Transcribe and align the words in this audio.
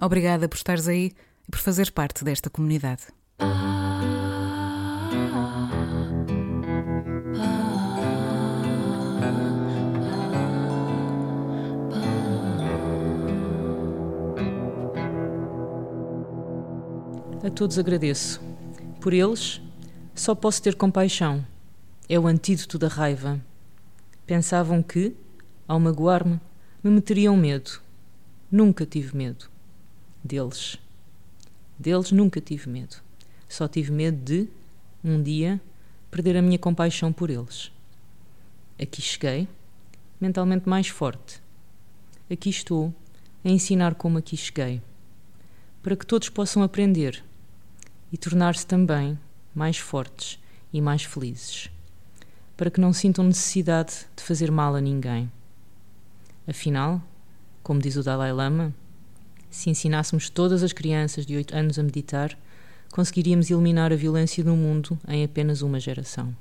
Obrigada 0.00 0.48
por 0.48 0.56
estares 0.56 0.88
aí 0.88 1.12
e 1.46 1.50
por 1.50 1.60
fazeres 1.60 1.90
parte 1.90 2.24
desta 2.24 2.50
comunidade. 2.50 3.04
A 17.42 17.50
todos 17.50 17.78
agradeço. 17.78 18.40
Por 19.00 19.12
eles, 19.12 19.60
só 20.14 20.34
posso 20.34 20.62
ter 20.62 20.74
compaixão. 20.74 21.46
É 22.08 22.18
o 22.18 22.26
antídoto 22.26 22.78
da 22.78 22.88
raiva. 22.88 23.40
Pensavam 24.26 24.82
que, 24.82 25.14
ao 25.68 25.78
magoar-me, 25.78 26.40
me 26.82 26.90
meteriam 26.90 27.36
medo. 27.36 27.80
Nunca 28.50 28.86
tive 28.86 29.16
medo 29.16 29.53
deles. 30.24 30.78
Deles 31.78 32.10
nunca 32.10 32.40
tive 32.40 32.70
medo. 32.70 32.96
Só 33.48 33.68
tive 33.68 33.92
medo 33.92 34.16
de, 34.24 34.48
um 35.04 35.22
dia, 35.22 35.60
perder 36.10 36.36
a 36.36 36.42
minha 36.42 36.58
compaixão 36.58 37.12
por 37.12 37.28
eles. 37.28 37.70
Aqui 38.80 39.02
cheguei, 39.02 39.46
mentalmente 40.20 40.68
mais 40.68 40.88
forte. 40.88 41.42
Aqui 42.30 42.48
estou, 42.48 42.92
a 43.44 43.48
ensinar 43.50 43.94
como 43.94 44.18
aqui 44.18 44.36
cheguei. 44.36 44.80
Para 45.82 45.94
que 45.94 46.06
todos 46.06 46.30
possam 46.30 46.62
aprender 46.62 47.22
e 48.10 48.16
tornar-se 48.16 48.66
também 48.66 49.18
mais 49.54 49.76
fortes 49.76 50.38
e 50.72 50.80
mais 50.80 51.04
felizes. 51.04 51.70
Para 52.56 52.70
que 52.70 52.80
não 52.80 52.92
sintam 52.92 53.24
necessidade 53.24 54.06
de 54.16 54.22
fazer 54.22 54.50
mal 54.50 54.74
a 54.74 54.80
ninguém. 54.80 55.30
Afinal, 56.46 57.02
como 57.62 57.80
diz 57.80 57.96
o 57.96 58.02
Dalai 58.02 58.32
Lama, 58.32 58.74
se 59.54 59.70
ensinássemos 59.70 60.28
todas 60.28 60.64
as 60.64 60.72
crianças 60.72 61.24
de 61.24 61.36
8 61.36 61.56
anos 61.56 61.78
a 61.78 61.82
meditar, 61.82 62.36
conseguiríamos 62.90 63.50
eliminar 63.52 63.92
a 63.92 63.96
violência 63.96 64.42
no 64.42 64.56
mundo 64.56 64.98
em 65.06 65.22
apenas 65.22 65.62
uma 65.62 65.78
geração. 65.78 66.34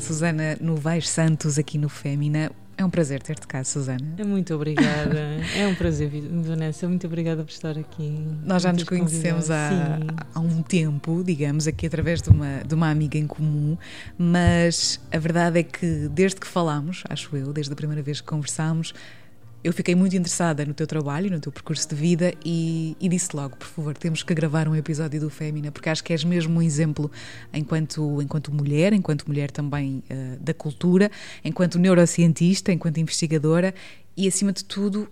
Susana 0.00 0.56
Novaes 0.60 1.08
Santos 1.08 1.58
aqui 1.58 1.78
no 1.78 1.88
Fémina. 1.88 2.50
É 2.78 2.84
um 2.84 2.90
prazer 2.90 3.22
ter-te 3.22 3.46
cá, 3.46 3.64
Susana. 3.64 4.14
É 4.18 4.24
muito 4.24 4.54
obrigada. 4.54 5.18
é 5.56 5.66
um 5.66 5.74
prazer, 5.74 6.10
Vanessa. 6.42 6.86
Muito 6.86 7.06
obrigada 7.06 7.42
por 7.42 7.50
estar 7.50 7.76
aqui. 7.78 8.22
Nós 8.44 8.62
já 8.62 8.72
nos 8.72 8.82
conhecemos 8.84 9.50
há, 9.50 9.98
há, 10.34 10.40
um 10.40 10.62
tempo, 10.62 11.22
digamos, 11.24 11.66
aqui 11.66 11.86
através 11.86 12.20
de 12.20 12.28
uma, 12.28 12.58
de 12.66 12.74
uma 12.74 12.90
amiga 12.90 13.16
em 13.16 13.26
comum, 13.26 13.78
mas 14.18 15.00
a 15.10 15.18
verdade 15.18 15.60
é 15.60 15.62
que 15.62 16.08
desde 16.12 16.38
que 16.38 16.46
falámos, 16.46 17.02
acho 17.08 17.34
eu, 17.34 17.50
desde 17.50 17.72
a 17.72 17.76
primeira 17.76 18.02
vez 18.02 18.20
que 18.20 18.26
conversámos, 18.26 18.92
eu 19.66 19.72
fiquei 19.72 19.96
muito 19.96 20.14
interessada 20.14 20.64
no 20.64 20.72
teu 20.72 20.86
trabalho, 20.86 21.28
no 21.28 21.40
teu 21.40 21.50
percurso 21.50 21.88
de 21.88 21.96
vida 21.96 22.32
e, 22.44 22.96
e, 23.00 23.08
disse 23.08 23.34
logo, 23.34 23.56
por 23.56 23.66
favor, 23.66 23.96
temos 23.98 24.22
que 24.22 24.32
gravar 24.32 24.68
um 24.68 24.76
episódio 24.76 25.18
do 25.18 25.28
Fémina, 25.28 25.72
porque 25.72 25.88
acho 25.88 26.04
que 26.04 26.12
és 26.12 26.22
mesmo 26.22 26.60
um 26.60 26.62
exemplo 26.62 27.10
enquanto, 27.52 28.22
enquanto 28.22 28.54
mulher, 28.54 28.92
enquanto 28.92 29.26
mulher 29.26 29.50
também 29.50 30.04
uh, 30.08 30.38
da 30.40 30.54
cultura, 30.54 31.10
enquanto 31.44 31.80
neurocientista, 31.80 32.70
enquanto 32.70 32.98
investigadora 32.98 33.74
e, 34.16 34.28
acima 34.28 34.52
de 34.52 34.64
tudo, 34.64 35.08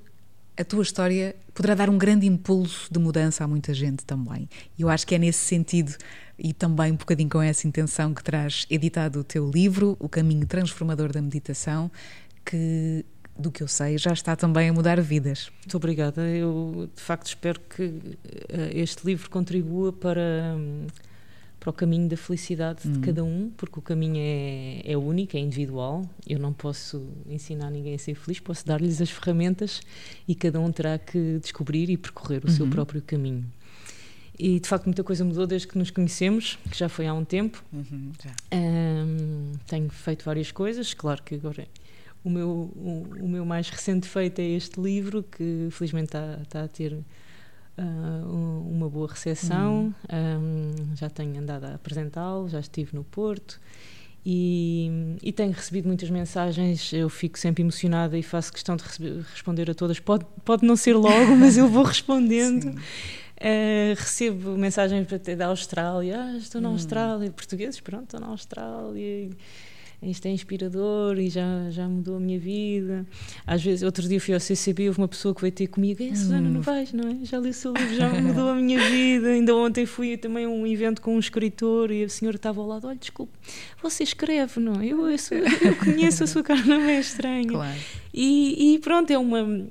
a 0.57 0.63
tua 0.63 0.85
história 0.85 1.35
poderá 1.53 1.75
dar 1.75 1.91
um 1.91 1.99
grande 1.99 2.25
impulso 2.25 2.87
de 2.93 3.01
mudança 3.01 3.43
a 3.43 3.49
muita 3.49 3.75
gente 3.75 4.05
também. 4.05 4.49
E 4.79 4.83
eu 4.83 4.89
acho 4.89 5.05
que 5.05 5.17
é 5.17 5.19
nesse 5.19 5.41
sentido 5.41 5.97
e 6.39 6.53
também 6.53 6.93
um 6.93 6.97
bocadinho 6.97 7.29
com 7.29 7.43
essa 7.43 7.67
intenção 7.67 8.15
que 8.15 8.23
traz 8.23 8.67
editado 8.71 9.19
o 9.19 9.25
teu 9.25 9.51
livro, 9.51 9.97
O 9.99 10.09
Caminho 10.09 10.47
Transformador 10.47 11.13
da 11.13 11.21
Meditação, 11.21 11.91
que 12.45 13.05
do 13.37 13.51
que 13.51 13.63
eu 13.63 13.69
sei, 13.69 13.99
já 13.99 14.13
está 14.13 14.37
também 14.37 14.69
a 14.69 14.73
mudar 14.73 15.01
vidas. 15.01 15.51
Muito 15.61 15.77
obrigada. 15.77 16.23
Eu, 16.23 16.89
de 16.95 17.03
facto, 17.03 17.27
espero 17.27 17.61
que 17.61 18.01
eh, 18.49 18.71
este 18.75 19.05
livro 19.05 19.29
contribua 19.29 19.93
para, 19.93 20.55
hum, 20.57 20.87
para 21.59 21.71
o 21.71 21.73
caminho 21.73 22.09
da 22.09 22.17
felicidade 22.17 22.89
de 22.89 22.99
hum. 22.99 23.01
cada 23.01 23.25
um, 23.25 23.51
porque 23.57 23.79
o 23.79 23.83
caminho 23.83 24.19
é, 24.19 24.83
é 24.85 24.97
único, 24.97 25.37
é 25.37 25.41
individual. 25.41 26.09
Eu 26.27 26.39
não 26.39 26.53
posso 26.53 27.05
ensinar 27.29 27.71
ninguém 27.71 27.95
a 27.95 27.99
ser 27.99 28.15
feliz, 28.15 28.39
posso 28.39 28.65
dar-lhes 28.65 29.01
as 29.01 29.11
ferramentas 29.11 29.81
e 30.29 30.35
cada 30.35 30.61
um 30.61 30.71
terá 30.71 30.97
que 30.97 31.39
descobrir 31.41 31.91
e 31.91 31.97
percorrer 31.97 32.45
o 32.45 32.49
uhum. 32.49 32.55
seu 32.55 32.69
próprio 32.69 33.03
caminho. 33.03 33.45
E 34.39 34.59
de 34.59 34.69
facto 34.69 34.87
muita 34.87 35.05
coisa 35.05 35.25
mudou 35.25 35.47
desde 35.47 35.69
que 35.69 35.79
nos 35.79 35.91
conhecemos, 35.91 36.59
que 36.71 36.77
já 36.77 36.89
foi 36.89 37.07
há 37.07 37.15
um 37.15 37.25
tempo. 37.25 37.65
Uhum, 37.73 38.13
um, 38.53 39.53
tenho 39.67 39.89
feito 39.91 40.25
várias 40.25 40.51
coisas, 40.51 40.93
claro 40.93 41.23
que 41.23 41.37
agora 41.37 41.67
o 42.25 42.31
meu, 42.31 42.49
o, 42.49 43.07
o, 43.21 43.29
meu 43.29 43.45
mais 43.45 43.69
recente 43.69 44.09
feito 44.09 44.41
é 44.41 44.45
este 44.45 44.81
livro, 44.81 45.23
que 45.23 45.69
felizmente 45.71 46.07
está, 46.07 46.39
está 46.43 46.65
a 46.65 46.69
ter 46.69 46.95
uh, 46.95 48.67
uma 48.67 48.89
boa 48.89 49.09
recepção. 49.09 49.95
Uhum. 50.11 50.75
Um, 50.91 50.97
já 50.97 51.11
tenho 51.11 51.39
andado 51.39 51.65
a 51.65 51.75
apresentá-lo, 51.75 52.49
já 52.49 52.59
estive 52.61 52.97
no 52.97 53.05
Porto. 53.05 53.61
E, 54.27 55.17
e, 55.23 55.33
tenho 55.33 55.53
recebido 55.53 55.87
muitas 55.87 56.09
mensagens, 56.09 56.91
eu 56.95 57.11
fico 57.11 57.39
sempre 57.39 57.63
emocionada 57.63 58.17
e 58.17 58.23
faço 58.23 58.51
questão 58.51 58.75
de 58.75 58.83
receber, 58.83 59.23
responder 59.31 59.71
a 59.71 59.75
todas. 59.75 60.01
Pode, 60.01 60.25
pode 60.43 60.67
não 60.67 60.77
ser 60.77 60.95
logo, 60.95 61.37
mas 61.37 61.59
eu 61.59 61.69
vou 61.69 61.85
respondendo. 61.85 62.71
Uh, 62.71 63.93
recebo 63.95 64.57
mensagens 64.57 65.07
da 65.37 65.47
Austrália, 65.49 66.19
ah, 66.19 66.37
estou 66.39 66.59
na 66.59 66.71
hum. 66.71 66.73
Austrália, 66.73 67.31
portugueses, 67.31 67.81
pronto, 67.81 68.05
estou 68.05 68.21
na 68.21 68.29
Austrália 68.29 69.29
isto 70.03 70.27
é 70.27 70.31
inspirador 70.31 71.19
e 71.19 71.29
já, 71.31 71.71
já 71.71 71.89
mudou 71.89 72.17
a 72.17 72.21
minha 72.21 72.39
vida. 72.39 73.07
Às 73.47 73.63
vezes, 73.63 73.83
outro 73.83 74.07
dia 74.09 74.21
fui 74.21 74.35
ao 74.35 74.41
CCB, 74.41 74.89
houve 74.89 74.99
uma 74.99 75.09
pessoa 75.09 75.35
que 75.35 75.41
veio 75.41 75.53
ter 75.53 75.67
comigo, 75.67 76.03
e 76.03 76.15
Susana, 76.17 76.49
não 76.49 76.61
hum. 76.61 76.63
vais, 76.63 76.93
não 76.93 77.09
é? 77.09 77.17
Já 77.25 77.39
li 77.39 77.51
o 77.51 77.55
seu 77.55 77.73
livro, 77.73 77.95
já 77.95 78.09
mudou 78.09 78.51
a 78.51 78.55
minha 78.55 78.81
vida. 78.91 79.29
Ainda 79.29 79.55
ontem 79.55 79.87
fui 79.87 80.17
também 80.17 80.45
a 80.45 80.49
um 80.49 80.67
evento 80.67 81.01
com 81.01 81.17
um 81.17 81.19
escritor 81.19 81.91
e 81.91 82.05
a 82.05 82.09
senhora 82.09 82.37
estava 82.37 82.61
ao 82.61 82.67
lado, 82.67 82.87
olha, 82.87 82.97
desculpe, 82.97 83.33
você 83.83 84.03
escreve, 84.03 84.61
não 84.61 84.81
é? 84.81 84.87
Eu, 84.87 85.09
eu, 85.09 85.17
eu 85.63 85.77
conheço 85.77 86.25
a 86.25 86.27
sua 86.27 86.43
cara, 86.43 86.63
não 86.65 86.81
é 86.81 87.01
estranha. 87.01 87.49
Claro. 87.49 87.79
E, 88.13 88.75
e 88.75 88.79
pronto, 88.79 89.11
é 89.11 89.19
uma 89.19 89.67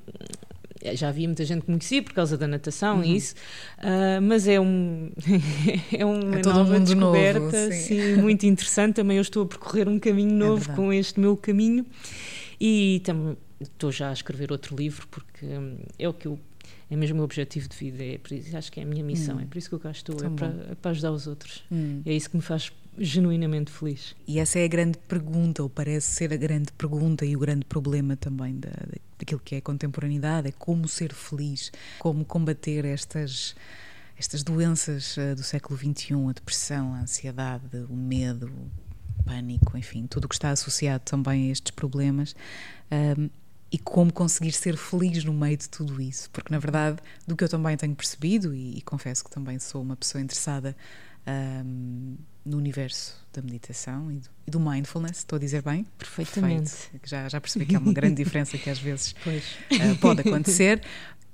já 0.93 1.09
havia 1.09 1.27
muita 1.27 1.45
gente 1.45 1.61
que 1.61 1.71
me 1.71 1.77
conhecia 1.77 2.03
por 2.03 2.13
causa 2.13 2.37
da 2.37 2.47
natação 2.47 2.97
uhum. 2.97 3.03
e 3.03 3.15
isso, 3.15 3.35
uh, 3.79 4.21
mas 4.21 4.47
é 4.49 4.59
um 4.59 5.11
é 5.91 6.05
uma 6.05 6.39
é 6.39 6.41
nova 6.43 6.79
descoberta, 6.79 7.39
novo, 7.39 7.73
sim. 7.73 7.97
sim. 7.97 8.15
muito 8.17 8.45
interessante. 8.45 8.95
Também 8.95 9.17
eu 9.17 9.21
estou 9.21 9.43
a 9.43 9.45
percorrer 9.45 9.87
um 9.87 9.99
caminho 9.99 10.31
é 10.31 10.47
novo 10.47 10.71
é 10.71 10.75
com 10.75 10.91
este 10.91 11.19
meu 11.19 11.37
caminho 11.37 11.85
e 12.59 13.01
também 13.03 13.37
estou 13.61 13.91
já 13.91 14.09
a 14.09 14.13
escrever 14.13 14.51
outro 14.51 14.75
livro 14.75 15.07
porque 15.07 15.45
hum, 15.45 15.77
é 15.97 16.07
o 16.07 16.13
que 16.13 16.27
eu 16.27 16.39
é 16.89 16.95
mesmo 16.95 17.15
o 17.15 17.17
meu 17.17 17.25
objetivo 17.25 17.67
de 17.67 17.75
vida, 17.75 18.03
é 18.03 18.17
por 18.17 18.33
isso, 18.33 18.55
acho 18.55 18.71
que 18.71 18.79
é 18.79 18.83
a 18.83 18.85
minha 18.85 19.03
missão, 19.03 19.37
hum. 19.37 19.41
é 19.41 19.45
por 19.45 19.57
isso 19.57 19.69
que 19.69 19.75
eu 19.75 19.79
cá 19.79 19.91
estou, 19.91 20.15
é 20.23 20.29
para, 20.29 20.47
é 20.71 20.75
para, 20.75 20.91
ajudar 20.91 21.11
os 21.11 21.27
outros. 21.27 21.63
Hum. 21.71 22.01
É 22.05 22.13
isso 22.13 22.29
que 22.29 22.35
me 22.35 22.41
faz 22.41 22.71
genuinamente 22.97 23.71
feliz. 23.71 24.15
E 24.27 24.39
essa 24.39 24.59
é 24.59 24.65
a 24.65 24.67
grande 24.67 24.97
pergunta, 24.99 25.63
ou 25.63 25.69
parece 25.69 26.07
ser 26.07 26.33
a 26.33 26.37
grande 26.37 26.71
pergunta 26.73 27.25
e 27.25 27.35
o 27.35 27.39
grande 27.39 27.65
problema 27.65 28.15
também 28.15 28.59
da, 28.59 28.71
daquilo 29.17 29.41
que 29.43 29.55
é 29.55 29.57
a 29.57 29.61
contemporaneidade, 29.61 30.49
é 30.49 30.51
como 30.51 30.87
ser 30.87 31.13
feliz, 31.13 31.71
como 31.99 32.23
combater 32.23 32.85
estas 32.85 33.55
estas 34.15 34.43
doenças 34.43 35.17
uh, 35.17 35.35
do 35.35 35.43
século 35.43 35.77
XXI, 35.77 36.13
a 36.29 36.31
depressão, 36.33 36.93
a 36.93 37.01
ansiedade, 37.01 37.77
o 37.89 37.95
medo, 37.95 38.47
o 38.47 39.23
pânico, 39.23 39.77
enfim, 39.77 40.05
tudo 40.07 40.25
o 40.25 40.29
que 40.29 40.35
está 40.35 40.51
associado 40.51 41.03
também 41.03 41.49
a 41.49 41.51
estes 41.51 41.71
problemas. 41.71 42.35
Um, 42.91 43.29
e 43.73 43.77
como 43.79 44.13
conseguir 44.13 44.51
ser 44.51 44.77
feliz 44.77 45.23
no 45.23 45.33
meio 45.33 45.57
de 45.57 45.67
tudo 45.67 45.99
isso. 45.99 46.29
Porque, 46.29 46.53
na 46.53 46.59
verdade, 46.59 46.99
do 47.25 47.35
que 47.35 47.43
eu 47.43 47.49
também 47.49 47.75
tenho 47.75 47.95
percebido, 47.95 48.53
e, 48.53 48.77
e 48.77 48.81
confesso 48.83 49.23
que 49.23 49.31
também 49.31 49.57
sou 49.57 49.81
uma 49.81 49.95
pessoa 49.95 50.21
interessada 50.21 50.77
um, 51.65 52.15
no 52.45 52.57
universo 52.57 53.19
da 53.33 53.41
meditação 53.41 54.11
e 54.11 54.19
do, 54.19 54.29
e 54.45 54.51
do, 54.51 54.59
mindfulness, 54.59 55.17
estou 55.17 55.37
a 55.37 55.39
dizer 55.39 55.63
bem? 55.63 55.87
Perfeitamente. 55.97 56.69
Perfeito. 56.69 57.09
Já, 57.09 57.27
já 57.27 57.41
percebi 57.41 57.65
que 57.65 57.75
há 57.75 57.79
uma 57.79 57.91
grande 57.91 58.23
diferença 58.23 58.59
que 58.59 58.69
às 58.69 58.77
vezes 58.77 59.15
uh, 59.25 59.97
pode 59.99 60.21
acontecer. 60.21 60.79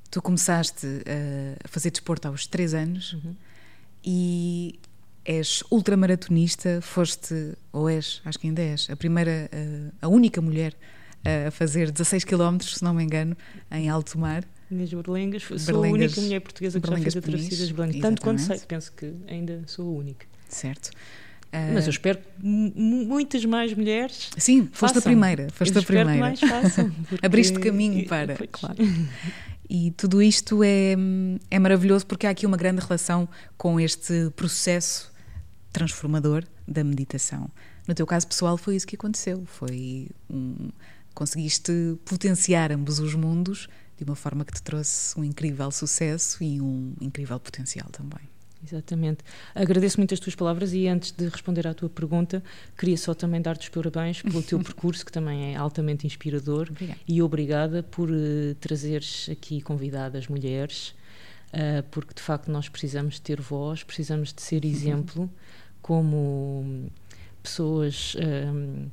Tu 0.09 0.21
começaste 0.21 0.88
uh, 0.88 1.57
a 1.62 1.68
fazer 1.68 1.92
desporto 1.92 2.30
aos 2.30 2.47
3 2.47 2.74
anos 2.74 3.13
uhum. 3.13 3.35
e 4.01 4.80
és 5.25 5.62
ultramaratonista, 5.69 6.80
foste, 6.81 7.53
ou 7.74 7.89
és, 7.89 8.21
acho 8.24 8.39
que 8.39 8.47
ainda 8.47 8.62
és, 8.62 8.89
a 8.89 8.95
primeira, 8.95 9.50
uh, 9.53 9.94
a 10.01 10.07
única 10.07 10.42
mulher 10.42 10.74
a 11.24 11.51
fazer 11.51 11.92
16 11.92 12.24
km, 12.24 12.60
se 12.62 12.83
não 12.83 12.94
me 12.94 13.04
engano, 13.04 13.36
em 13.71 13.89
alto 13.89 14.18
mar. 14.18 14.44
Nas 14.69 14.89
Berlengas, 14.94 15.44
sou 15.44 15.57
Berlengas, 15.57 15.74
a 15.74 16.06
única 16.06 16.21
mulher 16.21 16.39
portuguesa 16.42 16.80
que 16.80 16.88
já 16.88 16.98
fez 16.98 17.18
a 17.18 17.21
travessia 17.21 17.57
das 17.57 17.71
Berlengas. 17.71 18.01
Tanto 18.01 18.21
quanto 18.21 18.42
sei, 18.42 18.60
penso 18.60 18.92
que 18.92 19.13
ainda 19.27 19.63
sou 19.66 19.88
a 19.88 20.00
única. 20.00 20.27
Certo. 20.48 20.92
Uh, 21.51 21.74
Mas 21.74 21.86
eu 21.86 21.89
espero 21.89 22.19
que 22.19 22.45
muitas 22.45 23.44
mais 23.45 23.74
mulheres. 23.74 24.30
Sim, 24.38 24.69
foste 24.71 24.95
façam. 24.95 25.00
a 25.00 25.01
primeira. 25.01 25.48
Foste 25.51 25.75
eu 25.75 25.81
a 25.81 25.86
primeira. 25.86 26.13
Que 26.13 26.19
mais 26.19 26.39
façam. 26.39 26.92
Porque... 27.10 27.25
Abriste 27.25 27.60
caminho 27.60 28.07
para. 28.07 28.36
Pois. 28.36 28.50
Claro. 28.51 28.77
E 29.68 29.92
tudo 29.92 30.21
isto 30.21 30.63
é, 30.63 30.95
é 31.51 31.60
maravilhoso 31.60 32.04
porque 32.07 32.25
há 32.25 32.31
aqui 32.31 32.44
uma 32.44 32.57
grande 32.57 32.81
relação 32.81 33.30
com 33.56 33.80
este 33.80 34.31
processo 34.36 35.12
transformador 35.71 36.44
da 36.68 36.83
meditação. 36.83 37.51
No 37.88 37.94
teu 37.94 38.07
caso 38.07 38.27
pessoal 38.27 38.57
foi 38.57 38.75
isso 38.75 38.88
que 38.88 38.95
aconteceu. 38.95 39.44
Foi 39.45 40.07
um, 40.27 40.69
conseguiste 41.19 42.00
potenciar 42.06 42.71
ambos 42.71 43.00
os 43.00 43.13
mundos 43.13 43.68
de 43.98 44.06
uma 44.06 44.16
forma 44.16 44.45
que 44.45 44.54
te 44.54 44.63
trouxe 44.63 45.19
um 45.19 45.24
incrível 45.25 45.69
sucesso 45.69 46.42
e 46.42 46.62
um 46.62 46.94
incrível 47.01 47.38
potencial 47.38 47.89
também. 47.92 48.21
Exatamente. 48.66 49.19
Agradeço 49.54 50.00
muito 50.00 50.13
as 50.13 50.19
tuas 50.21 50.33
palavras 50.33 50.71
e 50.74 50.88
antes 50.88 51.12
de 51.12 51.27
responder 51.27 51.68
à 51.68 51.74
tua 51.74 51.89
pergunta, 51.89 52.42
queria 52.77 52.98
só 52.98 53.13
também 53.13 53.42
dar-te 53.42 53.63
os 53.63 53.69
parabéns 53.69 54.21
pelo 54.21 54.42
teu 54.42 54.60
percurso, 54.63 55.06
que 55.06 55.12
também 55.12 55.54
é 55.54 55.57
altamente 55.57 56.07
inspirador. 56.07 56.69
Obrigada. 56.69 57.00
E 57.06 57.21
obrigada 57.21 57.83
por 57.83 58.10
uh, 58.10 58.56
trazeres 58.62 59.27
aqui 59.30 59.60
convidadas 59.60 60.30
mulheres, 60.30 60.95
uh, 61.54 61.83
porque 61.92 62.13
de 62.13 62.21
facto 62.21 62.50
nós 62.50 62.69
precisamos 62.69 63.16
de 63.16 63.21
ter 63.21 63.42
voz, 63.42 63.83
precisamos 63.83 64.31
de 64.31 64.42
ser 64.42 64.63
exemplo 64.63 65.30
como 65.81 66.89
pessoas 67.44 68.16
uh, 68.16 68.89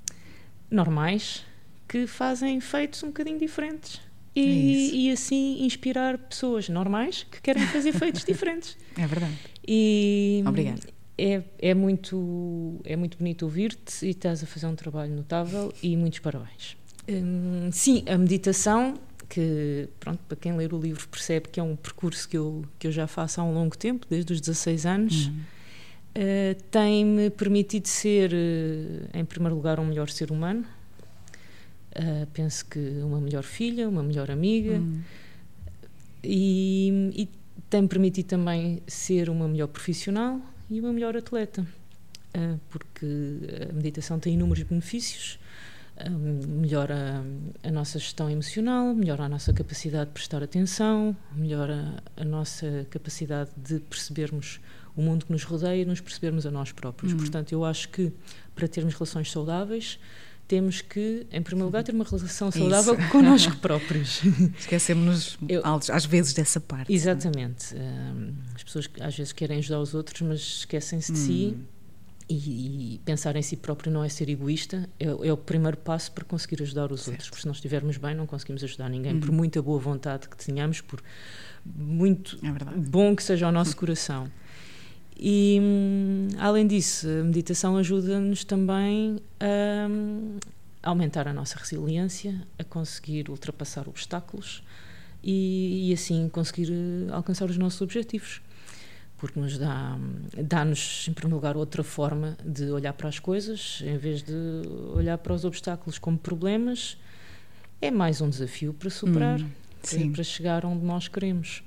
normais 0.68 1.44
que 1.88 2.06
fazem 2.06 2.60
feitos 2.60 3.02
um 3.02 3.08
bocadinho 3.08 3.38
diferentes. 3.38 4.00
E, 4.34 4.40
é 4.42 4.96
e, 4.96 5.10
assim 5.10 5.64
inspirar 5.64 6.18
pessoas 6.18 6.68
normais 6.68 7.26
que 7.30 7.40
querem 7.40 7.66
fazer 7.68 7.92
feitos 7.98 8.22
diferentes. 8.24 8.76
É 8.96 9.06
verdade. 9.06 9.34
E 9.66 10.42
Obrigada. 10.46 10.82
É, 11.18 11.42
é, 11.58 11.72
muito, 11.72 12.78
é 12.84 12.94
muito 12.94 13.16
bonito 13.16 13.44
ouvir-te 13.44 14.04
e 14.04 14.10
estás 14.10 14.42
a 14.42 14.46
fazer 14.46 14.66
um 14.66 14.74
trabalho 14.74 15.14
notável 15.14 15.72
e 15.82 15.96
muitos 15.96 16.18
parabéns. 16.18 16.76
Hum, 17.08 17.70
sim, 17.72 18.04
a 18.06 18.18
meditação, 18.18 18.98
que 19.26 19.88
pronto, 19.98 20.20
para 20.28 20.36
quem 20.36 20.54
ler 20.54 20.74
o 20.74 20.78
livro 20.78 21.08
percebe 21.08 21.48
que 21.48 21.58
é 21.58 21.62
um 21.62 21.74
percurso 21.74 22.28
que 22.28 22.36
eu, 22.36 22.66
que 22.78 22.86
eu 22.86 22.92
já 22.92 23.06
faço 23.06 23.40
há 23.40 23.44
um 23.44 23.54
longo 23.54 23.78
tempo, 23.78 24.06
desde 24.10 24.34
os 24.34 24.40
16 24.42 24.84
anos, 24.84 25.26
uhum. 25.26 25.32
uh, 26.18 26.62
tem-me 26.70 27.30
permitido 27.30 27.86
ser, 27.88 28.32
uh, 28.32 29.18
em 29.18 29.24
primeiro 29.24 29.54
lugar, 29.54 29.80
um 29.80 29.86
melhor 29.86 30.10
ser 30.10 30.30
humano, 30.30 30.66
Uh, 31.96 32.26
penso 32.34 32.66
que 32.66 32.78
uma 33.02 33.18
melhor 33.18 33.42
filha, 33.42 33.88
uma 33.88 34.02
melhor 34.02 34.30
amiga 34.30 34.74
hum. 34.74 35.00
e, 36.22 37.10
e 37.14 37.28
tem-me 37.70 37.88
permitido 37.88 38.26
também 38.26 38.82
ser 38.86 39.30
uma 39.30 39.48
melhor 39.48 39.68
profissional 39.68 40.38
e 40.68 40.78
uma 40.78 40.92
melhor 40.92 41.16
atleta, 41.16 41.62
uh, 41.62 42.60
porque 42.68 43.06
a 43.70 43.72
meditação 43.72 44.20
tem 44.20 44.34
inúmeros 44.34 44.62
benefícios. 44.64 45.38
Uh, 45.96 46.46
melhora 46.46 47.24
a, 47.62 47.70
nossa 47.70 47.98
gestão 47.98 48.28
emocional, 48.28 48.94
melhora 48.94 49.24
a 49.24 49.28
nossa 49.30 49.50
capacidade 49.54 50.10
de 50.10 50.12
prestar 50.12 50.42
atenção, 50.42 51.16
melhora 51.34 52.02
a 52.14 52.24
nossa 52.24 52.86
capacidade 52.90 53.48
de 53.56 53.80
percebermos 53.80 54.60
o 54.94 55.00
mundo 55.00 55.24
que 55.24 55.32
nos 55.32 55.44
rodeia 55.44 55.80
e 55.80 55.84
nos 55.86 56.02
percebermos 56.02 56.44
a 56.44 56.50
nós 56.50 56.72
próprios. 56.72 57.14
Hum. 57.14 57.16
Portanto, 57.16 57.52
eu 57.52 57.64
acho 57.64 57.88
que 57.88 58.12
para 58.54 58.68
termos 58.68 58.92
relações 58.92 59.30
saudáveis, 59.32 59.98
temos 60.46 60.80
que, 60.80 61.26
em 61.30 61.42
primeiro 61.42 61.66
lugar, 61.66 61.82
ter 61.82 61.92
uma 61.92 62.04
relação 62.04 62.50
saudável 62.50 62.94
Isso. 62.94 63.08
connosco 63.10 63.56
próprios. 63.56 64.22
Esquecemos-nos, 64.58 65.38
às 65.90 66.06
vezes, 66.06 66.32
dessa 66.32 66.60
parte. 66.60 66.92
Exatamente. 66.92 67.74
Um, 67.74 68.32
as 68.54 68.62
pessoas 68.62 68.88
às 69.00 69.16
vezes 69.16 69.32
querem 69.32 69.58
ajudar 69.58 69.80
os 69.80 69.94
outros, 69.94 70.20
mas 70.22 70.40
esquecem-se 70.40 71.12
de 71.12 71.18
hum. 71.18 71.24
si. 71.24 71.56
E, 72.28 72.94
e, 72.94 72.98
pensar 73.04 73.36
em 73.36 73.42
si 73.42 73.56
próprio 73.56 73.92
não 73.92 74.02
é 74.02 74.08
ser 74.08 74.28
egoísta, 74.28 74.88
é, 74.98 75.06
é 75.06 75.32
o 75.32 75.36
primeiro 75.36 75.76
passo 75.76 76.10
para 76.10 76.24
conseguir 76.24 76.60
ajudar 76.60 76.90
os 76.90 77.02
certo. 77.02 77.10
outros. 77.12 77.28
Porque 77.28 77.42
se 77.42 77.46
não 77.46 77.52
estivermos 77.52 77.96
bem, 77.98 78.16
não 78.16 78.26
conseguimos 78.26 78.64
ajudar 78.64 78.88
ninguém, 78.88 79.14
hum. 79.14 79.20
por 79.20 79.30
muita 79.30 79.62
boa 79.62 79.78
vontade 79.78 80.28
que 80.28 80.36
tenhamos, 80.36 80.80
por 80.80 81.00
muito 81.64 82.38
é 82.44 82.78
bom 82.78 83.14
que 83.14 83.22
seja 83.22 83.48
o 83.48 83.52
nosso 83.52 83.76
coração. 83.76 84.30
E, 85.18 85.58
hum, 85.60 86.28
além 86.38 86.66
disso, 86.66 87.08
a 87.08 87.24
meditação 87.24 87.76
ajuda-nos 87.76 88.44
também 88.44 89.18
a 89.40 89.88
hum, 89.88 90.38
aumentar 90.82 91.26
a 91.26 91.32
nossa 91.32 91.58
resiliência, 91.58 92.46
a 92.58 92.64
conseguir 92.64 93.30
ultrapassar 93.30 93.88
obstáculos 93.88 94.62
e, 95.22 95.88
e 95.88 95.92
assim 95.94 96.28
conseguir 96.28 96.70
eh, 96.70 97.12
alcançar 97.12 97.48
os 97.48 97.56
nossos 97.56 97.80
objetivos. 97.80 98.42
Porque 99.16 99.40
nos 99.40 99.56
dá, 99.56 99.98
dá-nos, 100.44 101.06
em 101.08 101.14
primeiro 101.14 101.36
lugar, 101.36 101.56
outra 101.56 101.82
forma 101.82 102.36
de 102.44 102.70
olhar 102.70 102.92
para 102.92 103.08
as 103.08 103.18
coisas, 103.18 103.82
em 103.82 103.96
vez 103.96 104.22
de 104.22 104.34
olhar 104.94 105.16
para 105.16 105.32
os 105.32 105.46
obstáculos 105.46 105.98
como 105.98 106.18
problemas, 106.18 106.98
é 107.80 107.90
mais 107.90 108.20
um 108.20 108.28
desafio 108.28 108.74
para 108.74 108.90
superar, 108.90 109.40
hum, 109.40 109.48
para, 109.80 110.10
para 110.10 110.22
chegar 110.22 110.66
onde 110.66 110.84
nós 110.84 111.08
queremos. 111.08 111.62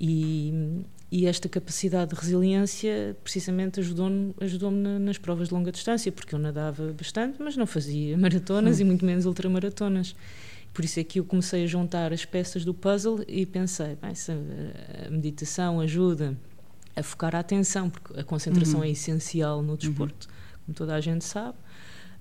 E, 0.00 0.82
e 1.10 1.26
esta 1.26 1.48
capacidade 1.48 2.14
de 2.14 2.20
resiliência 2.20 3.16
precisamente 3.22 3.78
ajudou-me 3.78 4.34
ajudou 4.40 4.70
nas 4.70 5.18
provas 5.18 5.48
de 5.48 5.54
longa 5.54 5.70
distância, 5.70 6.10
porque 6.10 6.34
eu 6.34 6.38
nadava 6.38 6.92
bastante, 6.92 7.40
mas 7.40 7.56
não 7.56 7.66
fazia 7.66 8.16
maratonas 8.18 8.78
hum. 8.78 8.82
e 8.82 8.84
muito 8.84 9.04
menos 9.04 9.24
ultramaratonas. 9.24 10.16
Por 10.74 10.84
isso 10.84 11.00
é 11.00 11.04
que 11.04 11.20
eu 11.20 11.24
comecei 11.24 11.64
a 11.64 11.66
juntar 11.66 12.12
as 12.12 12.24
peças 12.24 12.64
do 12.64 12.74
puzzle 12.74 13.24
e 13.26 13.46
pensei, 13.46 13.96
bem, 13.96 14.12
a 15.06 15.10
meditação 15.10 15.80
ajuda 15.80 16.36
a 16.94 17.02
focar 17.02 17.34
a 17.34 17.38
atenção, 17.38 17.88
porque 17.88 18.20
a 18.20 18.24
concentração 18.24 18.80
uhum. 18.80 18.84
é 18.84 18.90
essencial 18.90 19.62
no 19.62 19.76
desporto, 19.76 20.28
uhum. 20.28 20.58
como 20.66 20.76
toda 20.76 20.94
a 20.94 21.00
gente 21.00 21.24
sabe, 21.24 21.56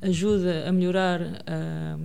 ajuda 0.02 0.70
a 0.70 0.72
melhorar 0.72 1.22
a, 1.46 1.98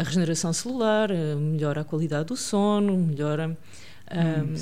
a 0.00 0.02
regeneração 0.04 0.52
celular, 0.52 1.08
melhora 1.36 1.80
a 1.80 1.84
qualidade 1.84 2.26
do 2.26 2.36
sono, 2.36 2.96
melhora 2.96 3.56
a, 4.06 4.42
hum, 4.42 4.54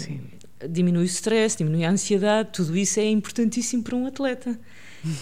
diminui 0.69 1.03
o 1.03 1.07
stress, 1.07 1.57
diminui 1.57 1.85
a 1.85 1.91
ansiedade, 1.91 2.51
tudo 2.53 2.77
isso 2.77 3.01
é 3.01 3.09
importantíssimo 3.09 3.83
para 3.83 3.97
um 3.97 4.07
atleta. 4.07 4.59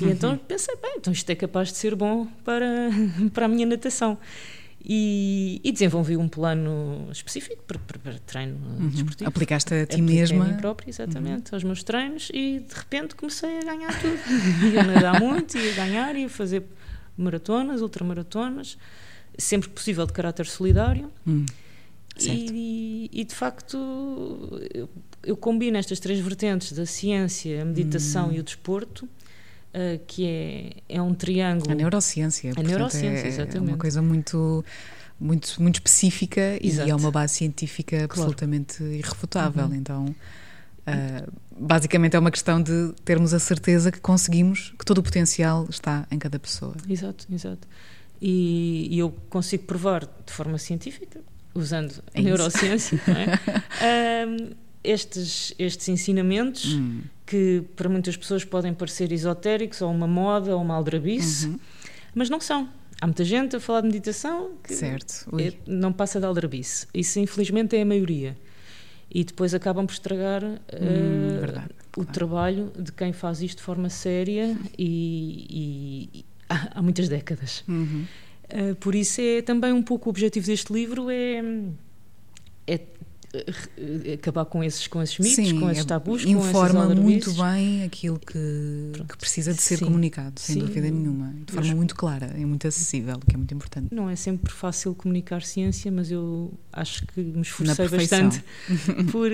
E 0.01 0.05
então 0.11 0.37
pensei, 0.37 0.75
bem, 0.77 0.95
então 0.97 1.13
isto 1.13 1.29
é 1.31 1.35
capaz 1.35 1.69
de 1.69 1.79
ser 1.79 1.95
bom 1.95 2.27
para, 2.45 2.91
para 3.33 3.47
a 3.47 3.49
minha 3.49 3.67
natação. 3.67 4.19
E, 4.91 5.61
e 5.65 5.73
desenvolvi 5.73 6.17
um 6.17 6.29
plano 6.29 7.09
específico 7.11 7.63
para, 7.65 7.79
para, 7.81 7.99
para 7.99 8.19
treino 8.21 8.57
uhum. 8.79 8.89
desportivo. 8.89 9.29
Aplicaste 9.29 9.75
a 9.75 9.87
ti 9.87 10.01
mesma? 10.01 10.45
A 10.45 10.49
mim 10.49 10.57
própria, 10.57 10.89
exatamente, 10.89 11.51
uhum. 11.51 11.57
aos 11.57 11.65
meus 11.65 11.83
treinos 11.83 12.31
e 12.33 12.61
de 12.61 12.75
repente 12.75 13.17
comecei 13.17 13.59
a 13.59 13.65
ganhar 13.65 14.01
tudo. 14.01 14.19
ia 14.73 14.85
nadar 14.85 15.21
muito, 15.21 15.59
ia 15.59 15.75
ganhar, 15.75 16.15
ia 16.15 16.29
fazer 16.29 16.65
maratonas, 17.17 17.83
ultramaratonas, 17.83 18.79
sempre 19.37 19.69
que 19.69 19.75
possível 19.75 20.07
de 20.07 20.13
caráter 20.13 20.47
solidário. 20.47 21.11
Uhum. 21.27 21.45
E, 22.21 23.11
e, 23.13 23.25
de 23.25 23.35
facto 23.35 23.77
eu, 24.75 24.89
eu, 25.23 25.37
combino 25.37 25.77
estas 25.77 26.01
três 26.01 26.21
vertentes 26.21 26.73
da 26.73 26.87
ciência, 26.87 27.63
a 27.63 27.65
meditação 27.65 28.29
hum. 28.29 28.33
e 28.33 28.41
o 28.41 28.43
desporto, 28.43 29.05
uh, 29.05 30.01
que 30.07 30.27
é, 30.27 30.97
é 30.97 31.03
um 31.03 31.15
triângulo. 31.15 31.73
A 31.73 31.75
neurociência. 31.75 32.53
A 32.57 32.63
neurociência, 32.63 33.27
é, 33.27 33.29
exatamente. 33.29 33.71
É 33.71 33.73
uma 33.75 33.79
coisa 33.79 34.03
muito 34.03 34.65
muito, 35.21 35.61
muito 35.61 35.77
específica 35.77 36.59
Exato. 36.63 36.89
e 36.89 36.93
é 36.93 36.95
uma 36.95 37.11
base 37.11 37.35
científica 37.35 38.05
absolutamente 38.05 38.83
irrefutável. 38.83 39.67
Uhum. 39.67 39.75
Então, 39.75 40.05
uh, 40.07 41.33
basicamente 41.59 42.15
é 42.15 42.19
uma 42.19 42.31
questão 42.31 42.63
de 42.63 42.93
termos 43.05 43.35
a 43.35 43.39
certeza 43.39 43.91
que 43.91 44.01
conseguimos, 44.01 44.73
que 44.79 44.85
todo 44.85 44.99
o 44.99 45.03
potencial 45.03 45.67
está 45.69 46.07
em 46.11 46.19
cada 46.19 46.39
pessoa. 46.39 46.75
Exato, 46.89 47.27
exato. 47.33 47.67
E, 48.21 48.89
e 48.91 48.99
eu 48.99 49.11
consigo 49.29 49.65
provar 49.65 50.01
de 50.01 50.33
forma 50.33 50.59
científica, 50.59 51.21
usando 51.55 51.95
é 52.15 52.21
a 52.21 52.23
neurociência, 52.23 53.01
é? 53.09 54.27
um, 54.27 54.51
estes, 54.83 55.55
estes 55.59 55.89
ensinamentos 55.89 56.75
hum. 56.75 57.03
que 57.27 57.65
para 57.77 57.89
muitas 57.89 58.17
pessoas 58.17 58.45
podem 58.45 58.73
parecer 58.73 59.13
esotéricos 59.13 59.83
ou 59.83 59.91
uma 59.91 60.07
moda 60.07 60.55
ou 60.57 60.63
uma 60.63 60.75
aldrabice, 60.75 61.47
uhum. 61.47 61.61
mas 62.15 62.31
não 62.31 62.41
são. 62.41 62.69
Há 63.01 63.07
muita 63.07 63.25
gente 63.25 63.55
a 63.55 63.61
falar 63.61 63.83
de 63.83 63.87
meditação 63.87 64.53
que 64.63 64.75
é, 64.75 65.53
não 65.67 65.93
passa 65.93 66.19
de 66.19 66.27
aldrabice. 66.27 66.87
Isso, 66.93 67.21
infelizmente, 67.21 67.77
é 67.77 67.83
a 67.83 67.85
maioria. 67.85 68.37
E 69.11 69.25
depois 69.25 69.55
acabam 69.55 69.87
por 69.87 69.93
estragar 69.93 70.45
hum, 70.45 70.57
uh, 70.57 71.41
verdade, 71.41 71.71
o 71.91 72.03
claro. 72.03 72.13
trabalho 72.13 72.73
de 72.79 72.93
quem 72.93 73.13
faz 73.13 73.41
isto 73.41 73.59
de 73.59 73.63
forma 73.63 73.89
séria 73.89 74.55
e, 74.77 75.47
e, 75.49 76.19
e 76.19 76.25
há, 76.49 76.79
há, 76.79 76.83
muitas 76.83 77.09
décadas. 77.09 77.65
Uhum. 77.67 78.05
Uh, 78.53 78.75
por 78.77 78.95
isso 78.95 79.21
é 79.21 79.41
também 79.41 79.73
um 79.73 79.83
pouco 79.83 80.09
o 80.09 80.11
objetivo 80.11 80.47
deste 80.47 80.73
livro 80.73 81.09
é, 81.09 81.39
é 82.67 82.75
eh, 82.75 82.87
acabar 84.15 84.47
com 84.47 84.65
esses, 84.65 84.87
com 84.87 85.03
esses 85.03 85.19
mitos, 85.19 85.35
Sim, 85.35 85.61
com 85.61 85.71
esses 85.71 85.85
é 85.85 85.87
tabus, 85.87 86.25
informa 86.25 86.87
com 86.87 86.95
muito 86.95 87.33
bem 87.35 87.85
aquilo 87.85 88.19
que, 88.19 88.93
que 89.07 89.17
precisa 89.19 89.53
de 89.53 89.61
ser 89.61 89.79
Sim. 89.79 89.85
comunicado, 89.85 90.41
sem 90.41 90.55
Sim. 90.55 90.61
dúvida 90.61 90.91
nenhuma, 90.91 91.35
de 91.45 91.53
forma 91.53 91.75
muito 91.75 91.95
clara 91.95 92.35
e 92.39 92.45
muito 92.47 92.67
acessível, 92.67 93.19
que 93.19 93.35
é 93.35 93.37
muito 93.37 93.53
importante. 93.53 93.95
Não 93.95 94.09
é 94.09 94.17
sempre 94.17 94.53
fácil 94.53 94.95
comunicar 94.95 95.43
ciência, 95.43 95.93
mas 95.93 96.11
eu 96.11 96.53
acho 96.73 97.07
que 97.07 97.21
me 97.21 97.43
esforcei 97.43 97.89
bastante 97.89 98.43
por, 99.13 99.31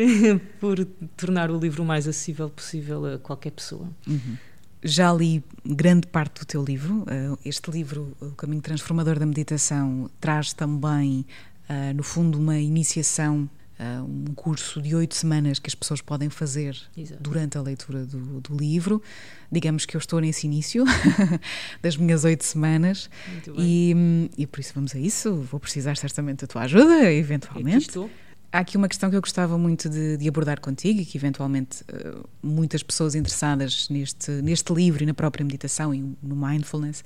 por 0.58 0.84
tornar 1.16 1.50
o 1.50 1.58
livro 1.58 1.84
o 1.84 1.86
mais 1.86 2.08
acessível 2.08 2.50
possível 2.50 3.14
a 3.14 3.18
qualquer 3.18 3.52
pessoa. 3.52 3.88
Uhum. 4.06 4.36
Já 4.82 5.12
li 5.12 5.42
grande 5.64 6.06
parte 6.08 6.40
do 6.40 6.44
teu 6.44 6.62
livro. 6.62 7.04
Eh, 7.06 7.48
este 7.48 7.70
livro, 7.70 8.14
O 8.20 8.32
Caminho 8.32 8.60
Transformador 8.60 9.18
da 9.18 9.24
Meditação, 9.24 10.10
traz 10.20 10.52
também, 10.52 11.24
eh, 11.68 11.94
no 11.94 12.02
fundo, 12.02 12.38
uma 12.38 12.58
iniciação 12.58 13.48
Uh, 13.78 14.04
um 14.04 14.34
curso 14.34 14.80
de 14.80 14.94
oito 14.94 15.16
semanas 15.16 15.58
que 15.58 15.68
as 15.68 15.74
pessoas 15.74 16.00
podem 16.00 16.30
fazer 16.30 16.76
Exato. 16.96 17.20
durante 17.20 17.58
a 17.58 17.60
leitura 17.60 18.06
do, 18.06 18.40
do, 18.40 18.56
livro. 18.56 19.02
Digamos 19.50 19.84
que 19.84 19.96
eu 19.96 19.98
estou 19.98 20.20
nesse 20.20 20.46
início 20.46 20.84
das 21.82 21.96
minhas 21.96 22.24
oito 22.24 22.44
semanas 22.44 23.10
e, 23.58 24.30
e, 24.38 24.46
por 24.46 24.60
isso 24.60 24.72
vamos 24.76 24.94
a 24.94 24.98
isso. 24.98 25.34
Vou 25.34 25.58
precisar 25.58 25.96
certamente 25.96 26.42
da 26.42 26.46
tua 26.46 26.62
ajuda, 26.62 27.12
eventualmente. 27.12 27.76
Aqui 27.76 27.86
estou. 27.86 28.10
Há 28.54 28.60
aqui 28.60 28.76
uma 28.76 28.86
questão 28.86 29.10
que 29.10 29.16
eu 29.16 29.20
gostava 29.20 29.58
muito 29.58 29.88
de, 29.88 30.16
de 30.16 30.28
abordar 30.28 30.60
contigo 30.60 31.00
e 31.00 31.04
que 31.04 31.18
eventualmente 31.18 31.82
uh, 31.82 32.24
muitas 32.40 32.84
pessoas 32.84 33.16
interessadas 33.16 33.88
neste, 33.88 34.30
neste 34.30 34.72
livro 34.72 35.02
e 35.02 35.06
na 35.06 35.12
própria 35.12 35.44
meditação 35.44 35.92
e 35.92 36.00
no 36.22 36.36
mindfulness 36.36 37.02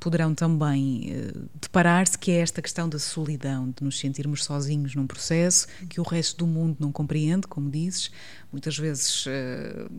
poderão 0.00 0.34
também 0.34 1.12
uh, 1.12 1.48
deparar-se 1.60 2.18
que 2.18 2.30
é 2.30 2.40
esta 2.40 2.62
questão 2.62 2.88
da 2.88 2.98
solidão, 2.98 3.72
de 3.76 3.84
nos 3.84 3.98
sentirmos 3.98 4.42
sozinhos 4.42 4.94
num 4.94 5.06
processo 5.06 5.68
que 5.88 6.00
o 6.00 6.02
resto 6.02 6.38
do 6.38 6.46
mundo 6.46 6.78
não 6.80 6.90
compreende, 6.90 7.46
como 7.46 7.70
dizes, 7.70 8.10
muitas 8.50 8.76
vezes 8.76 9.26
uh, 9.26 9.90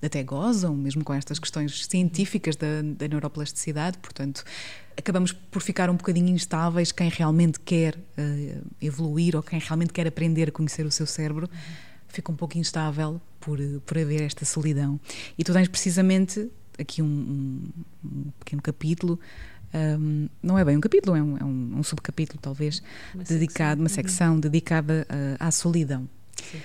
até 0.00 0.22
gozam, 0.22 0.74
mesmo 0.74 1.04
com 1.04 1.12
estas 1.12 1.38
questões 1.38 1.86
científicas 1.86 2.56
da, 2.56 2.82
da 2.96 3.08
neuroplasticidade, 3.08 3.98
portanto 3.98 4.44
acabamos 4.96 5.32
por 5.32 5.62
ficar 5.62 5.90
um 5.90 5.96
bocadinho 5.96 6.28
instáveis 6.28 6.90
quem 6.90 7.08
realmente 7.08 7.60
quer 7.60 7.96
uh, 7.96 8.66
evoluir 8.80 9.36
ou 9.36 9.42
quem 9.42 9.58
realmente 9.58 9.92
quer 9.92 10.06
aprender 10.06 10.48
a 10.48 10.52
conhecer 10.52 10.86
o 10.86 10.90
seu 10.90 11.06
cérebro. 11.06 11.48
Uhum. 11.52 11.58
fica 12.08 12.32
um 12.32 12.36
pouco 12.36 12.56
instável 12.56 13.20
por, 13.38 13.58
por 13.84 13.98
haver 13.98 14.22
esta 14.22 14.44
solidão. 14.44 14.98
E 15.36 15.44
tu 15.44 15.52
tens 15.52 15.68
precisamente 15.68 16.50
aqui 16.78 17.02
um, 17.02 17.06
um, 17.06 17.68
um 18.04 18.30
pequeno 18.38 18.62
capítulo 18.62 19.18
um, 19.74 20.28
não 20.42 20.58
é 20.58 20.64
bem 20.64 20.76
um 20.78 20.80
capítulo, 20.80 21.14
é 21.16 21.22
um, 21.22 21.36
é 21.36 21.44
um, 21.44 21.82
subcapítulo 21.82 22.38
talvez 22.40 22.82
uma 23.14 23.22
dedicado, 23.24 23.48
secção. 23.48 23.82
uma 23.82 23.88
secção 23.88 24.34
uhum. 24.34 24.40
dedicada 24.40 25.06
uh, 25.10 25.36
à 25.38 25.50
solidão 25.50 26.08
certo. 26.50 26.64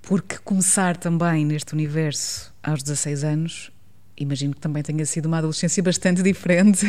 porque 0.00 0.38
começar 0.38 0.96
também 0.96 1.44
neste 1.44 1.72
universo 1.72 2.54
aos 2.62 2.82
16 2.82 3.24
anos 3.24 3.72
imagino 4.16 4.54
que 4.54 4.60
também 4.60 4.82
tenha 4.82 5.04
sido 5.06 5.26
uma 5.26 5.38
adolescência 5.38 5.82
bastante 5.82 6.22
diferente 6.22 6.86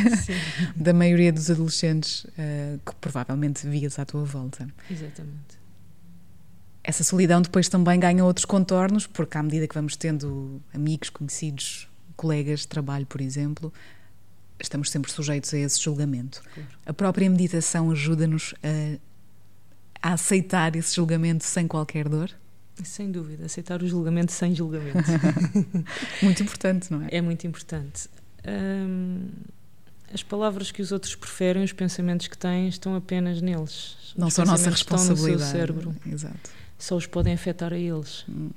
da 0.76 0.94
maioria 0.94 1.32
dos 1.32 1.50
adolescentes 1.50 2.26
uh, 2.26 2.80
que 2.86 2.96
provavelmente 3.00 3.68
vias 3.68 3.98
à 3.98 4.06
tua 4.06 4.24
volta. 4.24 4.68
Exatamente. 4.90 5.64
Essa 6.84 7.04
solidão 7.04 7.42
depois 7.42 7.70
também 7.70 7.98
ganha 7.98 8.26
outros 8.26 8.46
contornos, 8.46 9.08
porque 9.08 9.38
à 9.38 9.44
medida 9.44 9.68
que 9.68 9.74
vamos 9.74 9.96
tendo 9.96 10.62
amigos, 10.74 11.10
conhecidos, 11.10 11.88
colegas 12.16 12.62
de 12.62 12.68
trabalho, 12.68 13.06
por 13.06 13.22
exemplo, 13.22 13.74
estamos 14.60 14.90
sempre 14.90 15.12
sujeitos 15.12 15.54
a 15.54 15.58
esse 15.58 15.82
julgamento. 15.82 16.42
Claro. 16.54 16.70
A 16.86 16.94
própria 16.94 17.30
meditação 17.30 17.92
ajuda-nos 17.92 18.54
a, 18.64 20.10
a 20.10 20.14
aceitar 20.14 20.76
esse 20.76 20.96
julgamento 20.96 21.44
sem 21.44 21.68
qualquer 21.68 22.08
dor? 22.08 22.32
Sem 22.84 23.12
dúvida, 23.12 23.46
aceitar 23.46 23.84
o 23.84 23.88
julgamento 23.88 24.32
sem 24.32 24.56
julgamento. 24.56 24.98
muito 26.24 26.42
importante, 26.42 26.92
não 26.92 27.04
é? 27.04 27.10
É 27.12 27.22
muito 27.22 27.46
importante. 27.46 28.10
Hum, 28.48 29.28
as 30.12 30.24
palavras 30.24 30.72
que 30.72 30.82
os 30.82 30.92
outros 30.92 31.16
preferem, 31.16 31.64
os 31.64 31.72
pensamentos 31.72 32.28
que 32.28 32.38
têm, 32.38 32.68
estão 32.68 32.96
apenas 32.96 33.42
neles. 33.42 34.14
Não 34.18 34.28
os 34.28 34.34
são 34.34 34.46
nossa 34.46 34.70
responsabilidade. 34.70 35.34
Estão 35.34 35.34
no 35.34 35.40
seu 35.40 35.60
cérebro. 35.60 35.96
Exato. 36.06 36.50
Só 36.78 36.96
os 36.96 37.06
podem 37.06 37.34
afetar 37.34 37.74
a 37.74 37.78
eles. 37.78 38.26
Hum. 38.28 38.50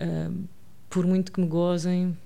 Hum, 0.00 0.44
por 0.90 1.06
muito 1.06 1.30
que 1.32 1.40
me 1.40 1.46
gozem, 1.46 2.16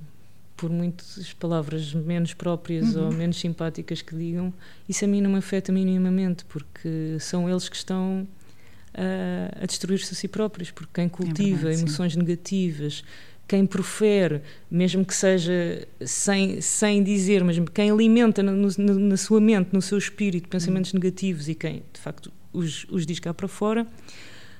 por 0.63 0.71
muitas 0.71 1.33
palavras 1.33 1.93
menos 1.93 2.35
próprias 2.35 2.95
uhum. 2.95 3.07
ou 3.07 3.13
menos 3.13 3.41
simpáticas 3.41 4.01
que 4.01 4.15
digam, 4.15 4.55
isso 4.89 5.05
a 5.05 5.09
mim 5.09 5.21
não 5.21 5.29
me 5.29 5.39
afeta 5.39 5.73
minimamente, 5.73 6.45
porque 6.45 7.17
são 7.19 7.51
eles 7.51 7.69
que 7.69 7.75
estão 7.75 8.29
a, 8.95 9.65
a 9.65 9.67
destruir-se 9.67 10.15
a 10.15 10.17
si 10.17 10.29
próprios, 10.29 10.71
porque 10.71 10.93
quem 10.95 11.09
cultiva 11.09 11.63
é 11.63 11.63
verdade, 11.63 11.81
emoções 11.81 12.13
sim. 12.13 12.21
negativas, 12.21 13.03
quem 13.49 13.67
profere, 13.67 14.41
mesmo 14.71 15.05
que 15.05 15.17
seja 15.17 15.85
sem, 16.01 16.61
sem 16.61 17.03
dizer, 17.03 17.43
mas 17.43 17.57
quem 17.75 17.91
alimenta 17.91 18.41
na, 18.41 18.53
na, 18.53 18.95
na 18.95 19.17
sua 19.17 19.41
mente, 19.41 19.71
no 19.73 19.83
seu 19.83 19.99
espírito, 19.99 20.49
pensamentos 20.49 20.95
hum. 20.95 20.99
negativos 20.99 21.49
e 21.49 21.57
quem 21.57 21.83
de 21.93 21.99
facto 21.99 22.33
os, 22.53 22.87
os 22.89 23.05
diz 23.05 23.19
cá 23.19 23.35
para 23.35 23.49
fora, 23.49 23.85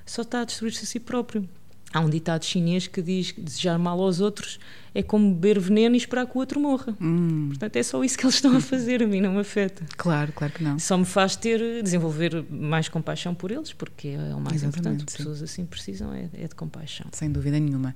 só 0.05 0.21
está 0.21 0.41
a 0.41 0.43
destruir-se 0.43 0.83
a 0.83 0.85
si 0.85 0.99
próprio. 0.99 1.47
Há 1.93 1.99
um 1.99 2.09
ditado 2.09 2.43
chinês 2.43 2.87
que 2.87 3.01
diz 3.01 3.31
que 3.31 3.39
desejar 3.39 3.77
mal 3.77 4.01
aos 4.01 4.19
outros 4.19 4.59
é 4.95 5.03
como 5.03 5.33
beber 5.33 5.59
veneno 5.59 5.95
e 5.95 5.97
esperar 5.97 6.25
que 6.25 6.35
o 6.35 6.39
outro 6.39 6.59
morra. 6.59 6.95
Hum. 6.99 7.49
Portanto, 7.49 7.75
é 7.75 7.83
só 7.83 8.03
isso 8.03 8.17
que 8.17 8.25
eles 8.25 8.35
estão 8.35 8.55
a 8.55 8.59
fazer, 8.59 9.03
a 9.03 9.07
mim 9.07 9.21
não 9.21 9.33
me 9.33 9.39
afeta. 9.39 9.85
Claro, 9.95 10.31
claro 10.33 10.53
que 10.53 10.63
não. 10.63 10.79
Só 10.79 10.97
me 10.97 11.05
faz 11.05 11.35
ter, 11.35 11.83
desenvolver 11.83 12.43
mais 12.49 12.89
compaixão 12.89 13.35
por 13.35 13.51
eles, 13.51 13.73
porque 13.73 14.09
é 14.09 14.35
o 14.35 14.39
mais 14.39 14.63
Exatamente, 14.63 14.77
importante. 14.77 15.11
Sim. 15.11 15.17
Pessoas 15.17 15.43
assim 15.43 15.65
precisam 15.65 16.13
é, 16.13 16.29
é 16.33 16.47
de 16.47 16.55
compaixão. 16.55 17.05
Sem 17.11 17.31
dúvida 17.31 17.59
nenhuma. 17.59 17.95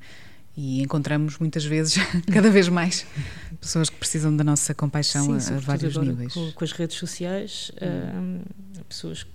E 0.56 0.82
encontramos 0.82 1.38
muitas 1.38 1.66
vezes, 1.66 1.98
cada 2.34 2.50
vez 2.50 2.68
mais, 2.68 3.06
pessoas 3.60 3.90
que 3.90 3.96
precisam 3.96 4.36
da 4.36 4.44
nossa 4.44 4.74
compaixão 4.74 5.40
Sim, 5.40 5.54
a, 5.54 5.58
a 5.58 5.60
vários 5.60 5.96
níveis. 5.98 6.34
Com, 6.34 6.52
com, 6.52 6.64
as 6.64 6.72
redes 6.72 6.98
sociais, 6.98 7.72
hum. 7.82 8.42
uh, 8.80 8.84
pessoas 8.86 9.26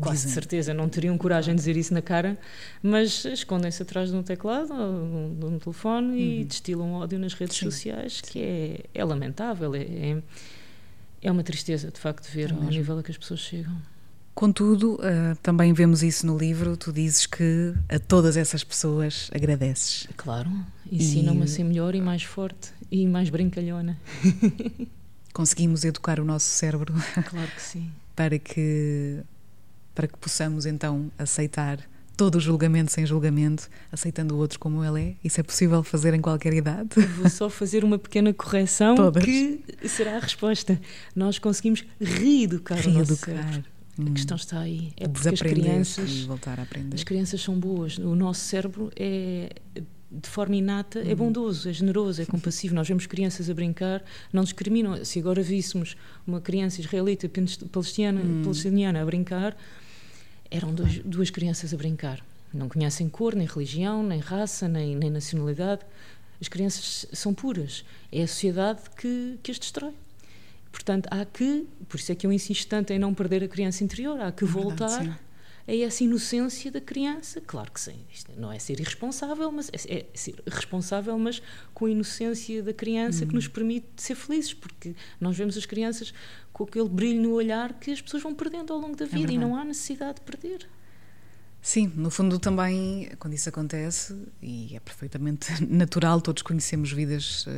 quase 0.00 0.22
Dizem. 0.22 0.32
certeza 0.32 0.74
não 0.74 0.88
teriam 0.88 1.16
coragem 1.18 1.54
de 1.54 1.60
dizer 1.60 1.76
isso 1.76 1.92
na 1.92 2.02
cara, 2.02 2.38
mas 2.82 3.24
escondem-se 3.24 3.82
atrás 3.82 4.10
de 4.10 4.16
um 4.16 4.22
teclado 4.22 4.72
ou 4.72 5.34
de 5.38 5.46
um 5.46 5.58
telefone 5.58 6.08
uhum. 6.08 6.16
e 6.16 6.44
destilam 6.44 6.92
ódio 6.94 7.18
nas 7.18 7.34
redes 7.34 7.56
Sim. 7.56 7.66
sociais, 7.66 8.20
que 8.20 8.40
é, 8.40 8.80
é 8.94 9.04
lamentável, 9.04 9.74
é, 9.74 9.82
é, 9.82 10.22
é, 11.22 11.30
uma 11.30 11.42
tristeza 11.42 11.90
de 11.90 12.00
facto 12.00 12.26
ver 12.30 12.50
é 12.50 12.54
ao 12.54 12.62
nível 12.62 12.98
a 12.98 13.02
que 13.02 13.10
as 13.10 13.18
pessoas 13.18 13.40
chegam. 13.40 13.76
Contudo, 14.34 14.94
uh, 14.94 15.36
também 15.42 15.74
vemos 15.74 16.02
isso 16.02 16.26
no 16.26 16.38
livro, 16.38 16.74
tu 16.74 16.90
dizes 16.90 17.26
que 17.26 17.74
a 17.86 17.98
todas 17.98 18.34
essas 18.34 18.64
pessoas 18.64 19.30
agradeces. 19.34 20.08
Claro, 20.16 20.50
ensinam-me 20.90 21.42
a 21.42 21.46
ser 21.46 21.64
melhor 21.64 21.94
e 21.94 22.00
mais 22.00 22.22
forte 22.22 22.72
e 22.90 23.06
mais 23.06 23.28
brincalhona. 23.28 24.00
Conseguimos 25.34 25.84
educar 25.84 26.18
o 26.18 26.24
nosso 26.24 26.46
cérebro. 26.46 26.94
Claro 27.28 27.50
que 27.54 27.62
sim. 27.62 27.90
para 28.16 28.38
que 28.38 29.20
para 29.94 30.06
que 30.06 30.16
possamos 30.16 30.66
então 30.66 31.10
aceitar 31.18 31.78
todo 32.16 32.36
o 32.36 32.40
julgamento 32.40 32.92
sem 32.92 33.04
julgamento, 33.06 33.68
aceitando 33.90 34.34
o 34.34 34.38
outro 34.38 34.58
como 34.58 34.84
ele 34.84 35.00
é. 35.00 35.14
Isso 35.24 35.40
é 35.40 35.42
possível 35.42 35.82
fazer 35.82 36.14
em 36.14 36.20
qualquer 36.20 36.52
idade. 36.52 37.00
Vou 37.16 37.28
só 37.28 37.48
fazer 37.48 37.84
uma 37.84 37.98
pequena 37.98 38.32
correção 38.32 38.94
Todas. 38.94 39.24
que 39.24 39.60
será 39.88 40.16
a 40.16 40.20
resposta. 40.20 40.80
Nós 41.16 41.38
conseguimos 41.38 41.84
reeducar, 42.00 42.78
reeducar. 42.78 42.94
o 42.94 42.98
nosso 42.98 43.16
cérebro. 43.16 43.64
Hum. 43.98 44.06
A 44.08 44.10
questão 44.12 44.36
está 44.36 44.60
aí. 44.60 44.92
É 44.96 45.08
porque 45.08 45.28
as 45.28 45.40
crianças 45.40 46.20
voltar 46.22 46.58
a 46.58 46.62
aprender. 46.62 46.94
As 46.94 47.04
crianças 47.04 47.40
são 47.40 47.58
boas. 47.58 47.98
O 47.98 48.14
nosso 48.14 48.40
cérebro 48.40 48.90
é 48.96 49.50
de 50.10 50.28
forma 50.28 50.54
inata, 50.54 50.98
é 50.98 51.14
bondoso, 51.14 51.70
é 51.70 51.72
generoso, 51.72 52.20
é 52.20 52.26
compassivo. 52.26 52.74
Nós 52.74 52.86
vemos 52.86 53.06
crianças 53.06 53.48
a 53.48 53.54
brincar, 53.54 54.04
não 54.30 54.44
discriminam. 54.44 55.02
Se 55.04 55.18
agora 55.18 55.42
víssemos 55.42 55.96
uma 56.26 56.40
criança 56.40 56.80
israelita, 56.80 57.30
palestina, 57.70 58.20
palestiniana 58.42 59.00
a 59.00 59.04
brincar, 59.06 59.56
eram 60.52 60.74
dois, 60.74 60.98
duas 60.98 61.30
crianças 61.30 61.72
a 61.72 61.76
brincar. 61.76 62.24
Não 62.52 62.68
conhecem 62.68 63.08
cor, 63.08 63.34
nem 63.34 63.46
religião, 63.46 64.02
nem 64.02 64.20
raça, 64.20 64.68
nem, 64.68 64.94
nem 64.94 65.10
nacionalidade. 65.10 65.82
As 66.40 66.48
crianças 66.48 67.06
são 67.12 67.32
puras. 67.32 67.84
É 68.10 68.22
a 68.22 68.28
sociedade 68.28 68.82
que, 68.96 69.38
que 69.42 69.50
as 69.50 69.58
destrói. 69.58 69.94
Portanto, 70.70 71.08
há 71.10 71.24
que, 71.24 71.66
por 71.88 71.98
isso 71.98 72.12
é 72.12 72.14
que 72.14 72.26
eu 72.26 72.32
insisto 72.32 72.68
tanto 72.68 72.92
em 72.92 72.98
não 72.98 73.14
perder 73.14 73.44
a 73.44 73.48
criança 73.48 73.84
interior, 73.84 74.18
há 74.20 74.32
que 74.32 74.44
voltar 74.44 74.98
Verdade, 74.98 75.18
a 75.68 75.76
essa 75.76 76.02
inocência 76.02 76.70
da 76.70 76.80
criança. 76.80 77.40
Claro 77.42 77.70
que 77.70 77.80
sim, 77.80 78.00
isto 78.12 78.32
não 78.38 78.50
é 78.50 78.58
ser 78.58 78.80
irresponsável, 78.80 79.52
mas 79.52 79.68
é, 79.68 79.98
é 79.98 80.06
ser 80.14 80.34
responsável, 80.46 81.18
mas 81.18 81.42
com 81.74 81.86
a 81.86 81.90
inocência 81.90 82.62
da 82.62 82.72
criança 82.72 83.26
que 83.26 83.34
nos 83.34 83.46
hum. 83.46 83.50
permite 83.50 83.86
ser 83.96 84.14
felizes, 84.14 84.54
porque 84.54 84.94
nós 85.20 85.36
vemos 85.36 85.56
as 85.56 85.66
crianças 85.66 86.12
com 86.62 86.68
aquele 86.68 86.88
brilho 86.88 87.20
no 87.20 87.32
olhar 87.34 87.72
que 87.74 87.90
as 87.90 88.00
pessoas 88.00 88.22
vão 88.22 88.34
perdendo 88.34 88.72
ao 88.72 88.78
longo 88.78 88.96
da 88.96 89.04
é 89.04 89.08
vida 89.08 89.32
é 89.32 89.34
e 89.34 89.38
não 89.38 89.56
há 89.56 89.64
necessidade 89.64 90.16
de 90.16 90.20
perder. 90.22 90.68
Sim, 91.60 91.92
no 91.94 92.10
fundo 92.10 92.40
também, 92.40 93.08
quando 93.20 93.34
isso 93.34 93.48
acontece, 93.48 94.16
e 94.42 94.74
é 94.74 94.80
perfeitamente 94.80 95.46
natural, 95.64 96.20
todos 96.20 96.42
conhecemos 96.42 96.90
vidas 96.90 97.46
uh, 97.46 97.50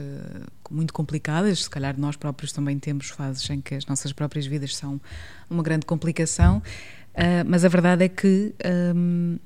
muito 0.70 0.92
complicadas, 0.92 1.64
se 1.64 1.70
calhar 1.70 1.98
nós 1.98 2.14
próprios 2.14 2.52
também 2.52 2.78
temos 2.78 3.08
fases 3.08 3.48
em 3.48 3.62
que 3.62 3.74
as 3.74 3.86
nossas 3.86 4.12
próprias 4.12 4.44
vidas 4.44 4.76
são 4.76 5.00
uma 5.48 5.62
grande 5.62 5.86
complicação, 5.86 6.58
uh, 6.58 7.44
mas 7.46 7.64
a 7.64 7.68
verdade 7.68 8.04
é 8.04 8.08
que 8.10 8.54
um, 8.94 9.38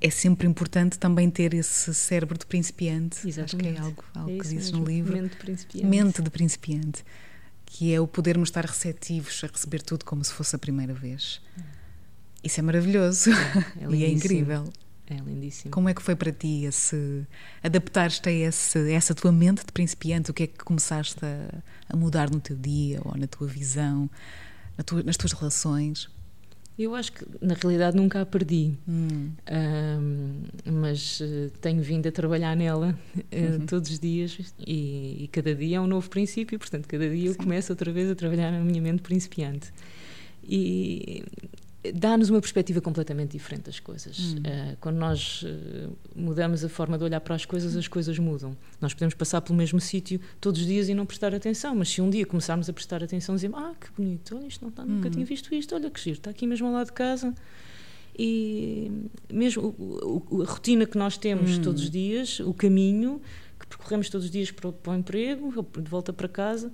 é 0.00 0.08
sempre 0.08 0.46
importante 0.46 0.96
também 0.96 1.28
ter 1.28 1.52
esse 1.52 1.92
cérebro 1.92 2.38
de 2.38 2.46
principiante, 2.46 3.28
Exatamente. 3.28 3.68
acho 3.70 3.74
que 3.74 3.80
é 3.80 3.84
algo, 3.84 4.04
algo 4.14 4.30
é 4.30 4.38
que 4.38 4.48
dizes 4.48 4.70
no 4.70 4.84
livro. 4.84 5.12
Mente 5.12 5.30
de 5.30 5.36
principiante. 5.36 5.86
Mente 5.86 6.22
de 6.22 6.30
principiante, 6.30 7.04
que 7.72 7.94
é 7.94 8.00
o 8.00 8.06
podermos 8.06 8.48
estar 8.48 8.66
receptivos 8.66 9.40
a 9.44 9.46
receber 9.46 9.80
tudo 9.80 10.04
como 10.04 10.24
se 10.24 10.32
fosse 10.32 10.56
a 10.56 10.58
primeira 10.58 10.92
vez. 10.92 11.40
Isso 12.42 12.58
é 12.58 12.62
maravilhoso 12.62 13.30
é, 13.30 13.84
é 13.84 13.86
e 13.94 14.04
é 14.04 14.10
incrível. 14.10 14.70
É 15.06 15.14
lindíssimo. 15.14 15.70
Como 15.70 15.88
é 15.88 15.94
que 15.94 16.02
foi 16.02 16.16
para 16.16 16.32
ti 16.32 16.64
esse 16.64 17.24
adaptar-te 17.62 18.28
a, 18.28 18.32
esse, 18.32 18.78
a 18.78 18.92
essa 18.92 19.14
tua 19.14 19.30
mente 19.30 19.64
de 19.64 19.72
principiante? 19.72 20.32
O 20.32 20.34
que 20.34 20.44
é 20.44 20.46
que 20.48 20.58
começaste 20.58 21.24
a, 21.24 21.62
a 21.88 21.96
mudar 21.96 22.28
no 22.28 22.40
teu 22.40 22.56
dia 22.56 23.00
ou 23.04 23.16
na 23.16 23.28
tua 23.28 23.46
visão, 23.46 24.10
na 24.76 24.82
tua, 24.82 25.02
nas 25.04 25.16
tuas 25.16 25.32
relações? 25.32 26.08
Eu 26.82 26.94
acho 26.94 27.12
que 27.12 27.26
na 27.42 27.52
realidade 27.52 27.94
nunca 27.94 28.22
a 28.22 28.24
perdi, 28.24 28.72
hum. 28.88 29.32
mas 30.64 31.20
uh, 31.20 31.50
tenho 31.60 31.82
vindo 31.82 32.08
a 32.08 32.10
trabalhar 32.10 32.56
nela 32.56 32.98
uh, 33.14 33.36
uhum. 33.36 33.66
todos 33.66 33.90
os 33.90 33.98
dias 33.98 34.54
e, 34.66 35.24
e, 35.24 35.28
cada 35.28 35.54
dia 35.54 35.76
é 35.76 35.80
um 35.80 35.86
novo 35.86 36.08
princípio, 36.08 36.58
portanto, 36.58 36.88
cada 36.88 37.06
dia 37.06 37.20
Sim. 37.20 37.28
eu 37.28 37.34
começo 37.34 37.70
outra 37.70 37.92
vez 37.92 38.10
a 38.10 38.14
trabalhar 38.14 38.50
na 38.50 38.60
minha 38.60 38.80
mente 38.80 39.02
principiante. 39.02 39.70
E 40.42 41.22
dá-nos 41.94 42.28
uma 42.28 42.40
perspectiva 42.40 42.80
completamente 42.80 43.32
diferente 43.32 43.62
das 43.62 43.80
coisas. 43.80 44.18
Hum. 44.18 44.36
Uh, 44.38 44.76
quando 44.80 44.96
nós 44.96 45.42
uh, 45.42 45.96
mudamos 46.14 46.62
a 46.62 46.68
forma 46.68 46.98
de 46.98 47.04
olhar 47.04 47.20
para 47.20 47.34
as 47.34 47.46
coisas, 47.46 47.74
as 47.74 47.88
coisas 47.88 48.18
mudam. 48.18 48.56
Nós 48.80 48.92
podemos 48.92 49.14
passar 49.14 49.40
pelo 49.40 49.56
mesmo 49.56 49.80
sítio 49.80 50.20
todos 50.40 50.60
os 50.60 50.66
dias 50.66 50.88
e 50.88 50.94
não 50.94 51.06
prestar 51.06 51.34
atenção, 51.34 51.74
mas 51.74 51.88
se 51.88 52.02
um 52.02 52.10
dia 52.10 52.26
começarmos 52.26 52.68
a 52.68 52.72
prestar 52.72 53.02
atenção, 53.02 53.34
dizemos: 53.34 53.58
Ah, 53.58 53.74
que 53.80 53.90
bonito, 53.96 54.36
olha, 54.36 54.46
isto 54.46 54.62
não 54.62 54.68
está, 54.68 54.84
nunca 54.84 55.08
hum. 55.08 55.10
tinha 55.10 55.24
visto 55.24 55.54
isto, 55.54 55.74
olha 55.74 55.90
que 55.90 56.00
giro, 56.00 56.18
está 56.18 56.30
aqui 56.30 56.46
mesmo 56.46 56.66
ao 56.66 56.72
lado 56.72 56.88
de 56.88 56.92
casa. 56.92 57.34
E 58.18 58.90
mesmo 59.32 59.74
o, 59.78 60.26
o, 60.30 60.42
a 60.42 60.44
rotina 60.44 60.84
que 60.84 60.98
nós 60.98 61.16
temos 61.16 61.56
hum. 61.56 61.62
todos 61.62 61.84
os 61.84 61.90
dias, 61.90 62.40
o 62.40 62.52
caminho 62.52 63.22
que 63.58 63.66
percorremos 63.66 64.10
todos 64.10 64.26
os 64.26 64.30
dias 64.30 64.50
para, 64.50 64.70
para 64.72 64.92
o 64.92 64.96
emprego, 64.96 65.66
de 65.78 65.90
volta 65.90 66.12
para 66.12 66.28
casa 66.28 66.70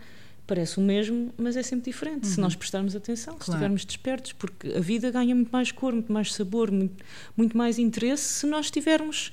parece 0.47 0.79
o 0.79 0.81
mesmo, 0.81 1.33
mas 1.37 1.57
é 1.57 1.63
sempre 1.63 1.91
diferente. 1.91 2.25
Uhum. 2.25 2.31
Se 2.31 2.41
nós 2.41 2.55
prestarmos 2.55 2.95
atenção, 2.95 3.35
claro. 3.35 3.45
se 3.45 3.51
estivermos 3.51 3.85
despertos, 3.85 4.33
porque 4.33 4.69
a 4.69 4.81
vida 4.81 5.11
ganha 5.11 5.35
muito 5.35 5.51
mais 5.51 5.73
cor, 5.73 5.93
muito 5.93 6.13
mais 6.13 6.33
sabor, 6.33 6.71
muito, 6.71 7.05
muito 7.37 7.57
mais 7.57 7.79
interesse 7.79 8.23
se 8.23 8.47
nós 8.47 8.67
estivermos 8.67 9.33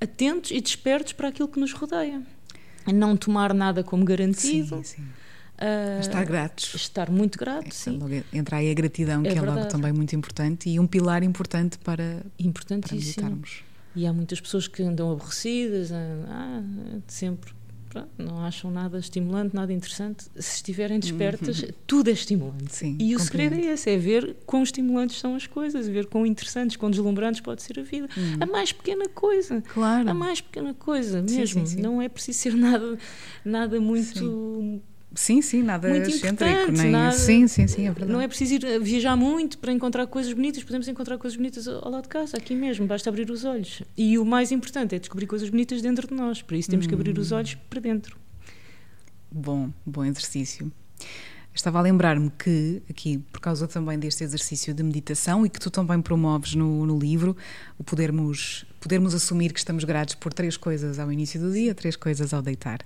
atentos 0.00 0.50
e 0.50 0.60
despertos 0.60 1.12
para 1.12 1.28
aquilo 1.28 1.48
que 1.48 1.60
nos 1.60 1.72
rodeia. 1.72 2.22
Não 2.92 3.16
tomar 3.16 3.52
nada 3.52 3.82
como 3.82 4.04
garantido. 4.04 4.76
Sim, 4.76 4.84
sim. 4.84 5.02
Uh, 5.02 6.00
estar 6.00 6.24
gratos. 6.24 6.74
Estar 6.74 7.10
muito 7.10 7.38
grato, 7.38 7.68
é, 7.68 7.70
sim. 7.70 7.98
Entra 8.32 8.58
aí 8.58 8.70
a 8.70 8.74
gratidão, 8.74 9.22
é 9.22 9.28
que 9.28 9.34
verdade. 9.34 9.58
é 9.58 9.62
logo 9.62 9.70
também 9.70 9.92
muito 9.92 10.14
importante 10.14 10.68
e 10.68 10.78
um 10.78 10.86
pilar 10.86 11.22
importante 11.22 11.78
para, 11.78 12.22
para 12.38 12.76
meditarmos. 12.92 13.64
E 13.94 14.06
há 14.06 14.12
muitas 14.12 14.38
pessoas 14.38 14.68
que 14.68 14.82
andam 14.82 15.10
aborrecidas, 15.10 15.90
ah, 15.90 16.62
sempre 17.06 17.55
pronto, 18.02 18.10
não 18.18 18.44
acham 18.44 18.70
nada 18.70 18.98
estimulante, 18.98 19.54
nada 19.54 19.72
interessante, 19.72 20.24
se 20.34 20.56
estiverem 20.56 20.98
despertas, 20.98 21.62
uhum. 21.62 21.68
tudo 21.86 22.08
é 22.08 22.12
estimulante. 22.12 22.74
Sim, 22.74 22.96
e 23.00 23.14
o 23.14 23.20
segredo 23.20 23.54
é 23.54 23.72
esse, 23.72 23.90
é 23.90 23.96
ver 23.96 24.36
quão 24.44 24.62
estimulantes 24.62 25.18
são 25.18 25.34
as 25.34 25.46
coisas, 25.46 25.88
ver 25.88 26.06
quão 26.06 26.26
interessantes, 26.26 26.76
quão 26.76 26.90
deslumbrantes 26.90 27.40
pode 27.40 27.62
ser 27.62 27.78
a 27.78 27.82
vida. 27.82 28.08
Uhum. 28.16 28.36
A 28.40 28.46
mais 28.46 28.72
pequena 28.72 29.08
coisa. 29.08 29.62
Claro. 29.62 30.08
A 30.08 30.14
mais 30.14 30.40
pequena 30.40 30.74
coisa, 30.74 31.22
mesmo. 31.22 31.66
Sim, 31.66 31.76
sim, 31.76 31.80
não 31.80 32.00
é 32.00 32.08
preciso 32.08 32.38
ser 32.38 32.54
nada, 32.56 32.98
nada 33.44 33.80
muito 33.80 34.80
Sim, 35.14 35.40
sim, 35.40 35.62
nada 35.62 35.88
muito 35.88 36.10
excêntrico, 36.10 36.72
nem... 36.72 36.90
Nada, 36.90 37.16
sim, 37.16 37.48
sim, 37.48 37.66
sim, 37.66 37.86
é 37.86 37.90
verdade. 37.90 38.12
Não 38.12 38.20
é 38.20 38.28
preciso 38.28 38.54
ir 38.54 38.80
viajar 38.80 39.16
muito 39.16 39.56
para 39.58 39.72
encontrar 39.72 40.06
coisas 40.06 40.32
bonitas, 40.32 40.62
podemos 40.62 40.86
encontrar 40.88 41.16
coisas 41.16 41.36
bonitas 41.36 41.66
ao 41.66 41.90
lado 41.90 42.02
de 42.02 42.08
casa, 42.08 42.36
aqui 42.36 42.54
mesmo, 42.54 42.86
basta 42.86 43.08
abrir 43.08 43.30
os 43.30 43.44
olhos. 43.44 43.82
E 43.96 44.18
o 44.18 44.24
mais 44.24 44.52
importante 44.52 44.94
é 44.94 44.98
descobrir 44.98 45.26
coisas 45.26 45.48
bonitas 45.48 45.80
dentro 45.80 46.06
de 46.06 46.14
nós, 46.14 46.42
para 46.42 46.56
isso 46.56 46.68
temos 46.68 46.84
hum. 46.84 46.88
que 46.88 46.94
abrir 46.94 47.18
os 47.18 47.32
hum. 47.32 47.36
olhos 47.36 47.54
para 47.70 47.80
dentro. 47.80 48.16
Bom, 49.30 49.70
bom 49.86 50.04
exercício. 50.04 50.70
Estava 51.54 51.78
a 51.78 51.82
lembrar-me 51.82 52.30
que, 52.30 52.82
aqui, 52.90 53.16
por 53.32 53.40
causa 53.40 53.66
também 53.66 53.98
deste 53.98 54.22
exercício 54.22 54.74
de 54.74 54.82
meditação 54.82 55.46
e 55.46 55.48
que 55.48 55.58
tu 55.58 55.70
também 55.70 56.02
promoves 56.02 56.54
no, 56.54 56.84
no 56.84 56.98
livro, 56.98 57.34
o 57.78 57.84
podermos, 57.84 58.66
podermos 58.78 59.14
assumir 59.14 59.54
que 59.54 59.58
estamos 59.58 59.82
gratos 59.84 60.14
por 60.16 60.34
três 60.34 60.58
coisas 60.58 60.98
ao 60.98 61.10
início 61.10 61.40
do 61.40 61.50
dia, 61.50 61.74
três 61.74 61.96
coisas 61.96 62.34
ao 62.34 62.42
deitar. 62.42 62.80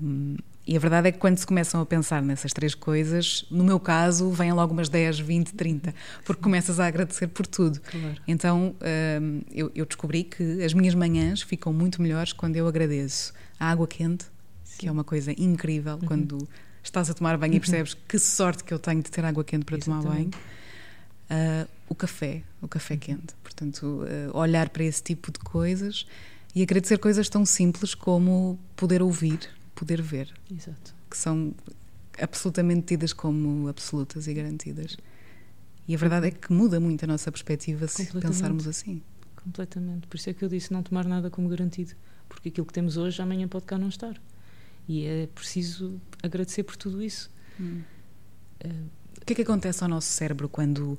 Um, 0.00 0.36
e 0.66 0.76
a 0.76 0.80
verdade 0.80 1.08
é 1.08 1.12
que 1.12 1.18
quando 1.18 1.38
se 1.38 1.46
começam 1.46 1.80
a 1.80 1.86
pensar 1.86 2.20
nessas 2.20 2.52
três 2.52 2.74
coisas, 2.74 3.46
no 3.48 3.62
meu 3.62 3.78
caso, 3.78 4.30
vêm 4.30 4.52
logo 4.52 4.72
umas 4.72 4.88
10, 4.88 5.20
20, 5.20 5.54
30, 5.54 5.94
porque 6.24 6.42
começas 6.42 6.80
a 6.80 6.86
agradecer 6.86 7.28
por 7.28 7.46
tudo. 7.46 7.80
Claro. 7.80 8.16
Então 8.26 8.74
um, 9.22 9.42
eu, 9.52 9.70
eu, 9.76 9.86
descobri 9.86 10.24
que 10.24 10.64
as 10.64 10.74
minhas 10.74 10.94
manhãs 10.94 11.40
ficam 11.40 11.72
muito 11.72 12.02
melhores 12.02 12.32
quando 12.32 12.56
eu 12.56 12.66
agradeço 12.66 13.32
a 13.60 13.70
água 13.70 13.86
quente, 13.86 14.24
Sim. 14.64 14.78
que 14.78 14.88
é 14.88 14.90
uma 14.90 15.04
coisa 15.04 15.32
incrível 15.40 15.94
uhum. 15.94 16.08
quando 16.08 16.48
estás 16.82 17.08
a 17.10 17.14
tomar 17.14 17.38
banho 17.38 17.52
uhum. 17.52 17.58
e 17.58 17.60
percebes 17.60 17.94
que 17.94 18.18
sorte 18.18 18.64
que 18.64 18.74
eu 18.74 18.78
tenho 18.80 19.00
de 19.00 19.10
ter 19.10 19.24
água 19.24 19.44
quente 19.44 19.64
para 19.64 19.76
Exatamente. 19.76 20.02
tomar 20.02 20.16
banho. 20.16 20.30
Uh, 21.28 21.68
o 21.88 21.94
café, 21.94 22.42
o 22.60 22.66
café 22.66 22.94
uhum. 22.94 23.00
quente. 23.00 23.34
Portanto, 23.40 24.02
uh, 24.02 24.36
olhar 24.36 24.68
para 24.70 24.82
esse 24.82 25.00
tipo 25.00 25.30
de 25.30 25.38
coisas 25.38 26.08
e 26.56 26.62
agradecer 26.62 26.98
coisas 26.98 27.28
tão 27.28 27.46
simples 27.46 27.94
como 27.94 28.58
poder 28.74 29.00
ouvir 29.00 29.38
poder 29.76 30.02
ver. 30.02 30.34
Exato. 30.50 30.94
Que 31.08 31.16
são 31.16 31.54
absolutamente 32.20 32.86
tidas 32.86 33.12
como 33.12 33.68
absolutas 33.68 34.26
e 34.26 34.34
garantidas. 34.34 34.96
E 35.86 35.94
a 35.94 35.98
verdade 35.98 36.28
é 36.28 36.30
que 36.32 36.52
muda 36.52 36.80
muito 36.80 37.04
a 37.04 37.06
nossa 37.06 37.30
perspectiva 37.30 37.86
se 37.86 38.06
pensarmos 38.18 38.66
assim. 38.66 39.00
Completamente. 39.36 40.08
Por 40.08 40.16
isso 40.16 40.30
é 40.30 40.34
que 40.34 40.44
eu 40.44 40.48
disse 40.48 40.72
não 40.72 40.82
tomar 40.82 41.04
nada 41.04 41.30
como 41.30 41.48
garantido. 41.48 41.92
Porque 42.28 42.48
aquilo 42.48 42.66
que 42.66 42.72
temos 42.72 42.96
hoje, 42.96 43.22
amanhã 43.22 43.46
pode 43.46 43.66
cá 43.66 43.78
não 43.78 43.88
estar. 43.88 44.20
E 44.88 45.04
é 45.04 45.28
preciso 45.32 46.00
agradecer 46.22 46.64
por 46.64 46.74
tudo 46.74 47.00
isso. 47.00 47.30
Hum. 47.60 47.82
Uh, 48.64 48.90
o 49.20 49.24
que 49.24 49.32
é 49.32 49.36
que 49.36 49.42
acontece 49.42 49.84
ao 49.84 49.88
nosso 49.88 50.08
cérebro 50.08 50.48
quando. 50.48 50.98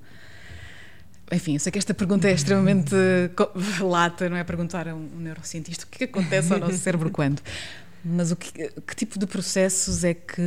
Enfim, 1.29 1.55
eu 1.55 1.59
sei 1.59 1.71
que 1.73 1.77
esta 1.77 1.93
pergunta 1.93 2.29
é 2.29 2.33
extremamente 2.33 2.95
lata, 3.83 4.29
não 4.29 4.37
é? 4.37 4.43
Perguntar 4.45 4.87
a 4.87 4.95
um 4.95 5.09
neurocientista 5.17 5.85
o 5.85 5.87
que 5.89 6.05
é 6.05 6.07
que 6.07 6.17
acontece 6.17 6.53
ao 6.53 6.59
nosso 6.59 6.77
cérebro 6.77 7.09
quando. 7.09 7.41
Mas 8.07 8.31
o 8.31 8.35
que, 8.35 8.51
que 8.51 8.95
tipo 8.95 9.19
de 9.19 9.27
processos 9.27 10.03
é 10.03 10.13
que. 10.13 10.41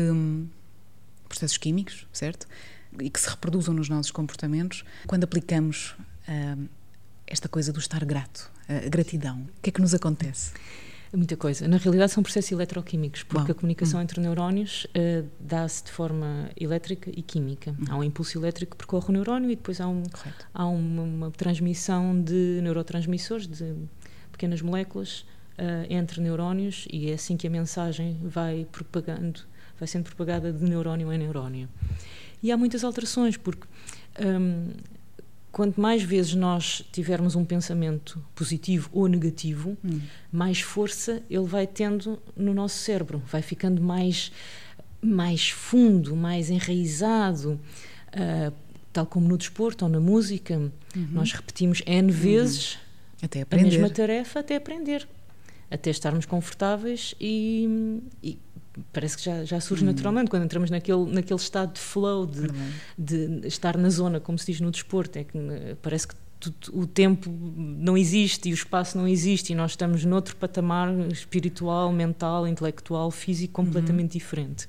processos 1.28 1.58
químicos, 1.58 2.06
certo? 2.12 2.46
E 3.00 3.08
que 3.08 3.20
se 3.20 3.28
reproduzam 3.28 3.74
nos 3.74 3.88
nossos 3.88 4.10
comportamentos 4.10 4.84
quando 5.06 5.24
aplicamos 5.24 5.94
uh, 6.28 6.68
esta 7.26 7.48
coisa 7.48 7.72
do 7.72 7.78
estar 7.78 8.04
grato, 8.04 8.50
a 8.68 8.88
gratidão. 8.88 9.42
O 9.58 9.60
que 9.62 9.70
é 9.70 9.72
que 9.72 9.80
nos 9.80 9.94
acontece? 9.94 10.52
Muita 11.12 11.36
coisa. 11.36 11.66
Na 11.66 11.76
realidade, 11.76 12.12
são 12.12 12.22
processos 12.22 12.52
eletroquímicos, 12.52 13.24
porque 13.24 13.46
Bom, 13.46 13.52
a 13.52 13.54
comunicação 13.54 13.98
hum. 13.98 14.02
entre 14.04 14.20
neurónios 14.20 14.84
uh, 14.84 15.28
dá-se 15.40 15.84
de 15.84 15.90
forma 15.90 16.48
elétrica 16.56 17.10
e 17.12 17.20
química. 17.20 17.72
Hum. 17.72 17.84
Há 17.88 17.96
um 17.96 18.04
impulso 18.04 18.38
elétrico 18.38 18.72
que 18.72 18.76
percorre 18.78 19.06
o 19.08 19.12
neurónio 19.12 19.50
e 19.50 19.56
depois 19.56 19.80
há, 19.80 19.88
um, 19.88 20.04
há 20.54 20.66
uma, 20.66 21.02
uma, 21.02 21.30
transmissão 21.32 22.20
de 22.22 22.60
neurotransmissores, 22.62 23.48
de 23.48 23.74
pequenas 24.30 24.62
moléculas 24.62 25.26
uh, 25.60 25.86
entre 25.88 26.20
neurónios 26.20 26.86
e 26.90 27.10
é 27.10 27.14
assim 27.14 27.36
que 27.36 27.46
a 27.46 27.50
mensagem 27.50 28.18
vai 28.22 28.66
propagando, 28.72 29.40
vai 29.78 29.86
sendo 29.86 30.04
propagada 30.04 30.52
de 30.52 30.64
neurónio 30.64 31.12
em 31.12 31.18
neurónio. 31.18 31.68
E 32.42 32.50
há 32.50 32.56
muitas 32.56 32.82
alterações, 32.82 33.36
porque 33.36 33.66
um, 34.18 34.70
quanto 35.52 35.78
mais 35.78 36.02
vezes 36.02 36.34
nós 36.34 36.82
tivermos 36.90 37.34
um 37.36 37.44
pensamento 37.44 38.24
positivo 38.34 38.88
ou 38.92 39.06
negativo, 39.06 39.76
hum. 39.84 40.00
mais 40.32 40.60
força 40.60 41.22
ele 41.28 41.46
vai 41.46 41.66
tendo 41.66 42.18
no 42.34 42.54
nosso 42.54 42.78
cérebro, 42.78 43.22
vai 43.30 43.42
ficando 43.42 43.82
mais, 43.82 44.32
mais 45.02 45.50
fundo, 45.50 46.16
mais 46.16 46.48
enraizado. 46.48 47.60
Uh, 48.08 48.52
tal 48.92 49.06
como 49.06 49.28
no 49.28 49.38
desporto 49.38 49.84
ou 49.84 49.90
na 49.90 50.00
música, 50.00 50.56
uhum. 50.56 51.08
nós 51.12 51.32
repetimos 51.32 51.80
N 51.86 52.10
uhum. 52.10 52.18
vezes 52.18 52.74
uhum. 53.22 53.44
a 53.50 53.56
mesma 53.56 53.88
tarefa 53.88 54.40
até 54.40 54.56
aprender, 54.56 55.06
até 55.70 55.90
estarmos 55.90 56.26
confortáveis 56.26 57.14
e, 57.20 58.00
e 58.22 58.38
parece 58.92 59.16
que 59.16 59.24
já, 59.24 59.44
já 59.44 59.60
surge 59.60 59.84
uhum. 59.84 59.90
naturalmente 59.90 60.30
quando 60.30 60.44
entramos 60.44 60.70
naquele, 60.70 61.04
naquele 61.06 61.38
estado 61.38 61.74
de 61.74 61.80
flow, 61.80 62.26
de, 62.26 62.48
de, 62.98 63.46
estar 63.46 63.76
na 63.76 63.88
zona, 63.88 64.20
como 64.20 64.38
se 64.38 64.46
diz 64.46 64.60
no 64.60 64.70
desporto, 64.70 65.18
é 65.18 65.24
que 65.24 65.38
parece 65.80 66.08
que 66.08 66.14
o 66.72 66.86
tempo 66.86 67.30
não 67.30 67.98
existe 67.98 68.48
e 68.48 68.52
o 68.52 68.54
espaço 68.54 68.96
não 68.96 69.06
existe 69.06 69.52
e 69.52 69.54
nós 69.54 69.72
estamos 69.72 70.04
noutro 70.04 70.34
patamar 70.36 70.90
espiritual, 71.10 71.92
mental, 71.92 72.48
intelectual, 72.48 73.10
físico 73.10 73.52
completamente 73.52 74.12
uhum. 74.12 74.18
diferente. 74.18 74.68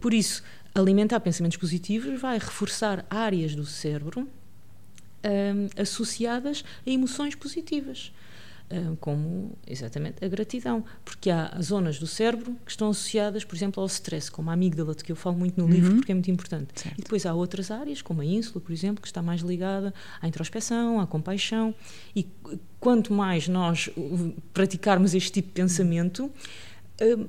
Por 0.00 0.12
isso, 0.12 0.42
alimentar 0.74 1.20
pensamentos 1.20 1.56
positivos 1.56 2.20
vai 2.20 2.38
reforçar 2.38 3.06
áreas 3.08 3.54
do 3.54 3.64
cérebro 3.64 4.28
um, 5.24 5.80
associadas 5.80 6.64
a 6.84 6.90
emoções 6.90 7.34
positivas 7.34 8.12
como 9.00 9.56
exatamente 9.66 10.24
a 10.24 10.28
gratidão, 10.28 10.84
porque 11.04 11.30
há 11.30 11.56
zonas 11.62 11.98
do 11.98 12.06
cérebro 12.06 12.56
que 12.64 12.70
estão 12.70 12.90
associadas, 12.90 13.44
por 13.44 13.54
exemplo, 13.54 13.80
ao 13.80 13.86
stress, 13.86 14.30
como 14.30 14.50
a 14.50 14.54
amígdala, 14.54 14.94
de 14.94 15.04
que 15.04 15.12
eu 15.12 15.16
falo 15.16 15.36
muito 15.36 15.56
no 15.58 15.64
uhum. 15.64 15.70
livro 15.70 15.94
porque 15.96 16.12
é 16.12 16.14
muito 16.14 16.30
importante. 16.30 16.80
Certo. 16.80 16.98
E 16.98 17.02
depois 17.02 17.26
há 17.26 17.34
outras 17.34 17.70
áreas, 17.70 18.02
como 18.02 18.20
a 18.20 18.24
ínsula, 18.24 18.60
por 18.60 18.72
exemplo, 18.72 19.00
que 19.00 19.06
está 19.06 19.22
mais 19.22 19.42
ligada 19.42 19.94
à 20.20 20.26
introspeção, 20.26 21.00
à 21.00 21.06
compaixão. 21.06 21.74
E 22.16 22.26
quanto 22.80 23.12
mais 23.12 23.48
nós 23.48 23.90
praticarmos 24.52 25.14
este 25.14 25.30
tipo 25.30 25.48
de 25.48 25.54
pensamento, 25.54 26.30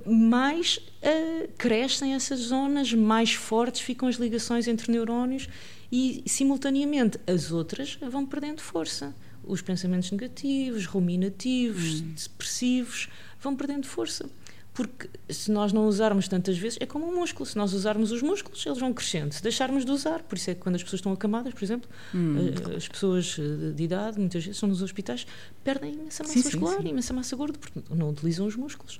mais 0.05 0.77
uh, 0.77 1.47
crescem 1.57 2.13
essas 2.13 2.39
zonas, 2.39 2.93
mais 2.93 3.33
fortes 3.33 3.81
ficam 3.81 4.07
as 4.07 4.15
ligações 4.15 4.67
entre 4.67 4.91
neurónios 4.91 5.49
e, 5.91 6.23
simultaneamente, 6.27 7.19
as 7.27 7.51
outras 7.51 7.97
vão 8.09 8.25
perdendo 8.25 8.61
força 8.61 9.13
os 9.47 9.61
pensamentos 9.61 10.11
negativos, 10.11 10.85
ruminativos, 10.85 12.01
hum. 12.01 12.13
depressivos, 12.15 13.09
vão 13.39 13.55
perdendo 13.55 13.87
força. 13.87 14.29
Porque 14.75 15.09
se 15.29 15.49
nós 15.51 15.71
não 15.71 15.87
usarmos 15.87 16.27
tantas 16.27 16.57
vezes, 16.57 16.77
é 16.81 16.85
como 16.85 17.07
um 17.07 17.15
músculo. 17.15 17.45
Se 17.45 17.55
nós 17.55 17.71
usarmos 17.71 18.11
os 18.11 18.21
músculos, 18.21 18.65
eles 18.65 18.77
vão 18.77 18.93
crescendo. 18.93 19.33
Se 19.33 19.41
deixarmos 19.41 19.85
de 19.85 19.91
usar, 19.91 20.21
por 20.23 20.35
isso 20.35 20.51
é 20.51 20.53
que 20.53 20.59
quando 20.59 20.75
as 20.75 20.83
pessoas 20.83 20.99
estão 20.99 21.13
acamadas, 21.13 21.53
por 21.53 21.63
exemplo, 21.63 21.89
hum. 22.13 22.35
Eh, 22.49 22.75
as 22.75 22.85
pessoas 22.85 23.37
eh, 23.39 23.71
de 23.71 23.83
idade, 23.83 24.19
muitas 24.19 24.43
vezes, 24.43 24.57
estão 24.57 24.67
nos 24.67 24.81
hospitais, 24.81 25.25
perdem 25.63 25.93
imensa 25.93 26.23
massa 26.23 26.33
sim, 26.33 26.43
muscular, 26.43 26.75
sim, 26.75 26.81
sim. 26.83 26.89
imensa 26.89 27.13
massa 27.13 27.35
gorda, 27.37 27.57
porque 27.57 27.81
não 27.89 28.09
utilizam 28.09 28.45
os 28.45 28.57
músculos. 28.57 28.99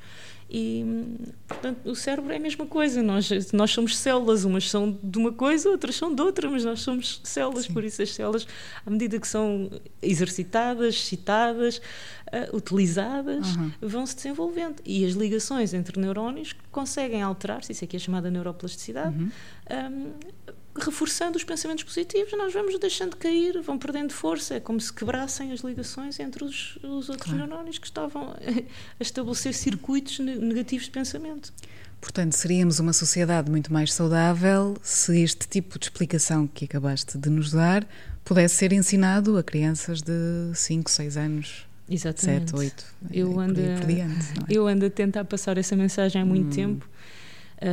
E, 0.49 0.85
portanto, 1.47 1.89
o 1.89 1.95
cérebro 1.95 2.31
é 2.31 2.37
a 2.37 2.39
mesma 2.39 2.65
coisa. 2.65 3.01
Nós, 3.01 3.29
nós 3.51 3.71
somos 3.71 3.97
células, 3.97 4.45
umas 4.45 4.69
são 4.69 4.97
de 5.01 5.17
uma 5.17 5.31
coisa, 5.31 5.69
outras 5.69 5.95
são 5.95 6.13
de 6.13 6.21
outra, 6.21 6.49
mas 6.49 6.63
nós 6.63 6.81
somos 6.81 7.19
células, 7.23 7.65
Sim. 7.65 7.73
por 7.73 7.83
isso 7.83 8.01
as 8.01 8.13
células, 8.13 8.47
à 8.85 8.89
medida 8.89 9.19
que 9.19 9.27
são 9.27 9.69
exercitadas, 10.01 10.95
excitadas, 10.95 11.77
uh, 11.77 12.55
utilizadas, 12.55 13.55
uhum. 13.55 13.71
vão 13.81 14.05
se 14.05 14.15
desenvolvendo. 14.15 14.75
E 14.85 15.03
as 15.03 15.13
ligações 15.13 15.73
entre 15.73 15.99
neurónios 15.99 16.55
conseguem 16.71 17.21
alterar-se, 17.21 17.71
isso 17.71 17.83
aqui 17.83 17.95
é 17.95 17.99
chamada 17.99 18.29
neuroplasticidade, 18.29 19.15
uhum. 19.17 19.31
um, 19.71 20.11
reforçando 20.77 21.37
os 21.37 21.43
pensamentos 21.43 21.83
positivos, 21.83 22.33
nós 22.37 22.53
vamos 22.53 22.77
deixando 22.77 23.15
cair, 23.15 23.61
vão 23.61 23.77
perdendo 23.77 24.11
força, 24.11 24.55
é 24.55 24.59
como 24.59 24.79
se 24.79 24.91
quebrassem 24.91 25.51
as 25.51 25.61
ligações 25.61 26.19
entre 26.19 26.43
os, 26.43 26.77
os 26.83 27.09
outros 27.09 27.31
claro. 27.31 27.47
neurónios 27.47 27.77
que 27.77 27.87
estavam 27.87 28.31
a 28.31 29.01
estabelecer 29.01 29.53
circuitos 29.53 30.19
negativos 30.19 30.85
de 30.85 30.91
pensamento. 30.91 31.53
Portanto, 32.01 32.33
seríamos 32.33 32.79
uma 32.79 32.93
sociedade 32.93 33.49
muito 33.49 33.71
mais 33.71 33.93
saudável 33.93 34.77
se 34.83 35.21
este 35.21 35.47
tipo 35.47 35.79
de 35.79 35.85
explicação 35.85 36.45
que 36.45 36.65
acabaste 36.65 37.17
de 37.17 37.29
nos 37.29 37.51
dar 37.51 37.87
pudesse 38.23 38.55
ser 38.55 38.73
ensinado 38.73 39.37
a 39.37 39.43
crianças 39.43 40.01
de 40.01 40.51
5, 40.53 40.91
6 40.91 41.17
anos. 41.17 41.65
Exatamente. 41.89 42.51
7, 42.51 42.55
8. 42.55 42.85
Eu 43.11 43.39
ando, 43.39 43.53
diante, 43.53 43.95
é? 43.95 44.09
eu 44.49 44.67
ando 44.67 44.85
a 44.85 44.89
tentar 44.89 45.23
passar 45.25 45.57
essa 45.57 45.75
mensagem 45.75 46.21
há 46.21 46.25
muito 46.25 46.47
hum. 46.47 46.49
tempo. 46.49 46.89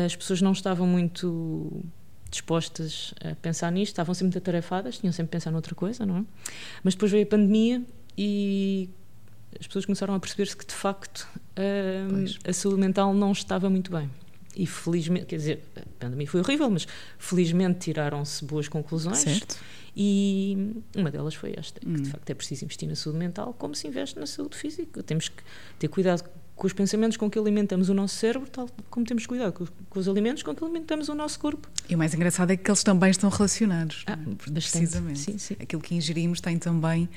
As 0.07 0.15
pessoas 0.15 0.41
não 0.41 0.53
estavam 0.53 0.87
muito 0.87 1.83
dispostas 2.33 3.15
a 3.21 3.35
pensar 3.37 3.71
nisto, 3.71 3.93
estavam 3.93 4.15
sempre 4.15 4.39
atarefadas, 4.39 4.99
tinham 4.99 5.13
sempre 5.13 5.31
a 5.31 5.33
pensar 5.33 5.51
noutra 5.51 5.75
coisa, 5.75 6.05
não 6.05 6.19
é? 6.19 6.25
Mas 6.83 6.95
depois 6.95 7.13
veio 7.13 7.25
a 7.25 7.27
pandemia 7.27 7.83
e 8.19 8.89
as 9.59 9.67
pessoas 9.67 9.85
começaram 9.85 10.15
a 10.15 10.21
perceber-se 10.21 10.57
que 10.57 10.67
de 10.67 10.75
facto 10.75 11.29
a, 11.57 12.49
a 12.49 12.53
saúde 12.53 12.81
mental 12.81 13.15
não 13.15 13.33
estava 13.33 13.71
muito 13.71 13.91
bem. 13.93 14.11
E 14.55 14.67
felizmente, 14.67 15.27
quer 15.27 15.37
dizer, 15.37 15.63
a 15.77 15.83
pandemia 15.99 16.27
foi 16.27 16.41
horrível, 16.41 16.69
mas 16.69 16.87
felizmente 17.19 17.81
tiraram-se 17.81 18.45
boas 18.45 18.69
conclusões. 18.69 19.19
Certo. 19.19 19.59
E 19.97 20.75
uma 20.97 21.11
delas 21.11 21.35
foi 21.35 21.55
esta, 21.57 21.81
hum. 21.87 21.95
que 21.95 22.03
de 22.03 22.09
hum. 22.09 22.13
facto 22.13 22.31
é 22.31 22.35
preciso 22.35 22.65
investir 22.65 22.89
na 22.89 22.97
saúde 22.97 23.19
mental 23.19 23.55
como 23.59 23.75
se 23.75 23.87
investe 23.87 24.19
na 24.19 24.27
saúde 24.27 24.57
física. 24.57 25.03
Temos 25.03 25.29
que 25.29 25.43
ter 25.79 25.89
cuidado 25.89 26.25
com 26.63 26.67
os 26.69 26.73
pensamentos 26.73 27.17
com 27.17 27.29
que 27.29 27.37
alimentamos 27.37 27.89
o 27.89 27.95
nosso 27.95 28.15
cérebro, 28.15 28.49
tal 28.49 28.71
como 28.89 29.05
temos 29.05 29.27
cuidado 29.27 29.53
com, 29.53 29.67
com 29.91 29.99
os 29.99 30.07
alimentos 30.07 30.45
com 30.45 30.55
que 30.55 30.63
alimentamos 30.63 31.09
o 31.09 31.15
nosso 31.15 31.41
corpo. 31.41 31.69
E 31.89 31.97
o 31.97 31.99
mais 31.99 32.15
engraçado 32.15 32.53
é 32.53 32.57
que 32.57 32.71
eles 32.71 32.85
também 32.85 33.11
estão 33.11 33.29
relacionados. 33.29 34.05
Ah, 34.07 34.13
é? 34.13 34.51
Precisamente. 34.53 35.19
Sim, 35.19 35.39
sim. 35.39 35.57
Aquilo 35.59 35.83
que 35.83 35.93
ingerimos 35.93 36.41
tem 36.41 36.57
também 36.61 37.09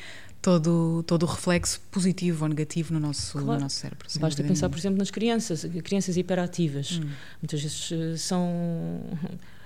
todo, 0.42 1.04
todo 1.06 1.22
o 1.22 1.26
reflexo 1.28 1.80
positivo 1.92 2.44
ou 2.44 2.50
negativo 2.50 2.92
no 2.92 3.00
nosso, 3.00 3.34
claro. 3.34 3.52
no 3.52 3.60
nosso 3.60 3.76
cérebro. 3.76 4.08
Basta 4.20 4.44
pensar, 4.44 4.68
por 4.68 4.80
exemplo, 4.80 4.98
nas 4.98 5.12
crianças, 5.12 5.64
crianças 5.84 6.18
hiperativas. 6.18 7.00
Hum. 7.00 7.08
Muitas 7.40 7.62
vezes 7.62 7.92
eh, 7.92 8.18
são 8.18 9.00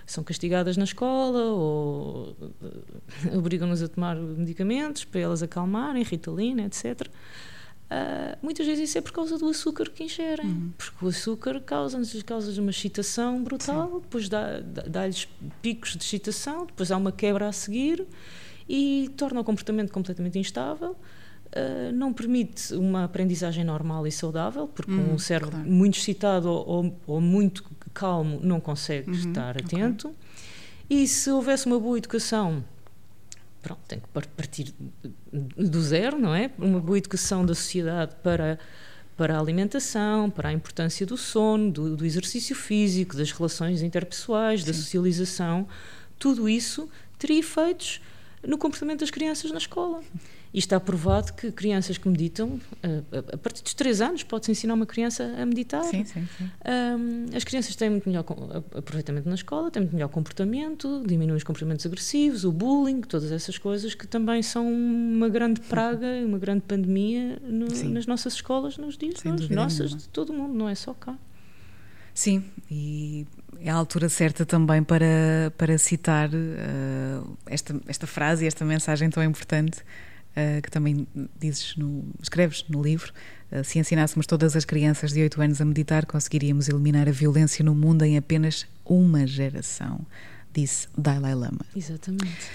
são 0.05 0.25
castigadas 0.25 0.75
na 0.75 0.83
escola 0.83 1.53
ou 1.53 2.35
eh, 3.23 3.31
obrigam-nos 3.37 3.81
a 3.81 3.87
tomar 3.87 4.17
medicamentos 4.17 5.05
para 5.05 5.21
elas 5.21 5.41
acalmarem, 5.41 6.03
ritalina, 6.03 6.65
etc. 6.65 7.07
Uh, 7.89 8.37
muitas 8.43 8.67
vezes 8.67 8.87
isso 8.87 8.99
é 8.99 9.01
por 9.01 9.11
causa 9.11 9.35
do 9.35 9.47
açúcar 9.49 9.89
que 9.89 10.03
ingerem, 10.03 10.45
uhum. 10.45 10.71
porque 10.77 11.03
o 11.03 11.07
açúcar 11.07 11.59
causa-nos 11.59 12.21
causa 12.21 12.61
uma 12.61 12.69
excitação 12.69 13.43
brutal, 13.43 13.87
Sim. 13.87 13.99
depois 14.01 14.29
dá-lhes 14.29 15.27
dá 15.41 15.49
picos 15.59 15.97
de 15.97 16.03
excitação, 16.03 16.67
depois 16.67 16.91
há 16.91 16.97
uma 16.97 17.11
quebra 17.11 17.47
a 17.47 17.51
seguir 17.51 18.05
e 18.69 19.09
torna 19.17 19.41
o 19.41 19.43
comportamento 19.43 19.91
completamente 19.91 20.37
instável. 20.37 20.95
Uh, 21.47 21.91
não 21.91 22.13
permite 22.13 22.75
uma 22.75 23.05
aprendizagem 23.05 23.63
normal 23.63 24.05
e 24.05 24.11
saudável, 24.11 24.67
porque 24.67 24.91
um 24.91 25.13
uhum, 25.13 25.17
cérebro 25.17 25.55
claro. 25.55 25.67
muito 25.67 25.97
excitado 25.97 26.47
ou, 26.47 26.95
ou, 27.07 27.19
muito 27.19 27.63
calmo 27.91 28.39
não 28.43 28.59
consegue 28.59 29.09
uhum, 29.09 29.17
estar 29.17 29.57
atento. 29.57 30.09
Okay. 30.09 31.01
E 31.01 31.07
se 31.07 31.31
houvesse 31.31 31.65
uma 31.65 31.79
boa 31.79 31.97
educação 31.97 32.63
pronto, 33.61 33.81
tem 33.87 33.99
que 33.99 34.07
partir 34.07 34.73
do 35.31 35.81
zero, 35.81 36.17
não 36.17 36.33
é? 36.33 36.51
Uma 36.57 36.79
boa 36.79 36.97
educação 36.97 37.45
da 37.45 37.53
sociedade 37.53 38.15
para, 38.23 38.59
para 39.17 39.37
a 39.37 39.39
alimentação, 39.39 40.29
para 40.29 40.49
a 40.49 40.53
importância 40.53 41.05
do 41.05 41.17
sono, 41.17 41.71
do, 41.71 41.97
do 41.97 42.05
exercício 42.05 42.55
físico, 42.55 43.15
das 43.15 43.31
relações 43.31 43.81
interpessoais, 43.81 44.61
Sim. 44.61 44.67
da 44.67 44.73
socialização, 44.73 45.67
tudo 46.17 46.49
isso 46.49 46.89
teria 47.17 47.39
efeitos 47.39 48.01
no 48.45 48.57
comportamento 48.57 49.01
das 49.01 49.11
crianças 49.11 49.51
na 49.51 49.57
escola. 49.57 50.01
E 50.51 50.57
está 50.57 50.79
provado 50.79 51.33
que 51.33 51.51
crianças 51.51 51.97
que 51.97 52.09
meditam, 52.09 52.59
a, 53.33 53.37
partir 53.37 53.61
dos 53.61 53.73
3 53.75 54.01
anos, 54.01 54.23
pode-se 54.23 54.51
ensinar 54.51 54.73
uma 54.73 54.85
criança 54.85 55.23
a 55.37 55.45
meditar. 55.45 55.83
Sim, 55.83 56.03
sim, 56.05 56.27
sim. 56.37 56.49
As 57.35 57.43
crianças 57.43 57.75
têm 57.75 57.89
muito 57.89 58.09
melhor 58.09 58.25
aproveitamento 58.73 59.29
na 59.29 59.35
escola, 59.35 59.69
têm 59.69 59.83
muito 59.83 59.93
melhor 59.93 60.09
comportamento, 60.09 61.03
diminuem 61.05 61.37
os 61.37 61.43
comportamentos 61.43 61.85
agressivos, 61.85 62.45
o 62.45 62.51
bullying, 62.51 63.01
todas 63.01 63.31
essas 63.31 63.59
coisas 63.59 63.93
que 63.93 64.07
também 64.07 64.41
são 64.41 64.67
uma 64.67 65.29
grande 65.29 65.61
praga, 65.61 66.07
uma 66.25 66.39
grande 66.39 66.61
pandemia 66.61 67.39
no, 67.43 67.67
nas 67.91 68.07
nossas 68.07 68.33
escolas 68.33 68.75
nos 68.77 68.97
dias 68.97 69.23
hoje. 69.23 69.53
Nossas, 69.53 69.79
nenhuma. 69.79 69.97
de 69.97 70.09
todo 70.09 70.33
mundo, 70.33 70.53
não 70.55 70.67
é 70.67 70.73
só 70.73 70.95
cá. 70.95 71.15
Sim, 72.13 72.43
e 72.69 73.25
é 73.61 73.69
a 73.69 73.75
altura 73.75 74.09
certa 74.09 74.45
também 74.45 74.83
para, 74.83 75.53
para 75.57 75.77
citar 75.77 76.29
uh, 76.29 77.37
esta, 77.45 77.79
esta 77.87 78.07
frase 78.07 78.43
e 78.43 78.47
esta 78.47 78.65
mensagem 78.65 79.09
tão 79.09 79.23
importante 79.23 79.83
uh, 80.35 80.61
que 80.61 80.69
também 80.69 81.07
dizes 81.39 81.75
no, 81.75 82.03
escreves 82.21 82.65
no 82.69 82.81
livro. 82.81 83.11
Uh, 83.51 83.63
se 83.63 83.79
ensinássemos 83.79 84.25
todas 84.25 84.55
as 84.55 84.65
crianças 84.65 85.11
de 85.11 85.21
8 85.21 85.41
anos 85.41 85.61
a 85.61 85.65
meditar, 85.65 86.05
conseguiríamos 86.05 86.69
eliminar 86.69 87.07
a 87.07 87.11
violência 87.11 87.63
no 87.63 87.75
mundo 87.75 88.03
em 88.03 88.17
apenas 88.17 88.65
uma 88.85 89.25
geração, 89.25 90.05
disse 90.53 90.87
Dalai 90.97 91.35
Lama. 91.35 91.65
Exatamente. 91.75 92.47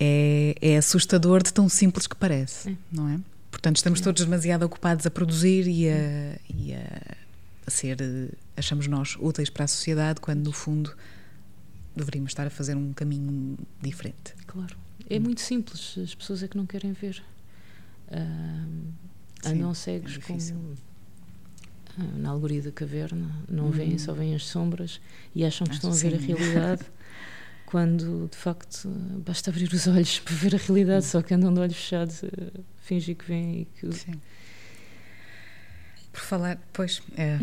É, 0.00 0.54
é 0.60 0.76
assustador 0.76 1.42
de 1.42 1.52
tão 1.52 1.68
simples 1.68 2.06
que 2.06 2.14
parece, 2.14 2.70
é. 2.70 2.76
não 2.92 3.08
é? 3.08 3.18
Portanto, 3.50 3.76
estamos 3.76 4.00
é. 4.00 4.04
todos 4.04 4.24
demasiado 4.24 4.62
ocupados 4.62 5.06
a 5.06 5.10
produzir 5.10 5.66
e 5.66 5.88
a, 5.88 6.38
e 6.54 6.74
a, 6.74 7.16
a 7.66 7.70
ser, 7.70 7.96
achamos 8.56 8.86
nós, 8.86 9.16
úteis 9.18 9.50
para 9.50 9.64
a 9.64 9.68
sociedade, 9.68 10.20
quando 10.20 10.44
no 10.44 10.52
fundo 10.52 10.94
deveríamos 11.96 12.30
estar 12.30 12.46
a 12.46 12.50
fazer 12.50 12.76
um 12.76 12.92
caminho 12.92 13.58
diferente. 13.82 14.34
Claro. 14.46 14.76
É 15.08 15.18
hum. 15.18 15.22
muito 15.22 15.40
simples, 15.40 15.96
as 15.98 16.14
pessoas 16.14 16.42
é 16.42 16.48
que 16.48 16.56
não 16.56 16.66
querem 16.66 16.92
ver. 16.92 17.22
Uh, 18.08 18.92
andam 19.44 19.74
cegos 19.74 20.16
é 20.16 20.20
como 20.20 20.38
uh, 20.38 22.18
na 22.18 22.30
alegoria 22.30 22.62
da 22.62 22.72
caverna, 22.72 23.30
não 23.48 23.66
hum. 23.66 23.70
veem, 23.70 23.98
só 23.98 24.12
veem 24.12 24.34
as 24.34 24.46
sombras 24.46 25.00
e 25.34 25.44
acham 25.44 25.66
que 25.66 25.72
Acho 25.72 25.88
estão 25.88 25.90
a 25.90 26.10
ver 26.10 26.20
sim. 26.20 26.32
a 26.32 26.36
realidade. 26.36 26.82
quando 27.66 28.30
de 28.30 28.36
facto 28.38 28.88
basta 29.26 29.50
abrir 29.50 29.70
os 29.70 29.86
olhos 29.86 30.20
para 30.20 30.34
ver 30.34 30.54
a 30.54 30.58
realidade, 30.58 31.04
hum. 31.04 31.08
só 31.08 31.22
que 31.22 31.34
andam 31.34 31.52
de 31.52 31.60
olhos 31.60 31.76
fechados 31.76 32.24
a 32.24 32.60
fingir 32.78 33.16
que 33.16 33.26
vêm 33.26 33.60
e 33.60 33.64
que. 33.66 33.92
Sim. 33.92 34.14
Por 36.10 36.20
falar, 36.22 36.58
pois, 36.72 37.02
é, 37.16 37.38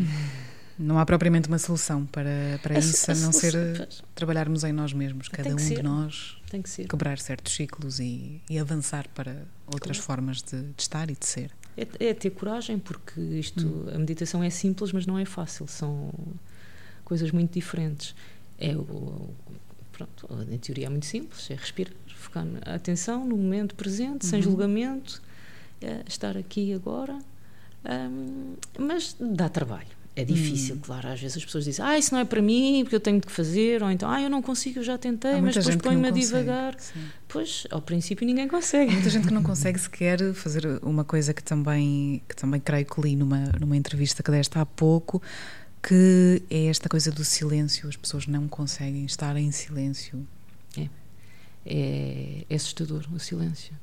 não 0.77 0.97
há 0.99 1.05
propriamente 1.05 1.47
uma 1.47 1.59
solução 1.59 2.05
para, 2.07 2.59
para 2.61 2.75
a, 2.75 2.79
isso, 2.79 3.09
a, 3.09 3.13
a 3.13 3.17
não 3.17 3.31
solução, 3.31 3.51
ser 3.51 3.77
pois. 3.77 4.03
trabalharmos 4.13 4.63
em 4.63 4.73
nós 4.73 4.91
mesmos, 4.91 5.27
cada 5.29 5.53
um 5.53 5.57
ser. 5.57 5.75
de 5.75 5.83
nós 5.83 6.37
Tem 6.55 6.61
que 6.61 6.69
ser. 6.69 6.87
quebrar 6.87 7.19
certos 7.19 7.53
ciclos 7.53 7.99
e, 7.99 8.41
e 8.49 8.57
avançar 8.57 9.09
para 9.09 9.45
outras 9.67 9.97
claro. 9.97 10.23
formas 10.23 10.41
de, 10.41 10.61
de, 10.61 10.81
estar 10.81 11.09
e 11.09 11.15
de 11.15 11.25
ser. 11.25 11.51
É, 11.75 12.07
é 12.07 12.13
ter 12.13 12.29
coragem, 12.29 12.79
porque 12.79 13.19
isto, 13.19 13.67
hum. 13.67 13.89
a 13.93 13.99
meditação 13.99 14.41
é 14.41 14.49
simples, 14.49 14.93
mas 14.93 15.05
não 15.05 15.19
é 15.19 15.25
fácil, 15.25 15.67
são 15.67 16.13
coisas 17.03 17.29
muito 17.31 17.51
diferentes. 17.51 18.15
É 18.57 18.73
o, 18.73 19.29
pronto, 19.91 20.27
a 20.31 20.57
teoria 20.57 20.85
é 20.85 20.89
muito 20.89 21.05
simples, 21.05 21.51
é 21.51 21.55
respirar, 21.55 21.93
focar 22.07 22.45
a 22.65 22.75
atenção 22.75 23.25
no 23.25 23.35
momento 23.35 23.75
presente, 23.75 24.23
uhum. 24.23 24.29
sem 24.29 24.41
julgamento, 24.41 25.21
é 25.81 26.03
estar 26.07 26.37
aqui 26.37 26.73
agora, 26.73 27.19
um, 27.83 28.55
mas 28.79 29.13
dá 29.19 29.49
trabalho. 29.49 29.94
É 30.15 30.23
difícil, 30.23 30.75
hum. 30.75 30.79
claro. 30.81 31.09
Às 31.09 31.19
vezes 31.19 31.35
as 31.35 31.43
pessoas 31.43 31.65
dizem, 31.65 31.83
ah, 31.83 31.97
isso 31.97 32.13
não 32.13 32.21
é 32.21 32.25
para 32.25 32.41
mim, 32.41 32.81
porque 32.83 32.95
eu 32.95 33.01
tenho 33.01 33.19
de 33.19 33.29
fazer, 33.29 33.83
ou 33.83 33.91
então, 33.91 34.09
ah, 34.09 34.21
eu 34.21 34.29
não 34.29 34.41
consigo, 34.41 34.79
eu 34.79 34.83
já 34.83 34.97
tentei, 34.97 35.41
mas 35.41 35.55
depois 35.55 35.75
põe-me 35.75 36.07
a 36.07 36.11
divagar. 36.11 36.79
Sim. 36.79 37.01
Pois, 37.27 37.67
ao 37.69 37.81
princípio 37.81 38.25
ninguém 38.25 38.47
consegue. 38.47 38.91
Há 38.91 38.93
muita 38.93 39.09
gente 39.09 39.27
que 39.27 39.33
não 39.33 39.43
consegue 39.43 39.77
sequer 39.77 40.33
fazer 40.33 40.65
uma 40.81 41.03
coisa 41.03 41.33
que 41.33 41.43
também, 41.43 42.21
que 42.29 42.35
também 42.35 42.61
creio 42.61 42.85
que 42.85 43.01
li 43.01 43.15
numa, 43.17 43.51
numa 43.59 43.75
entrevista 43.75 44.23
que 44.23 44.31
deste 44.31 44.57
há 44.57 44.65
pouco, 44.65 45.21
que 45.83 46.41
é 46.49 46.67
esta 46.67 46.87
coisa 46.87 47.11
do 47.11 47.25
silêncio. 47.25 47.89
As 47.89 47.97
pessoas 47.97 48.25
não 48.25 48.47
conseguem 48.47 49.03
estar 49.03 49.35
em 49.35 49.51
silêncio. 49.51 50.25
É. 50.77 50.87
É, 51.65 52.45
é 52.49 52.55
assustador 52.55 53.05
o 53.13 53.19
silêncio. 53.19 53.73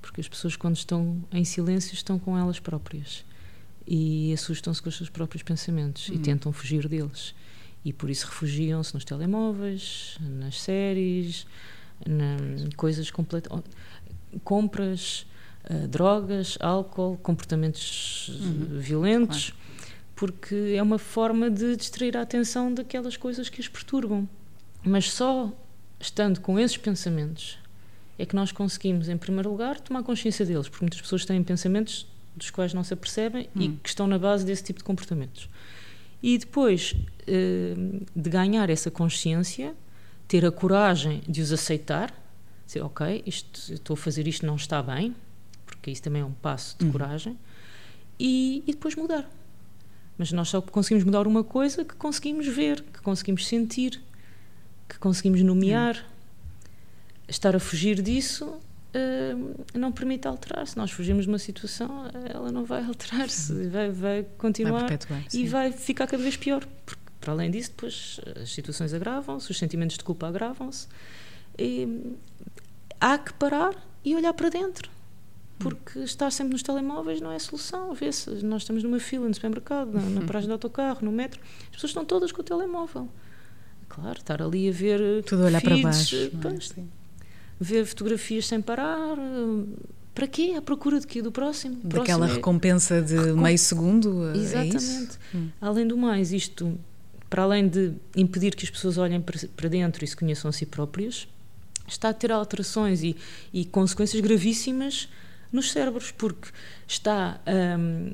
Porque 0.00 0.22
as 0.22 0.28
pessoas, 0.28 0.56
quando 0.56 0.76
estão 0.76 1.22
em 1.30 1.44
silêncio, 1.44 1.92
estão 1.92 2.18
com 2.18 2.38
elas 2.38 2.58
próprias 2.58 3.22
e 3.86 4.32
assustam-se 4.32 4.80
com 4.82 4.88
os 4.88 4.96
seus 4.96 5.10
próprios 5.10 5.42
pensamentos 5.42 6.08
hum. 6.08 6.14
e 6.14 6.18
tentam 6.18 6.52
fugir 6.52 6.88
deles. 6.88 7.34
E 7.84 7.92
por 7.92 8.08
isso 8.08 8.26
refugiam-se 8.26 8.94
nos 8.94 9.04
telemóveis, 9.04 10.16
nas 10.20 10.60
séries, 10.60 11.46
na, 12.06 12.36
coisas 12.76 13.10
completas. 13.10 13.52
compras, 14.42 15.26
uh, 15.70 15.86
drogas, 15.86 16.56
álcool, 16.60 17.18
comportamentos 17.22 18.28
uhum. 18.28 18.78
violentos, 18.80 19.50
claro. 19.50 19.62
porque 20.16 20.74
é 20.76 20.82
uma 20.82 20.98
forma 20.98 21.50
de 21.50 21.76
distrair 21.76 22.16
a 22.16 22.22
atenção 22.22 22.72
daquelas 22.72 23.18
coisas 23.18 23.50
que 23.50 23.60
os 23.60 23.68
perturbam. 23.68 24.26
Mas 24.82 25.12
só 25.12 25.52
estando 26.00 26.40
com 26.40 26.58
esses 26.58 26.76
pensamentos 26.78 27.58
é 28.18 28.24
que 28.24 28.36
nós 28.36 28.52
conseguimos, 28.52 29.08
em 29.08 29.16
primeiro 29.16 29.50
lugar, 29.50 29.80
tomar 29.80 30.02
consciência 30.02 30.46
deles, 30.46 30.68
porque 30.68 30.84
muitas 30.84 31.00
pessoas 31.00 31.24
têm 31.24 31.42
pensamentos 31.42 32.06
dos 32.36 32.50
quais 32.50 32.74
não 32.74 32.82
se 32.82 32.92
apercebem 32.92 33.48
hum. 33.54 33.60
e 33.60 33.68
que 33.70 33.88
estão 33.88 34.06
na 34.06 34.18
base 34.18 34.44
desse 34.44 34.64
tipo 34.64 34.78
de 34.78 34.84
comportamentos. 34.84 35.48
E 36.22 36.38
depois 36.38 36.92
uh, 36.92 38.06
de 38.16 38.30
ganhar 38.30 38.70
essa 38.70 38.90
consciência, 38.90 39.74
ter 40.26 40.44
a 40.44 40.50
coragem 40.50 41.22
de 41.28 41.40
os 41.40 41.52
aceitar, 41.52 42.12
dizer, 42.66 42.82
ok, 42.82 43.22
isto, 43.26 43.72
estou 43.72 43.94
a 43.94 43.96
fazer 43.96 44.26
isto, 44.26 44.46
não 44.46 44.56
está 44.56 44.82
bem, 44.82 45.14
porque 45.66 45.90
isso 45.90 46.02
também 46.02 46.22
é 46.22 46.24
um 46.24 46.32
passo 46.32 46.76
de 46.78 46.86
hum. 46.86 46.92
coragem, 46.92 47.38
e, 48.18 48.62
e 48.66 48.72
depois 48.72 48.94
mudar. 48.94 49.28
Mas 50.16 50.32
nós 50.32 50.48
só 50.48 50.62
conseguimos 50.62 51.04
mudar 51.04 51.26
uma 51.26 51.44
coisa 51.44 51.84
que 51.84 51.94
conseguimos 51.94 52.46
ver, 52.46 52.82
que 52.82 53.00
conseguimos 53.00 53.46
sentir, 53.46 54.00
que 54.88 54.98
conseguimos 54.98 55.42
nomear. 55.42 55.96
Hum. 55.96 56.14
Estar 57.26 57.56
a 57.56 57.58
fugir 57.58 58.02
disso 58.02 58.60
uh, 58.94 59.78
não 59.78 59.92
permite 59.92 60.26
alterar. 60.28 60.66
Se 60.66 60.76
nós 60.76 60.90
fugirmos 60.90 61.24
de 61.24 61.30
uma 61.30 61.38
situação, 61.38 62.04
ela 62.32 62.50
não 62.50 62.64
vai 62.64 62.84
alterar-se, 62.84 63.68
vai, 63.68 63.90
vai 63.90 64.26
continuar 64.38 64.86
vai 64.88 65.26
e 65.32 65.46
vai 65.46 65.72
ficar 65.72 66.06
cada 66.06 66.22
vez 66.22 66.36
pior. 66.36 66.64
Porque, 66.86 67.02
para 67.20 67.32
além 67.32 67.50
disso, 67.50 67.70
depois 67.70 68.20
as 68.40 68.50
situações 68.50 68.94
agravam-se, 68.94 69.50
os 69.50 69.58
sentimentos 69.58 69.96
de 69.96 70.04
culpa 70.04 70.28
agravam-se. 70.28 70.86
E 71.58 72.16
há 73.00 73.18
que 73.18 73.32
parar 73.34 73.74
e 74.04 74.14
olhar 74.14 74.32
para 74.34 74.48
dentro. 74.48 74.90
Porque 75.58 76.00
estar 76.00 76.30
sempre 76.32 76.52
nos 76.52 76.62
telemóveis 76.62 77.20
não 77.20 77.30
é 77.30 77.38
solução. 77.38 77.94
Vê-se, 77.94 78.28
nós 78.44 78.62
estamos 78.62 78.82
numa 78.82 78.98
fila 78.98 79.28
no 79.28 79.34
supermercado, 79.34 79.92
na, 79.92 80.00
na 80.00 80.20
paragem 80.22 80.48
de 80.48 80.52
autocarro, 80.52 80.98
no 81.02 81.12
metro, 81.12 81.40
as 81.40 81.70
pessoas 81.70 81.90
estão 81.90 82.04
todas 82.04 82.32
com 82.32 82.40
o 82.40 82.44
telemóvel. 82.44 83.08
Claro, 83.88 84.18
estar 84.18 84.42
ali 84.42 84.68
a 84.68 84.72
ver. 84.72 85.22
Tudo 85.22 85.44
a 85.44 85.46
olhar 85.46 85.60
feeds, 85.60 85.80
para 86.30 86.50
baixo. 86.50 86.74
É? 86.80 87.03
Ver 87.64 87.86
fotografias 87.86 88.46
sem 88.46 88.60
parar. 88.60 89.16
Para 90.14 90.26
quê? 90.28 90.54
À 90.56 90.62
procura 90.62 91.00
de 91.00 91.06
quê? 91.06 91.22
Do 91.22 91.32
próximo? 91.32 91.76
Daquela 91.82 92.04
próximo 92.04 92.24
é 92.24 92.32
recompensa 92.34 93.02
de 93.02 93.16
Recom... 93.16 93.40
meio 93.40 93.58
segundo? 93.58 94.28
É 94.28 94.36
Exatamente. 94.36 95.18
É 95.32 95.36
hum. 95.36 95.48
Além 95.60 95.86
do 95.86 95.96
mais, 95.96 96.32
isto, 96.32 96.78
para 97.30 97.42
além 97.42 97.66
de 97.66 97.92
impedir 98.14 98.54
que 98.54 98.64
as 98.64 98.70
pessoas 98.70 98.98
olhem 98.98 99.20
para 99.20 99.68
dentro 99.68 100.04
e 100.04 100.06
se 100.06 100.14
conheçam 100.14 100.48
a 100.48 100.52
si 100.52 100.66
próprias, 100.66 101.26
está 101.88 102.10
a 102.10 102.14
ter 102.14 102.30
alterações 102.30 103.02
e, 103.02 103.16
e 103.52 103.64
consequências 103.64 104.20
gravíssimas 104.20 105.08
nos 105.50 105.72
cérebros, 105.72 106.10
porque 106.10 106.48
está 106.86 107.40
um, 107.46 108.12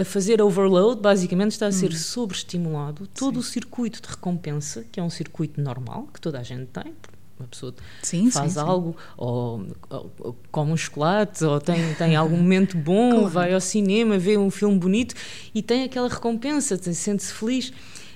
a 0.00 0.04
fazer 0.04 0.40
overload, 0.40 1.00
basicamente 1.00 1.52
está 1.52 1.66
a 1.66 1.72
ser 1.72 1.90
hum. 1.90 1.96
sobreestimulado 1.96 3.06
todo 3.08 3.34
Sim. 3.34 3.40
o 3.40 3.42
circuito 3.42 4.00
de 4.00 4.08
recompensa, 4.08 4.84
que 4.90 5.00
é 5.00 5.02
um 5.02 5.10
circuito 5.10 5.60
normal, 5.60 6.08
que 6.12 6.20
toda 6.20 6.38
a 6.38 6.42
gente 6.42 6.66
tem, 6.66 6.94
uma 7.40 7.48
pessoa 7.48 7.74
sim, 8.02 8.30
faz 8.30 8.52
sim, 8.52 8.58
algo, 8.58 8.90
sim. 8.92 9.14
Ou, 9.16 9.66
ou, 9.88 10.12
ou, 10.18 10.36
come 10.50 10.72
um 10.72 10.76
chocolate, 10.76 11.44
ou 11.44 11.60
tem, 11.60 11.94
tem 11.94 12.16
algum 12.16 12.36
momento 12.38 12.76
bom, 12.76 13.10
claro. 13.10 13.28
vai 13.28 13.54
ao 13.54 13.60
cinema, 13.60 14.18
vê 14.18 14.36
um 14.36 14.50
filme 14.50 14.78
bonito 14.78 15.14
e 15.54 15.62
tem 15.62 15.84
aquela 15.84 16.08
recompensa, 16.08 16.76
sente-se 16.76 17.32
feliz. 17.32 17.72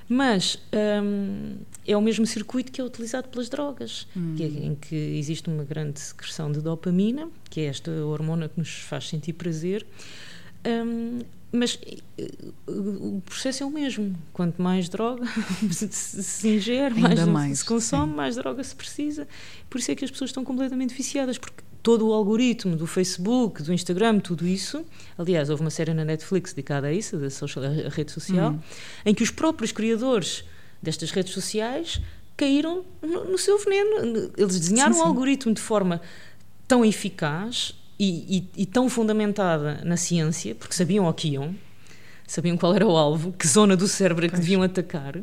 Mas 0.06 0.58
hum, 1.02 1.56
é 1.86 1.96
o 1.96 2.00
mesmo 2.02 2.26
circuito 2.26 2.70
que 2.70 2.80
é 2.80 2.84
utilizado 2.84 3.28
pelas 3.28 3.48
drogas, 3.48 4.06
hum. 4.14 4.34
que 4.36 4.42
é, 4.42 4.46
em 4.46 4.74
que 4.74 4.94
existe 4.94 5.48
uma 5.48 5.64
grande 5.64 5.98
secreção 5.98 6.52
de 6.52 6.60
dopamina, 6.60 7.28
que 7.48 7.62
é 7.62 7.64
esta 7.64 7.90
hormona 7.90 8.48
que 8.48 8.58
nos 8.58 8.80
faz 8.80 9.08
sentir 9.08 9.32
prazer. 9.32 9.86
Um, 10.66 11.20
mas 11.54 11.78
eh, 12.18 12.28
o 12.66 13.22
processo 13.24 13.62
é 13.62 13.66
o 13.66 13.70
mesmo. 13.70 14.14
Quanto 14.32 14.60
mais 14.60 14.88
droga 14.88 15.24
se 15.70 16.48
ingere, 16.48 17.00
mais, 17.00 17.26
mais, 17.26 17.58
se 17.60 17.64
consome, 17.64 18.10
sim. 18.10 18.16
mais 18.16 18.36
droga 18.36 18.62
se 18.64 18.74
precisa. 18.74 19.28
Por 19.70 19.78
isso 19.78 19.90
é 19.90 19.94
que 19.94 20.04
as 20.04 20.10
pessoas 20.10 20.30
estão 20.30 20.44
completamente 20.44 20.92
viciadas, 20.94 21.38
porque 21.38 21.62
todo 21.82 22.08
o 22.08 22.12
algoritmo 22.12 22.76
do 22.76 22.86
Facebook, 22.86 23.62
do 23.62 23.72
Instagram, 23.72 24.18
tudo 24.18 24.46
isso. 24.46 24.84
Aliás, 25.16 25.48
houve 25.50 25.62
uma 25.62 25.70
série 25.70 25.94
na 25.94 26.04
Netflix 26.04 26.52
dedicada 26.52 26.88
a 26.88 26.92
isso, 26.92 27.16
da 27.16 27.30
social, 27.30 27.64
a 27.64 27.88
rede 27.88 28.10
social, 28.10 28.52
uhum. 28.52 28.60
em 29.06 29.14
que 29.14 29.22
os 29.22 29.30
próprios 29.30 29.70
criadores 29.70 30.44
destas 30.82 31.10
redes 31.10 31.32
sociais 31.32 32.00
caíram 32.36 32.84
no, 33.00 33.24
no 33.32 33.38
seu 33.38 33.58
veneno. 33.58 34.32
Eles 34.36 34.58
desenharam 34.58 34.94
sim. 34.94 35.00
um 35.00 35.04
algoritmo 35.04 35.54
de 35.54 35.60
forma 35.60 36.00
tão 36.66 36.84
eficaz 36.84 37.74
e, 38.04 38.38
e, 38.38 38.62
e, 38.62 38.66
tão 38.66 38.88
fundamentada 38.88 39.80
na 39.84 39.96
ciência, 39.96 40.54
porque 40.54 40.74
sabiam 40.74 41.06
o 41.06 41.12
que 41.12 41.28
iam, 41.28 41.54
sabiam 42.26 42.56
qual 42.56 42.74
era 42.74 42.86
o 42.86 42.96
alvo, 42.96 43.32
que 43.32 43.46
zona 43.46 43.76
do 43.76 43.88
cérebro 43.88 44.26
é 44.26 44.28
que 44.28 44.36
deviam 44.36 44.62
atacar, 44.62 45.14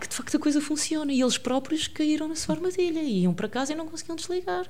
que 0.00 0.08
de 0.08 0.14
facto 0.14 0.36
a 0.36 0.40
coisa 0.40 0.60
funciona. 0.60 1.12
E 1.12 1.20
eles 1.20 1.38
próprios 1.38 1.86
caíram 1.88 2.28
na 2.28 2.36
sua 2.36 2.54
armadilha 2.54 3.00
e 3.00 3.22
iam 3.22 3.34
para 3.34 3.48
casa 3.48 3.72
e 3.72 3.76
não 3.76 3.86
conseguiam 3.86 4.16
desligar. 4.16 4.66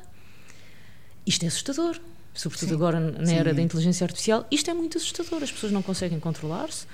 Isto 1.26 1.44
é 1.44 1.48
assustador, 1.48 2.00
sobretudo 2.34 2.68
Sim. 2.70 2.74
agora 2.74 3.00
na 3.00 3.26
Sim. 3.26 3.34
era 3.34 3.54
da 3.54 3.62
inteligência 3.62 4.04
artificial. 4.04 4.46
Isto 4.50 4.70
é 4.70 4.74
muito 4.74 4.98
assustador. 4.98 5.42
As 5.42 5.52
pessoas 5.52 5.72
não 5.72 5.82
conseguem 5.82 6.18
controlar-se, 6.18 6.87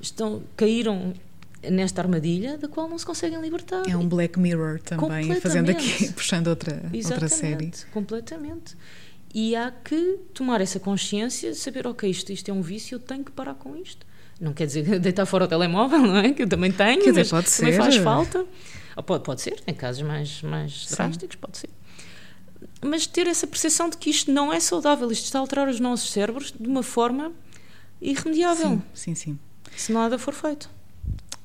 estão 0.00 0.42
caíram 0.56 1.14
nesta 1.70 2.00
armadilha 2.02 2.58
da 2.58 2.68
qual 2.68 2.88
não 2.88 2.98
se 2.98 3.06
conseguem 3.06 3.40
libertar. 3.40 3.88
É 3.88 3.96
um 3.96 4.08
Black 4.08 4.38
Mirror 4.38 4.80
também, 4.80 5.34
fazendo 5.40 5.70
aqui, 5.70 6.10
puxando 6.14 6.48
outra, 6.48 6.82
outra 7.10 7.28
série. 7.28 7.72
Completamente. 7.92 8.76
E 9.38 9.54
há 9.54 9.70
que 9.70 10.18
tomar 10.32 10.62
essa 10.62 10.80
consciência, 10.80 11.54
saber, 11.54 11.86
ok, 11.86 12.08
isto, 12.08 12.32
isto 12.32 12.48
é 12.48 12.54
um 12.54 12.62
vício, 12.62 12.94
eu 12.94 12.98
tenho 12.98 13.22
que 13.22 13.30
parar 13.30 13.52
com 13.52 13.76
isto. 13.76 14.06
Não 14.40 14.54
quer 14.54 14.64
dizer 14.64 14.82
deitar 14.98 15.26
fora 15.26 15.44
o 15.44 15.46
telemóvel, 15.46 16.00
não 16.00 16.16
é? 16.16 16.32
Que 16.32 16.44
eu 16.44 16.48
também 16.48 16.72
tenho, 16.72 17.04
quer 17.04 17.12
mas 17.12 17.28
pode 17.28 17.54
também 17.54 17.74
ser. 17.74 17.78
faz 17.78 17.96
falta. 17.96 18.46
Ou 18.96 19.02
pode, 19.02 19.24
pode 19.24 19.42
ser, 19.42 19.62
em 19.66 19.74
casos 19.74 20.00
mais, 20.00 20.40
mais 20.40 20.86
drásticos, 20.86 21.36
pode 21.36 21.58
ser. 21.58 21.68
Mas 22.80 23.06
ter 23.06 23.26
essa 23.26 23.46
percepção 23.46 23.90
de 23.90 23.98
que 23.98 24.08
isto 24.08 24.32
não 24.32 24.50
é 24.50 24.58
saudável, 24.58 25.12
isto 25.12 25.26
está 25.26 25.38
a 25.38 25.42
alterar 25.42 25.68
os 25.68 25.78
nossos 25.78 26.10
cérebros 26.10 26.54
de 26.58 26.66
uma 26.66 26.82
forma 26.82 27.30
irremediável. 28.00 28.80
Sim, 28.94 29.14
sim, 29.14 29.14
sim. 29.14 29.38
Se 29.76 29.92
nada 29.92 30.18
for 30.18 30.32
feito. 30.32 30.70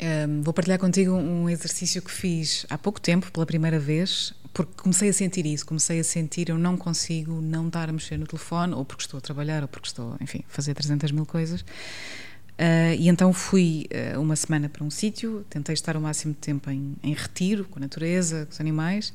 Um, 0.01 0.41
vou 0.41 0.53
partilhar 0.53 0.79
contigo 0.79 1.11
um 1.11 1.49
exercício 1.49 2.01
que 2.01 2.09
fiz 2.09 2.65
há 2.69 2.77
pouco 2.77 3.01
tempo, 3.01 3.29
pela 3.33 3.45
primeira 3.45 3.77
vez, 3.77 4.33
porque 4.53 4.73
comecei 4.75 5.09
a 5.09 5.13
sentir 5.13 5.45
isso, 5.45 5.65
comecei 5.65 5.99
a 5.99 6.03
sentir 6.03 6.49
eu 6.49 6.57
não 6.57 6.75
consigo 6.75 7.41
não 7.41 7.67
estar 7.67 7.89
a 7.89 7.91
mexer 7.91 8.17
no 8.17 8.27
telefone, 8.27 8.73
ou 8.73 8.83
porque 8.83 9.03
estou 9.03 9.17
a 9.17 9.21
trabalhar, 9.21 9.61
ou 9.61 9.67
porque 9.67 9.87
estou, 9.87 10.15
enfim, 10.19 10.43
a 10.47 10.53
fazer 10.53 10.73
300 10.73 11.11
mil 11.11 11.25
coisas. 11.25 11.61
Uh, 11.61 12.93
e 12.99 13.07
então 13.07 13.31
fui 13.33 13.87
uh, 14.15 14.19
uma 14.19 14.35
semana 14.35 14.69
para 14.69 14.83
um 14.83 14.89
sítio, 14.89 15.45
tentei 15.49 15.73
estar 15.73 15.95
o 15.95 16.01
máximo 16.01 16.33
de 16.33 16.39
tempo 16.39 16.69
em, 16.69 16.95
em 17.01 17.13
retiro, 17.13 17.65
com 17.65 17.79
a 17.79 17.81
natureza, 17.81 18.45
com 18.45 18.51
os 18.51 18.59
animais, 18.59 19.13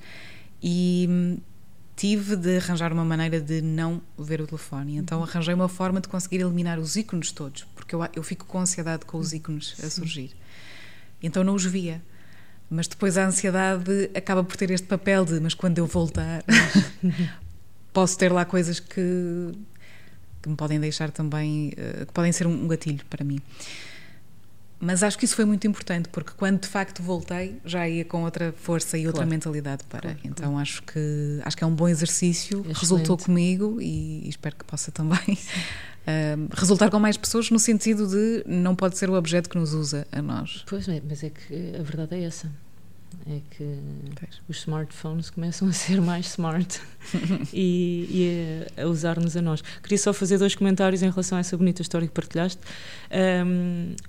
e 0.62 1.06
hum, 1.08 1.38
tive 1.94 2.34
de 2.34 2.56
arranjar 2.56 2.92
uma 2.92 3.04
maneira 3.04 3.40
de 3.40 3.60
não 3.62 4.02
ver 4.18 4.40
o 4.40 4.46
telefone. 4.46 4.96
Então 4.96 5.18
uhum. 5.18 5.24
arranjei 5.24 5.54
uma 5.54 5.68
forma 5.68 6.00
de 6.00 6.08
conseguir 6.08 6.40
eliminar 6.40 6.78
os 6.78 6.96
ícones 6.96 7.30
todos, 7.30 7.64
porque 7.74 7.94
eu, 7.94 8.00
eu 8.14 8.22
fico 8.22 8.46
com 8.46 8.58
ansiedade 8.58 9.04
com 9.04 9.18
os 9.18 9.32
ícones 9.32 9.76
a 9.84 9.90
surgir. 9.90 10.32
Então 11.22 11.44
não 11.44 11.54
os 11.54 11.64
via. 11.64 12.02
Mas 12.68 12.88
depois 12.88 13.16
a 13.16 13.26
ansiedade 13.26 14.10
acaba 14.14 14.42
por 14.42 14.56
ter 14.56 14.70
este 14.70 14.86
papel 14.86 15.24
de, 15.24 15.38
mas 15.40 15.54
quando 15.54 15.78
eu 15.78 15.86
voltar, 15.86 16.42
posso 17.92 18.18
ter 18.18 18.32
lá 18.32 18.44
coisas 18.44 18.80
que, 18.80 19.52
que 20.42 20.48
me 20.48 20.56
podem 20.56 20.80
deixar 20.80 21.10
também, 21.10 21.72
eh, 21.76 22.04
que 22.06 22.12
podem 22.12 22.32
ser 22.32 22.46
um 22.46 22.66
gatilho 22.66 23.04
para 23.08 23.24
mim. 23.24 23.38
Mas 24.78 25.02
acho 25.02 25.18
que 25.18 25.24
isso 25.24 25.34
foi 25.34 25.44
muito 25.44 25.66
importante, 25.66 26.08
porque 26.10 26.32
quando 26.36 26.60
de 26.60 26.68
facto 26.68 27.02
voltei, 27.02 27.58
já 27.64 27.88
ia 27.88 28.04
com 28.04 28.24
outra 28.24 28.52
força 28.56 28.98
e 28.98 29.06
outra 29.06 29.20
claro. 29.20 29.30
mentalidade 29.30 29.84
para. 29.84 30.02
Claro, 30.02 30.18
então 30.22 30.50
claro. 30.50 30.58
acho 30.58 30.82
que 30.82 31.40
acho 31.42 31.56
que 31.56 31.64
é 31.64 31.66
um 31.66 31.74
bom 31.74 31.88
exercício, 31.88 32.64
é 32.68 32.72
resultou 32.72 33.16
comigo 33.16 33.80
e, 33.80 34.26
e, 34.26 34.28
espero 34.28 34.54
que 34.54 34.64
possa 34.64 34.92
também 34.92 35.18
uh, 35.18 36.48
resultar 36.52 36.90
com 36.90 36.98
mais 36.98 37.16
pessoas 37.16 37.50
no 37.50 37.58
sentido 37.58 38.06
de 38.06 38.44
não 38.46 38.76
pode 38.76 38.98
ser 38.98 39.08
o 39.08 39.14
objeto 39.14 39.48
que 39.48 39.56
nos 39.56 39.72
usa 39.72 40.06
a 40.12 40.20
nós. 40.20 40.62
Pois 40.66 40.86
é, 40.88 41.00
mas 41.08 41.24
é 41.24 41.30
que 41.30 41.74
a 41.78 41.82
verdade 41.82 42.16
é 42.16 42.24
essa 42.24 42.50
é 43.28 43.40
que 43.50 43.78
pois. 44.18 44.40
os 44.48 44.58
smartphones 44.58 45.30
começam 45.30 45.68
a 45.68 45.72
ser 45.72 46.00
mais 46.00 46.26
smart 46.26 46.80
e, 47.52 48.06
e, 48.76 48.80
a, 48.80 48.86
usar-nos 48.86 49.36
a 49.36 49.42
nós. 49.42 49.62
Queria 49.82 49.98
só 49.98 50.12
fazer 50.12 50.38
dois 50.38 50.54
comentários 50.54 51.02
em 51.02 51.10
relação 51.10 51.36
a 51.36 51.40
essa 51.40 51.56
bonita 51.56 51.82
história 51.82 52.06
que 52.06 52.14
partilhaste. 52.14 52.60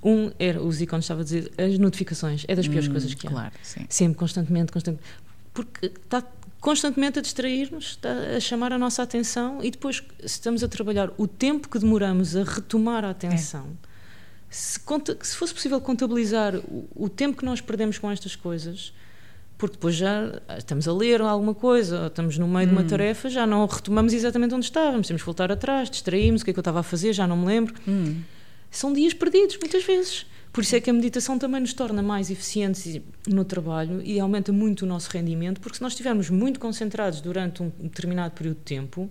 Um, 0.04 0.32
era, 0.38 0.62
o 0.62 0.72
Zico 0.72 0.96
estava 0.96 1.22
a 1.22 1.24
dizer, 1.24 1.52
as 1.58 1.78
notificações, 1.78 2.46
é 2.48 2.56
das 2.56 2.68
piores 2.68 2.88
hum, 2.88 2.92
coisas 2.92 3.14
que 3.14 3.28
há. 3.28 3.30
Claro, 3.30 3.54
sim. 3.64 3.86
Sempre, 3.90 4.18
constantemente, 4.18 4.72
constantemente. 4.72 5.10
Porque 5.54 5.88
está 5.88 6.24
constantemente 6.60 7.20
a 7.20 7.22
distrair-nos, 7.22 7.86
está 7.92 8.12
a 8.36 8.40
chamar 8.40 8.74
a 8.74 8.78
nossa 8.78 9.02
atenção 9.02 9.64
e 9.64 9.72
depois, 9.72 10.04
se 10.20 10.26
estamos 10.26 10.64
a 10.64 10.68
trabalhar, 10.68 11.12
o 11.18 11.28
tempo 11.28 11.70
que 11.70 11.80
demoramos 11.80 12.36
a 12.36 12.44
retomar 12.44 13.06
a 13.06 13.12
atenção. 13.12 13.66
É. 13.84 13.87
Se, 14.50 14.80
se, 15.22 15.36
fosse 15.36 15.54
possível 15.54 15.80
contabilizar 15.82 16.56
o, 16.56 16.88
o, 16.96 17.10
tempo 17.10 17.38
que 17.38 17.46
nós 17.46 17.60
perdemos 17.60 17.98
com 17.98 18.10
estas 18.10 18.36
coisas, 18.36 18.94
porque 19.58 19.76
depois 19.76 19.96
já 19.96 20.42
estamos 20.58 20.88
a 20.88 20.94
ler 20.94 21.22
alguma 21.22 21.54
coisa, 21.54 22.02
ou 22.02 22.08
estamos 22.08 22.38
no 22.38 22.48
meio 22.48 22.66
hum. 22.66 22.70
de 22.70 22.76
uma 22.76 22.82
hum. 22.82 22.88
tarefa, 22.88 23.30
já 23.30 23.46
não 23.46 23.66
retomamos 23.66 24.14
exatamente 24.14 24.54
onde 24.54 24.66
estávamos, 24.66 25.08
temos 25.08 25.22
que 25.22 25.26
voltar 25.26 25.52
atrás, 25.52 25.90
distraímos, 25.90 26.42
o 26.42 26.46
que 26.46 26.52
é 26.52 26.54
que 26.54 26.60
eu 26.60 26.62
estava 26.62 26.80
a 26.80 26.84
fazer, 26.84 27.14
já 27.14 27.28
não 27.28 27.38
me 27.38 27.46
lembro. 27.46 27.76
Hum. 27.88 28.22
São 28.72 28.94
dias 28.94 29.14
perdidos, 29.14 29.58
muitas 29.60 29.84
vezes. 29.84 30.26
Por 30.52 30.62
isso 30.62 30.76
é 30.76 30.80
que 30.80 30.90
a 30.90 30.94
meditação 30.94 31.38
também 31.38 31.62
nos 31.62 31.74
torna 31.74 32.02
mais 32.02 32.32
eficientes 32.32 33.00
no 33.28 33.46
trabalho 33.46 34.02
e 34.02 34.20
aumenta 34.20 34.52
muito 34.52 34.84
o 34.84 34.86
nosso 34.86 35.10
rendimento, 35.12 35.62
porque 35.62 35.78
se 35.78 35.84
nós 35.84 35.92
estivermos 35.92 36.30
muito 36.30 36.60
concentrados 36.60 37.22
durante 37.22 37.62
um 37.62 37.70
determinado 37.80 38.34
período 38.34 38.58
de 38.58 38.64
tempo, 38.64 39.10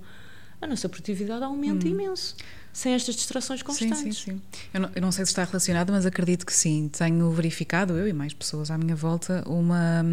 a 0.60 0.66
nossa 0.66 0.88
produtividade 0.88 1.44
aumenta 1.44 1.86
hum. 1.86 1.90
imenso 1.90 2.36
sem 2.76 2.92
estas 2.92 3.16
distrações 3.16 3.62
constantes. 3.62 3.98
Sim, 4.00 4.12
sim, 4.12 4.32
sim. 4.32 4.42
Eu 4.74 4.80
não, 4.80 4.90
eu 4.94 5.00
não 5.00 5.10
sei 5.10 5.24
se 5.24 5.30
está 5.30 5.42
relacionado, 5.44 5.90
mas 5.90 6.04
acredito 6.04 6.44
que 6.44 6.52
sim. 6.52 6.90
Tenho 6.90 7.30
verificado, 7.30 7.96
eu 7.96 8.06
e 8.06 8.12
mais 8.12 8.34
pessoas 8.34 8.70
à 8.70 8.76
minha 8.76 8.94
volta, 8.94 9.42
uma, 9.46 10.04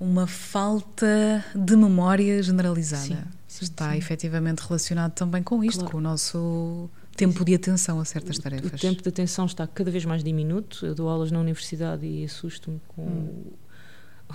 uma 0.00 0.26
falta 0.26 1.44
de 1.54 1.76
memória 1.76 2.42
generalizada. 2.42 3.04
Sim, 3.04 3.18
sim, 3.46 3.64
está 3.66 3.92
sim. 3.92 3.98
efetivamente 3.98 4.60
relacionado 4.60 5.12
também 5.12 5.42
com 5.42 5.62
isto, 5.62 5.80
claro. 5.80 5.92
com 5.92 5.98
o 5.98 6.00
nosso 6.00 6.88
tempo 7.14 7.44
de 7.44 7.54
atenção 7.54 8.00
a 8.00 8.04
certas 8.06 8.38
tarefas. 8.38 8.72
O 8.72 8.78
tempo 8.78 9.02
de 9.02 9.08
atenção 9.10 9.44
está 9.44 9.66
cada 9.66 9.90
vez 9.90 10.06
mais 10.06 10.24
diminuto. 10.24 10.86
Eu 10.86 10.94
dou 10.94 11.06
aulas 11.06 11.30
na 11.30 11.38
universidade 11.38 12.06
e 12.06 12.24
assusto-me 12.24 12.80
com 12.88 13.02
hum. 13.02 13.52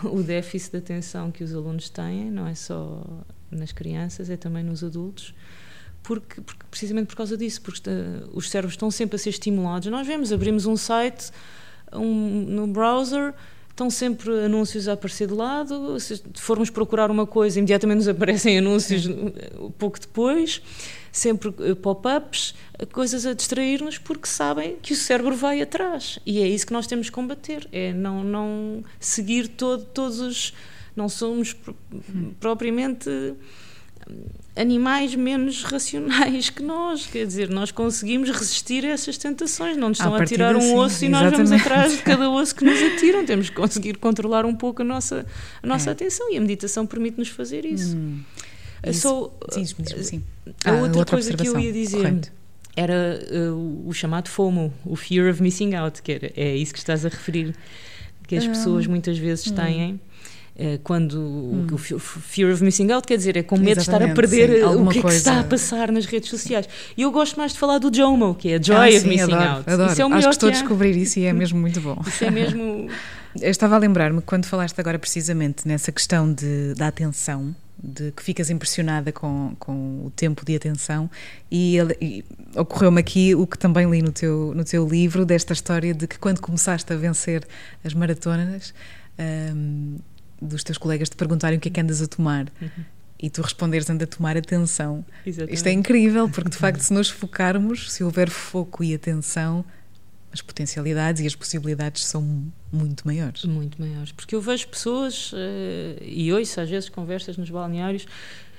o 0.04 0.22
déficit 0.22 0.74
de 0.74 0.78
atenção 0.78 1.32
que 1.32 1.43
os 1.43 1.52
alunos 1.52 1.89
têm, 1.89 2.30
não 2.30 2.46
é 2.46 2.54
só 2.54 3.04
nas 3.50 3.72
crianças, 3.72 4.30
é 4.30 4.38
também 4.38 4.63
nos 4.63 4.84
adultos 4.84 5.34
porque, 6.04 6.42
porque, 6.42 6.63
precisamente 6.70 7.08
por 7.08 7.16
causa 7.16 7.38
disso, 7.38 7.62
porque 7.62 7.89
uh, 7.89 8.30
os 8.34 8.50
cérebros 8.50 8.74
estão 8.74 8.92
sempre 8.92 9.16
a 9.16 9.20
ser 9.20 9.30
estimulados. 9.30 9.89
Nós 9.89 10.06
vemos, 10.06 10.32
abrimos 10.32 10.66
um 10.66 10.76
site 10.76 11.32
um, 11.94 12.46
no 12.48 12.68
browser, 12.68 13.34
estão 13.70 13.89
sempre 13.89 14.46
anúncios 14.46 14.88
a 14.88 14.94
aparecer 14.94 15.28
de 15.28 15.34
lado. 15.34 16.00
Se 16.00 16.22
formos 16.36 16.70
procurar 16.70 17.10
uma 17.10 17.26
coisa, 17.26 17.58
imediatamente 17.58 17.98
nos 17.98 18.08
aparecem 18.08 18.58
anúncios 18.60 19.06
uh, 19.06 19.72
pouco 19.78 20.00
depois, 20.00 20.62
sempre 21.12 21.50
uh, 21.50 21.76
pop-ups, 21.78 22.54
coisas 22.92 23.26
a 23.26 23.34
distrair-nos 23.34 23.98
porque 23.98 24.28
sabem 24.28 24.78
que 24.82 24.92
o 24.92 24.96
cérebro 24.96 25.36
vai 25.36 25.62
atrás. 25.62 26.20
E 26.26 26.42
é 26.42 26.48
isso 26.48 26.68
que 26.68 26.74
nós 26.74 26.86
temos 26.86 27.10
que 27.10 27.13
combater: 27.13 27.68
é 27.72 27.94
não, 27.94 28.24
não 28.24 28.84
seguir 29.00 29.48
todo, 29.48 29.86
todos 29.86 30.20
os. 30.20 30.54
Não 30.96 31.10
somos 31.10 31.56
hum. 31.92 32.34
propriamente 32.39 33.10
animais 34.56 35.16
menos 35.16 35.63
racionais 35.63 36.50
que 36.50 36.62
nós, 36.62 37.08
quer 37.08 37.26
dizer, 37.26 37.50
nós 37.50 37.72
conseguimos 37.72 38.30
resistir 38.30 38.86
a 38.86 38.89
essas 38.89 39.18
tentações, 39.18 39.76
não 39.76 39.89
nos 39.89 39.98
estão 39.98 40.13
a 40.13 40.26
tirar 40.26 40.56
um 40.56 40.62
sim, 40.62 40.76
osso 40.76 41.06
e 41.06 41.10
nós 41.10 41.32
vamos 41.32 41.52
atrás 41.52 41.98
de 41.98 42.04
cada 42.04 42.30
osso 42.32 42.56
que 42.56 42.63
nos 42.63 42.80
atiram, 42.80 43.26
temos 43.26 43.50
que 43.50 43.56
conseguir 43.56 43.98
controlar 43.98 44.46
um 44.46 44.56
pouco 44.56 44.84
a 44.84 44.86
nossa, 44.86 45.26
a 45.62 45.68
nossa 45.68 45.89
é. 45.89 45.94
atenção 45.94 46.32
e 46.32 46.38
a 46.38 46.42
meditação 46.42 46.86
permite-nos 46.86 47.30
fazer 47.30 47.66
isso. 47.66 47.98
Hum, 47.98 48.22
isso. 48.86 49.02
Só, 49.02 49.34
sim, 49.52 49.66
sim. 49.66 50.24
A 50.63 50.70
ah, 50.70 50.74
outra, 50.82 51.00
outra 51.00 51.06
coisa 51.06 51.34
que 51.34 51.48
eu 51.48 51.60
ia 51.60 51.74
dizer 51.74 52.22
era 52.76 53.20
uh, 53.32 53.88
o 53.88 53.94
chamado 53.94 54.30
FOMO, 54.30 54.74
o 54.86 54.96
Fear 54.96 55.32
of 55.32 55.42
Missing 55.42 55.76
Out, 55.76 56.02
que 56.02 56.12
era, 56.12 56.32
é 56.36 56.56
isso 56.56 56.74
que 56.74 56.80
estás 56.80 57.06
a 57.06 57.10
referir, 57.10 57.56
que 58.28 58.36
as 58.36 58.46
pessoas 58.46 58.86
muitas 58.86 59.18
vezes 59.18 59.48
hum. 59.48 59.56
têm 59.56 60.00
quando 60.84 61.20
hum. 61.20 61.68
o 61.72 61.78
fear 61.78 62.54
of 62.54 62.63
missing 62.63 62.92
out 62.92 63.08
quer 63.08 63.18
dizer 63.18 63.36
é 63.36 63.44
com 63.44 63.58
medo 63.58 63.78
de 63.78 63.82
estar 63.82 64.02
a 64.04 64.13
perder 64.13 64.60
sim, 64.60 64.63
o 64.63 64.88
que, 64.88 65.00
é 65.00 65.02
que 65.02 65.08
está 65.08 65.39
a 65.39 65.44
passar 65.44 65.92
nas 65.92 66.06
redes 66.06 66.30
sociais. 66.30 66.70
E 66.96 67.02
eu 67.02 67.12
gosto 67.12 67.38
mais 67.38 67.54
de 67.54 67.60
falar 67.60 67.80
do 67.80 67.94
JOMO, 67.94 68.36
que 68.36 68.50
é 68.50 68.62
Joy 68.62 68.76
ah, 68.76 68.88
of 68.88 69.00
sim, 69.00 69.08
Missing 69.08 69.34
adoro, 69.34 69.50
Out. 69.50 69.70
Adoro. 69.70 69.92
Isso 69.92 70.02
é 70.02 70.06
o 70.06 70.10
melhor 70.10 70.20
Acho 70.20 70.28
que 70.28 70.34
estou 70.36 70.50
a 70.50 70.52
descobrir 70.52 70.96
isso 70.96 71.20
e 71.20 71.26
é 71.26 71.34
mesmo 71.34 71.60
muito 71.60 71.82
bom. 71.82 72.00
Isso 72.06 72.24
é 72.24 72.32
mesmo. 72.32 72.88
Eu 73.42 73.50
estava 73.50 73.76
a 73.76 73.80
lembrar-me 73.80 74.22
quando 74.22 74.46
falaste 74.46 74.80
agora 74.80 75.00
precisamente 75.00 75.68
nessa 75.68 75.92
questão 75.92 76.32
de, 76.32 76.76
da 76.76 76.88
atenção, 76.88 77.56
de 77.84 78.12
que 78.12 78.22
ficas 78.22 78.52
impressionada 78.52 79.12
com, 79.12 79.56
com 79.58 80.06
o 80.06 80.12
tempo 80.16 80.46
de 80.46 80.56
atenção 80.56 81.10
e, 81.52 81.78
e 82.00 82.24
ocorreu-me 82.56 83.00
aqui 83.00 83.34
o 83.34 83.48
que 83.48 83.58
também 83.58 83.89
li 83.89 84.04
no 84.04 84.12
teu, 84.12 84.54
no 84.56 84.63
teu 84.63 84.88
livro, 84.88 85.26
desta 85.26 85.52
história 85.52 85.96
de 85.96 86.06
que 86.06 86.20
quando 86.20 86.39
começaste 86.39 86.94
a 86.94 86.96
vencer 86.96 87.44
as 87.84 87.96
maratonas 87.96 88.72
um, 89.20 89.98
dos 90.43 90.63
teus 90.63 90.77
colegas 90.77 91.10
te 91.10 91.15
perguntarem 91.15 91.58
o 91.58 91.62
que 91.62 91.69
é 91.69 91.71
que 91.71 91.79
andas 91.79 92.01
a 92.01 92.08
tomar 92.08 92.51
uhum. 92.62 92.84
e 93.19 93.29
tu 93.29 93.41
responderes 93.41 93.89
anda 93.89 94.03
a 94.03 94.08
tomar 94.08 94.38
atenção. 94.38 95.06
Exatamente. 95.25 95.56
Isto 95.56 95.67
é 95.67 95.71
incrível, 95.71 96.29
porque 96.29 96.49
de 96.49 96.58
facto, 96.58 96.82
se 96.82 96.93
nos 96.93 97.10
focarmos, 97.10 97.91
se 97.91 98.03
houver 98.03 98.29
foco 98.29 98.84
e 98.84 98.93
atenção, 98.93 99.65
as 100.32 100.41
potencialidades 100.41 101.21
e 101.21 101.27
as 101.27 101.36
possibilidades 101.36 102.06
são 102.06 102.45
muito 102.71 103.06
maiores. 103.06 103.45
Muito 103.45 103.79
maiores. 103.79 104.12
Porque 104.12 104.36
eu 104.36 104.41
vejo 104.41 104.67
pessoas, 104.67 105.32
uh, 105.32 105.36
e 106.01 106.34
ouço 106.34 106.60
às 106.60 106.69
vezes 106.69 106.89
conversas 106.89 107.38
nos 107.38 107.49
balneários, 107.49 108.06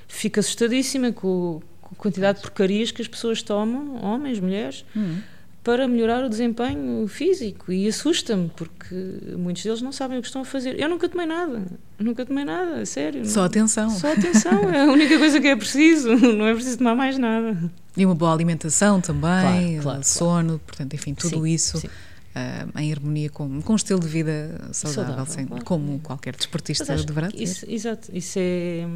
fico 0.06 0.38
assustadíssima 0.38 1.12
com, 1.12 1.60
com 1.80 1.94
a 1.94 1.96
quantidade 1.96 2.38
de 2.38 2.42
porcarias 2.42 2.90
que 2.90 3.02
as 3.02 3.08
pessoas 3.08 3.42
tomam, 3.42 4.02
homens, 4.04 4.38
mulheres. 4.38 4.84
Uhum 4.94 5.20
para 5.64 5.88
melhorar 5.88 6.22
o 6.22 6.29
desempenho 6.29 7.09
físico 7.09 7.72
e 7.72 7.88
assusta-me 7.88 8.50
porque 8.55 8.94
muitos 9.38 9.62
deles 9.62 9.81
não 9.81 9.90
sabem 9.90 10.18
o 10.18 10.20
que 10.20 10.27
estão 10.27 10.42
a 10.42 10.44
fazer. 10.44 10.79
Eu 10.79 10.90
nunca 10.90 11.09
tomei 11.09 11.24
nada, 11.24 11.64
nunca 11.98 12.27
tomei 12.27 12.44
nada, 12.44 12.85
sério. 12.85 13.24
Só 13.24 13.40
não. 13.40 13.46
atenção. 13.46 13.90
Só 13.90 14.12
atenção, 14.12 14.70
é 14.70 14.83
a 14.83 14.92
única 14.92 15.18
coisa 15.18 15.40
que 15.40 15.48
é 15.48 15.57
preciso, 15.57 16.14
não 16.37 16.46
é 16.46 16.53
preciso 16.53 16.79
tomar 16.79 16.94
mais 16.94 17.16
nada. 17.16 17.72
E 17.96 18.05
uma 18.05 18.14
boa 18.14 18.35
alimentação 18.35 19.00
também, 19.00 19.22
claro, 19.22 19.83
claro, 19.83 20.05
sono, 20.05 20.46
claro. 20.48 20.61
portanto, 20.66 20.94
enfim, 20.94 21.14
tudo 21.14 21.42
sim, 21.42 21.48
isso. 21.48 21.79
Sim. 21.79 21.88
Uh, 21.88 22.79
em 22.81 22.92
harmonia 22.92 23.31
com, 23.31 23.62
com 23.62 23.72
um 23.72 23.77
estilo 23.77 24.00
de 24.00 24.09
vida 24.09 24.68
saudável, 24.72 25.24
saudável 25.24 25.33
sem, 25.33 25.46
como 25.46 25.98
qualquer 26.00 26.37
desportista 26.37 26.94
deverá 26.96 27.31
ter. 27.31 27.40
Isso, 27.40 27.64
exato, 27.66 28.11
isso, 28.12 28.38
é, 28.38 28.87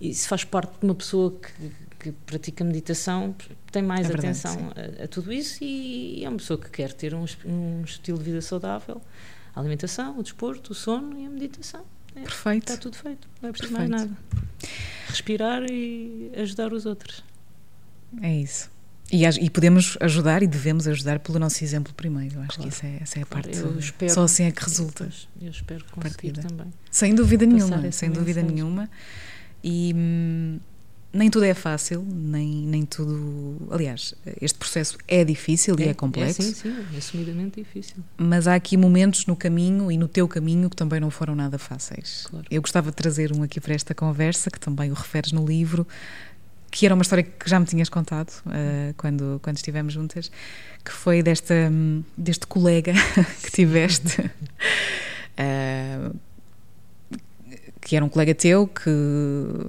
isso 0.00 0.26
faz 0.26 0.44
parte 0.44 0.72
de 0.80 0.86
uma 0.86 0.94
pessoa 0.94 1.30
que, 1.30 1.70
que 2.04 2.12
pratica 2.26 2.62
meditação 2.62 3.34
tem 3.72 3.82
mais 3.82 4.10
é 4.10 4.14
atenção 4.14 4.56
verdade, 4.74 5.00
a, 5.00 5.04
a, 5.04 5.08
tudo 5.08 5.32
isso 5.32 5.64
e 5.64 6.22
é 6.22 6.28
uma 6.28 6.36
pessoa 6.36 6.58
que 6.58 6.68
quer 6.68 6.92
ter 6.92 7.14
um, 7.14 7.24
um, 7.46 7.82
estilo 7.82 8.18
de 8.18 8.24
vida 8.24 8.42
saudável. 8.42 9.00
A 9.54 9.60
alimentação, 9.60 10.18
o 10.18 10.22
desporto, 10.22 10.72
o 10.72 10.74
sono 10.74 11.18
e 11.18 11.26
a 11.26 11.30
meditação. 11.30 11.84
É, 12.14 12.20
Perfeito. 12.20 12.70
Está 12.70 12.76
tudo 12.76 12.96
feito, 12.96 13.26
não 13.40 13.48
é 13.48 13.52
preciso 13.52 13.74
Perfeito. 13.74 13.90
mais 13.90 14.10
nada. 14.10 14.18
Respirar 15.08 15.62
e 15.70 16.30
ajudar 16.36 16.72
os 16.72 16.84
outros. 16.84 17.24
É 18.20 18.34
isso. 18.34 18.70
E, 19.10 19.24
e, 19.24 19.50
podemos 19.50 19.96
ajudar 20.00 20.42
e 20.42 20.46
devemos 20.46 20.88
ajudar 20.88 21.18
pelo 21.20 21.38
nosso 21.38 21.62
exemplo 21.62 21.92
primeiro. 21.94 22.36
Eu 22.36 22.42
acho 22.42 22.56
claro. 22.56 22.62
que 22.62 22.68
essa 22.68 22.86
é, 22.86 22.98
essa 23.00 23.18
é 23.18 23.22
a 23.22 23.26
parte. 23.26 23.56
Eu 23.56 23.78
espero, 23.78 24.12
só 24.12 24.24
assim 24.24 24.44
é 24.44 24.50
que 24.50 24.62
resulta. 24.62 25.08
Eu 25.40 25.50
espero 25.50 25.84
conseguir 25.90 26.32
partida. 26.32 26.48
também. 26.48 26.72
Sem 26.90 27.14
dúvida 27.14 27.46
nenhuma, 27.46 27.92
sem 27.92 28.10
dúvida 28.10 28.40
mensagem. 28.40 28.62
nenhuma. 28.62 28.90
E 29.62 29.92
hum, 29.94 30.58
nem 31.14 31.30
tudo 31.30 31.44
é 31.44 31.54
fácil, 31.54 32.04
nem, 32.04 32.48
nem 32.66 32.84
tudo. 32.84 33.56
Aliás, 33.70 34.14
este 34.40 34.58
processo 34.58 34.98
é 35.06 35.24
difícil 35.24 35.76
é, 35.78 35.84
e 35.84 35.88
é 35.88 35.94
complexo. 35.94 36.42
É, 36.42 36.44
sim, 36.44 36.54
sim, 36.54 36.86
é 36.92 36.98
assumidamente 36.98 37.62
difícil. 37.62 37.96
Mas 38.18 38.48
há 38.48 38.54
aqui 38.54 38.76
momentos 38.76 39.24
no 39.26 39.36
caminho 39.36 39.90
e 39.92 39.96
no 39.96 40.08
teu 40.08 40.26
caminho 40.26 40.68
que 40.68 40.76
também 40.76 40.98
não 40.98 41.10
foram 41.10 41.36
nada 41.36 41.56
fáceis. 41.56 42.26
Claro. 42.28 42.46
Eu 42.50 42.60
gostava 42.60 42.90
de 42.90 42.96
trazer 42.96 43.32
um 43.32 43.44
aqui 43.44 43.60
para 43.60 43.74
esta 43.74 43.94
conversa, 43.94 44.50
que 44.50 44.58
também 44.58 44.90
o 44.90 44.94
referes 44.94 45.30
no 45.30 45.46
livro, 45.46 45.86
que 46.70 46.84
era 46.84 46.94
uma 46.94 47.02
história 47.02 47.22
que 47.22 47.48
já 47.48 47.60
me 47.60 47.66
tinhas 47.66 47.88
contado 47.88 48.30
uh, 48.46 48.92
quando, 48.96 49.38
quando 49.40 49.56
estivemos 49.56 49.92
juntas, 49.92 50.32
que 50.84 50.90
foi 50.90 51.22
desta, 51.22 51.70
deste 52.16 52.46
colega 52.48 52.92
que 53.40 53.52
tiveste. 53.52 54.20
Uh, 55.38 56.16
que 57.84 57.94
era 57.94 58.04
um 58.04 58.08
colega 58.08 58.34
teu 58.34 58.66
que, 58.66 58.90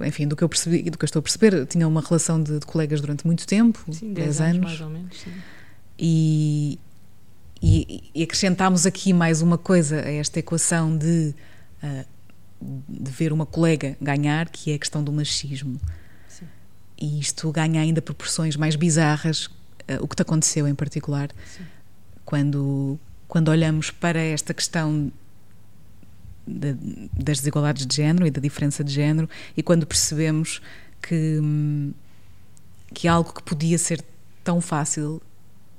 enfim, 0.06 0.26
do 0.26 0.34
que 0.34 0.42
eu 0.42 0.48
percebi 0.48 0.78
e 0.86 0.90
do 0.90 0.96
que 0.96 1.04
eu 1.04 1.06
estou 1.06 1.20
a 1.20 1.22
perceber, 1.22 1.66
tinha 1.66 1.86
uma 1.86 2.00
relação 2.00 2.42
de, 2.42 2.58
de 2.58 2.64
colegas 2.64 2.98
durante 3.02 3.26
muito 3.26 3.46
tempo, 3.46 3.84
sim, 3.92 4.14
10 4.14 4.40
anos, 4.40 4.64
mais 4.64 4.80
ou 4.80 4.88
menos, 4.88 5.20
sim. 5.20 5.32
E, 5.98 6.78
e, 7.62 8.10
e 8.14 8.22
acrescentámos 8.22 8.86
aqui 8.86 9.12
mais 9.12 9.42
uma 9.42 9.58
coisa 9.58 10.00
a 10.00 10.10
esta 10.10 10.38
equação 10.38 10.96
de, 10.96 11.34
uh, 11.82 12.06
de 12.88 13.10
ver 13.10 13.34
uma 13.34 13.44
colega 13.44 13.98
ganhar, 14.00 14.48
que 14.48 14.72
é 14.72 14.76
a 14.76 14.78
questão 14.78 15.04
do 15.04 15.12
machismo. 15.12 15.78
Sim. 16.26 16.46
E 16.98 17.20
isto 17.20 17.52
ganha 17.52 17.82
ainda 17.82 18.00
proporções 18.00 18.56
mais 18.56 18.76
bizarras, 18.76 19.44
uh, 19.44 19.52
o 20.00 20.08
que 20.08 20.16
te 20.16 20.22
aconteceu 20.22 20.66
em 20.66 20.74
particular, 20.74 21.28
sim. 21.54 21.64
quando, 22.24 22.98
quando 23.28 23.48
olhamos 23.48 23.90
para 23.90 24.20
esta 24.20 24.54
questão 24.54 25.12
da, 26.46 26.68
das 27.12 27.38
desigualdades 27.38 27.86
de 27.86 27.96
género 27.96 28.26
e 28.26 28.30
da 28.30 28.40
diferença 28.40 28.84
de 28.84 28.92
género 28.92 29.28
e 29.56 29.62
quando 29.62 29.86
percebemos 29.86 30.60
que, 31.02 31.40
que 32.94 33.08
algo 33.08 33.32
que 33.32 33.42
podia 33.42 33.78
ser 33.78 34.04
tão 34.44 34.60
fácil 34.60 35.20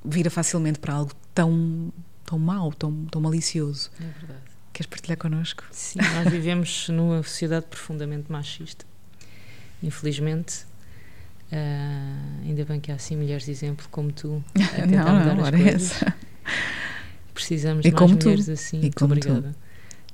vira 0.04 0.30
facilmente 0.30 0.80
para 0.80 0.94
algo 0.94 1.12
tão, 1.34 1.92
tão 2.26 2.38
mau, 2.38 2.72
tão, 2.74 3.06
tão 3.06 3.22
malicioso. 3.22 3.92
É 4.00 4.20
verdade. 4.20 4.42
Queres 4.74 4.88
partilhar 4.88 5.18
connosco? 5.18 5.64
Sim, 5.72 6.00
nós 6.16 6.32
vivemos 6.32 6.90
numa 6.90 7.24
sociedade 7.24 7.66
profundamente 7.66 8.32
machista. 8.32 8.86
Infelizmente, 9.82 10.66
uh, 11.52 12.46
ainda 12.46 12.66
bem 12.66 12.80
que 12.80 12.92
há 12.92 12.96
assim 12.96 13.16
mulheres 13.16 13.46
de 13.46 13.52
exemplo 13.52 13.88
como 13.90 14.12
tu 14.12 14.44
a 14.56 14.76
tentar 14.82 15.06
não, 15.06 15.20
mudar 15.20 15.36
não, 15.36 15.44
as 15.44 15.50
coisas. 15.50 15.92
Essa. 15.92 16.16
Precisamos 17.34 17.84
de 17.84 17.92
mais 17.92 18.12
mulheres 18.12 18.50
assim. 18.50 18.82
E 18.82 19.04
Obrigada. 19.04 19.54
Tu 19.54 19.67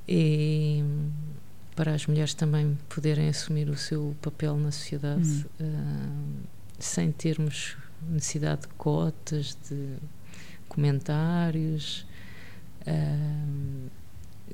e 0.08 0.82
para 1.74 1.92
as 1.92 2.06
mulheres 2.06 2.34
também 2.34 2.78
poderem 2.88 3.28
assumir 3.28 3.68
o 3.68 3.76
seu 3.76 4.14
papel 4.22 4.56
na 4.56 4.70
sociedade 4.70 5.46
hum. 5.60 5.64
uh, 5.64 6.46
sem 6.78 7.10
termos 7.10 7.76
necessidade 8.08 8.62
de 8.62 8.68
cotas, 8.68 9.56
de 9.68 9.96
comentários, 10.68 12.06
uh, 12.86 13.90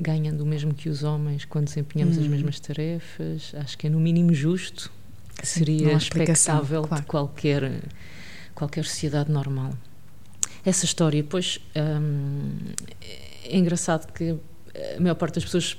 ganhando 0.00 0.42
o 0.42 0.46
mesmo 0.46 0.72
que 0.72 0.88
os 0.88 1.02
homens 1.02 1.44
quando 1.44 1.66
desempenhamos 1.66 2.16
hum. 2.16 2.22
as 2.22 2.26
mesmas 2.26 2.60
tarefas. 2.60 3.52
Acho 3.54 3.76
que 3.76 3.86
é 3.86 3.90
no 3.90 4.00
mínimo 4.00 4.32
justo, 4.32 4.90
que 5.36 5.46
Sim, 5.46 5.58
seria 5.58 5.92
expectável 5.92 6.82
claro. 6.82 7.02
de 7.02 7.08
qualquer, 7.08 7.82
qualquer 8.54 8.84
sociedade 8.84 9.30
normal. 9.30 9.74
Essa 10.64 10.84
história, 10.84 11.24
pois, 11.24 11.58
um, 11.74 12.52
é 13.44 13.56
engraçado 13.56 14.12
que 14.12 14.38
a 14.96 15.00
maior 15.00 15.14
parte 15.14 15.34
das 15.34 15.44
pessoas 15.44 15.76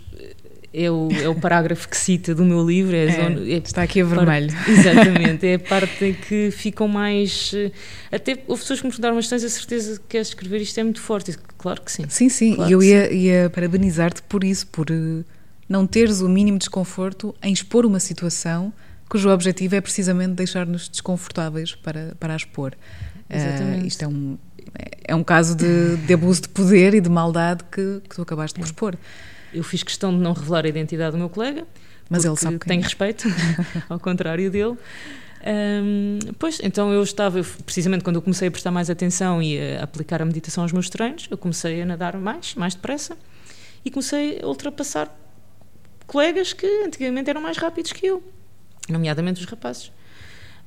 é 0.74 0.90
o, 0.90 1.10
é 1.12 1.28
o 1.28 1.36
parágrafo 1.36 1.88
que 1.88 1.98
cita 1.98 2.34
do 2.34 2.46
meu 2.46 2.66
livro. 2.66 2.96
É, 2.96 3.06
é, 3.06 3.12
zona, 3.12 3.42
é 3.42 3.58
está 3.58 3.84
aqui 3.84 4.02
a 4.02 4.06
vermelho. 4.06 4.52
Parte, 4.54 4.72
exatamente, 4.72 5.48
é 5.48 5.56
a 5.56 5.60
parte 5.60 6.06
em 6.06 6.14
que 6.14 6.50
ficam 6.52 6.88
mais. 6.88 7.54
Até 8.12 8.38
houve 8.48 8.62
pessoas 8.62 8.80
que 8.80 8.86
me 8.86 8.92
perguntaram, 8.92 9.16
mas 9.16 9.28
tens 9.28 9.44
a 9.44 9.50
certeza 9.50 10.00
que 10.00 10.08
queres 10.08 10.30
escrever 10.30 10.62
isto 10.62 10.80
é 10.80 10.84
muito 10.84 11.02
forte? 11.02 11.38
Claro 11.58 11.82
que 11.82 11.92
sim. 11.92 12.06
Sim, 12.08 12.30
sim, 12.30 12.56
claro 12.56 12.70
e 12.70 12.74
eu 12.74 12.84
ia, 12.84 13.12
ia 13.14 13.50
parabenizar-te 13.50 14.22
por 14.24 14.44
isso, 14.44 14.68
por 14.68 14.90
uh, 14.90 15.26
não 15.68 15.86
teres 15.86 16.22
o 16.22 16.30
mínimo 16.30 16.58
desconforto 16.58 17.36
em 17.44 17.52
expor 17.54 17.86
uma 17.86 18.00
situação 18.00 18.74
cujo 19.10 19.30
objetivo 19.30 19.76
é 19.76 19.82
precisamente 19.82 20.36
deixar-nos 20.36 20.88
desconfortáveis 20.88 21.76
para, 21.76 22.16
para 22.18 22.32
a 22.32 22.38
expor. 22.38 22.74
Exatamente. 23.30 23.84
Uh, 23.84 23.88
isto 23.88 24.04
é 24.04 24.08
um, 24.08 24.38
é 25.04 25.16
um 25.16 25.24
caso 25.24 25.56
de, 25.56 25.98
de, 25.98 26.14
abuso 26.14 26.44
de 26.44 26.50
poder 26.50 26.94
e 26.94 27.02
de 27.02 27.10
maldade 27.10 27.64
que, 27.72 28.02
que 28.08 28.16
tu 28.16 28.22
acabaste 28.22 28.60
de 28.60 28.66
expor. 28.66 28.96
Eu 29.54 29.64
fiz 29.64 29.84
questão 29.84 30.12
de 30.12 30.20
não 30.20 30.34
revelar 30.34 30.66
a 30.66 30.70
identidade 30.70 31.12
do 31.12 31.18
meu 31.18 31.30
colega, 31.30 31.66
mas 32.10 32.26
ele 32.26 32.36
sabe 32.36 32.60
que 32.60 32.66
tem 32.66 32.80
respeito, 32.80 33.28
ao 33.90 34.00
contrário 34.00 34.50
dele. 34.50 34.78
Um, 35.44 36.20
pois, 36.38 36.60
então 36.62 36.94
eu 36.94 37.02
estava, 37.02 37.40
eu, 37.40 37.46
precisamente 37.66 38.04
quando 38.04 38.18
eu 38.18 38.22
comecei 38.22 38.48
a 38.48 38.52
prestar 38.52 38.70
mais 38.70 38.90
atenção 38.90 39.42
e 39.42 39.60
a 39.76 39.84
aplicar 39.84 40.22
a 40.22 40.26
meditação 40.26 40.64
aos 40.64 40.72
meus 40.72 40.90
treinos, 40.90 41.28
eu 41.32 41.38
comecei 41.38 41.82
a 41.82 41.86
nadar 41.86 42.16
mais, 42.18 42.54
mais 42.56 42.76
depressa 42.76 43.18
e 43.84 43.90
comecei 43.90 44.40
a 44.42 44.48
ultrapassar 44.48 45.10
colegas 46.06 46.54
que 46.54 46.68
antigamente 46.86 47.30
eram 47.30 47.42
mais 47.42 47.58
rápidos 47.58 47.92
que 47.92 48.06
eu, 48.06 48.24
nomeadamente 48.88 49.40
os 49.40 49.46
rapazes. 49.50 49.92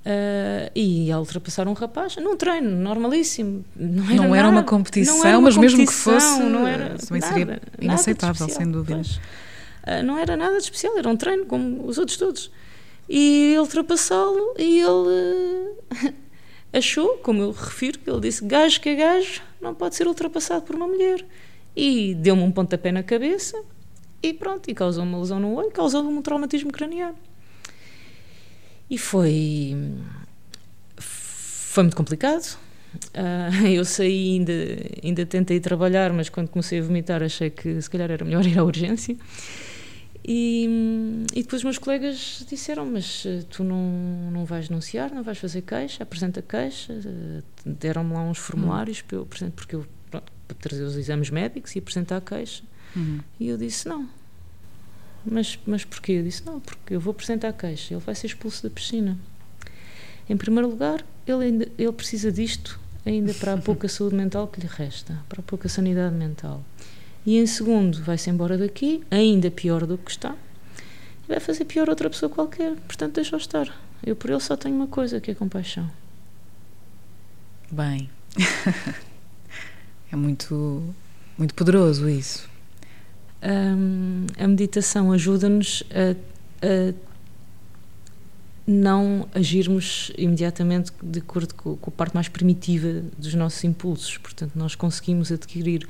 Uh, 0.05 0.71
e 0.75 1.11
a 1.11 1.19
ultrapassar 1.19 1.67
um 1.67 1.73
rapaz 1.73 2.17
num 2.17 2.37
treino 2.37 2.71
normalíssimo. 2.71 3.65
Não 3.75 4.05
era, 4.05 4.15
não 4.15 4.35
era 4.35 4.49
uma 4.51 4.63
competição, 4.63 5.25
era 5.25 5.39
uma 5.39 5.47
mas 5.47 5.55
competição, 5.55 5.79
mesmo 5.79 5.87
que 5.87 5.93
fosse, 5.95 6.43
não 6.43 6.69
era 6.69 6.99
também 6.99 7.21
nada, 7.23 7.35
seria 7.35 7.63
inaceitável, 7.81 8.49
sem 8.51 8.71
dúvida. 8.71 9.01
Uh, 9.01 10.03
não 10.05 10.19
era 10.19 10.37
nada 10.37 10.59
de 10.59 10.65
especial, 10.65 10.99
era 10.99 11.09
um 11.09 11.17
treino 11.17 11.47
como 11.47 11.87
os 11.87 11.97
outros 11.97 12.19
todos. 12.19 12.51
E 13.09 13.57
ultrapassá-lo, 13.59 14.55
e 14.59 14.79
ele 14.79 14.91
uh, 14.91 16.15
achou, 16.71 17.17
como 17.23 17.41
eu 17.41 17.53
refiro, 17.53 17.99
ele 18.07 18.21
disse: 18.21 18.45
gajo 18.45 18.81
que 18.83 18.91
é 18.91 18.95
gajo 18.97 19.41
não 19.59 19.75
pode 19.75 19.97
ser 19.97 20.07
ultrapassado 20.07 20.63
por 20.63 20.77
uma 20.77 20.87
mulher. 20.87 21.25
E 21.75 22.15
deu-me 22.15 22.43
um 22.43 22.53
pontapé 22.53 22.93
na 22.93 23.03
cabeça, 23.03 23.59
e 24.23 24.35
pronto, 24.35 24.71
e 24.71 24.75
causou 24.75 25.03
uma 25.03 25.19
lesão 25.19 25.41
no 25.41 25.55
olho, 25.55 25.71
causou-me 25.71 26.11
um 26.11 26.21
traumatismo 26.21 26.71
craniano. 26.71 27.17
E 28.91 28.99
foi. 28.99 29.77
Foi 30.97 31.83
muito 31.83 31.97
complicado. 31.97 32.59
Uh, 33.13 33.67
eu 33.67 33.85
saí, 33.85 34.35
ainda, 34.35 34.53
ainda 35.03 35.27
tentei 35.27 35.59
trabalhar, 35.59 36.13
mas 36.13 36.29
quando 36.29 36.49
comecei 36.49 36.79
a 36.79 36.83
vomitar 36.83 37.23
achei 37.23 37.51
que 37.51 37.81
se 37.83 37.91
calhar 37.91 38.11
era 38.11 38.25
melhor 38.25 38.45
ir 38.47 38.59
à 38.59 38.65
urgência. 38.65 39.17
E, 40.27 40.67
e 41.35 41.43
depois 41.43 41.61
os 41.61 41.65
meus 41.65 41.79
colegas 41.79 42.47
disseram: 42.49 42.87
Mas 42.87 43.25
eh, 43.27 43.43
tu 43.51 43.63
não, 43.63 44.31
não 44.33 44.45
vais 44.47 44.69
denunciar, 44.69 45.13
não 45.13 45.23
vais 45.23 45.37
fazer 45.37 45.61
queixa, 45.63 46.03
apresenta 46.03 46.41
queixa. 46.41 46.99
Deram-me 47.65 48.15
lá 48.15 48.23
uns 48.23 48.39
formulários 48.39 49.01
hum. 49.01 49.05
para 49.07 49.17
eu, 49.19 49.53
porque 49.55 49.75
eu, 49.75 49.87
pronto, 50.11 50.33
para 50.49 50.57
trazer 50.57 50.83
os 50.83 50.97
exames 50.97 51.29
médicos 51.29 51.77
e 51.77 51.79
apresentar 51.79 52.17
a 52.17 52.21
queixa. 52.23 52.63
Hum. 52.97 53.19
E 53.39 53.49
eu 53.49 53.59
disse: 53.59 53.87
Não, 53.87 54.09
mas, 55.25 55.59
mas 55.67 55.85
porquê? 55.85 56.13
Eu 56.13 56.23
disse, 56.23 56.45
não, 56.45 56.61
porque 56.61 56.95
eu 56.95 57.01
vou 57.01 57.13
apresentar 57.13 57.49
a 57.49 57.53
queixa, 57.53 57.95
ele 57.95 58.03
vai 58.03 58.15
ser 58.15 58.27
expulso 58.27 58.63
da 58.63 58.71
piscina. 58.71 59.19
Em 60.29 60.37
primeiro 60.37 60.69
lugar, 60.69 61.05
ele, 61.27 61.45
ainda, 61.45 61.69
ele 61.79 61.93
precisa 61.93 62.31
disto 62.31 62.79
ainda 63.05 63.33
para 63.35 63.55
a 63.55 63.59
pouca 63.59 63.87
saúde 63.89 64.15
mental 64.15 64.49
que 64.49 64.61
lhe 64.61 64.67
resta, 64.67 65.19
para 65.29 65.41
a 65.41 65.43
pouca 65.43 65.69
sanidade 65.69 66.15
mental. 66.15 66.63
E 67.27 67.39
em 67.39 67.47
segundo, 67.47 68.03
vai-se 68.03 68.29
embora 68.29 68.59
daqui, 68.59 69.03
ainda 69.11 69.51
pior 69.51 69.87
do 69.87 69.97
que 69.97 70.11
está, 70.11 70.37
e 71.25 71.29
vai 71.29 71.41
fazer 71.41 71.65
pior 71.65 71.89
outra 71.89 72.11
pessoa 72.11 72.29
qualquer. 72.29 72.75
Portanto, 72.77 73.15
deixa-o 73.15 73.39
estar. 73.39 73.75
Eu 74.05 74.15
por 74.15 74.29
ele 74.29 74.41
só 74.41 74.57
tenho 74.57 74.77
uma 74.77 74.87
coisa, 74.87 75.21
que 75.21 75.31
é 75.31 75.35
compaixão. 75.35 75.91
Bem, 77.71 78.11
é 80.13 80.17
muito, 80.17 80.95
muito 81.39 81.55
poderoso 81.55 82.09
isso 82.09 82.54
um, 83.45 84.27
a 84.39 84.49
meditação 84.49 85.13
ajuda-nos 85.13 85.83
a, 85.91 86.17
a, 86.67 86.95
não 88.67 89.29
agirmos 89.35 90.11
imediatamente 90.17 90.91
de 91.03 91.19
acordo 91.19 91.55
com, 91.55 91.77
com, 91.77 91.91
a 91.91 91.93
parte 91.93 92.15
mais 92.15 92.29
primitiva 92.29 93.03
dos 93.19 93.35
nossos 93.35 93.63
impulsos. 93.65 94.17
Portanto, 94.17 94.53
nós 94.55 94.75
conseguimos 94.75 95.31
adquirir 95.31 95.87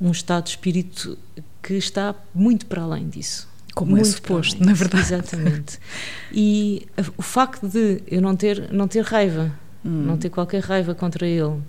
um 0.00 0.10
estado 0.10 0.44
de 0.44 0.50
espírito 0.50 1.18
que 1.62 1.74
está 1.74 2.14
muito 2.34 2.66
para 2.66 2.82
além 2.82 3.08
disso. 3.08 3.48
Como 3.74 3.90
é 3.90 3.94
muito 3.96 4.08
é 4.08 4.12
suposto, 4.12 4.64
na 4.64 4.72
verdade. 4.72 5.04
Exatamente. 5.04 5.78
E 6.32 6.86
o 7.18 7.22
facto 7.22 7.68
de 7.68 8.02
eu 8.06 8.22
não 8.22 8.34
ter, 8.34 8.72
não 8.72 8.88
ter 8.88 9.04
raiva, 9.04 9.52
hum. 9.84 9.90
não 9.90 10.16
ter 10.16 10.30
qualquer 10.30 10.62
raiva 10.62 10.94
contra 10.94 11.26
ele, 11.26 11.60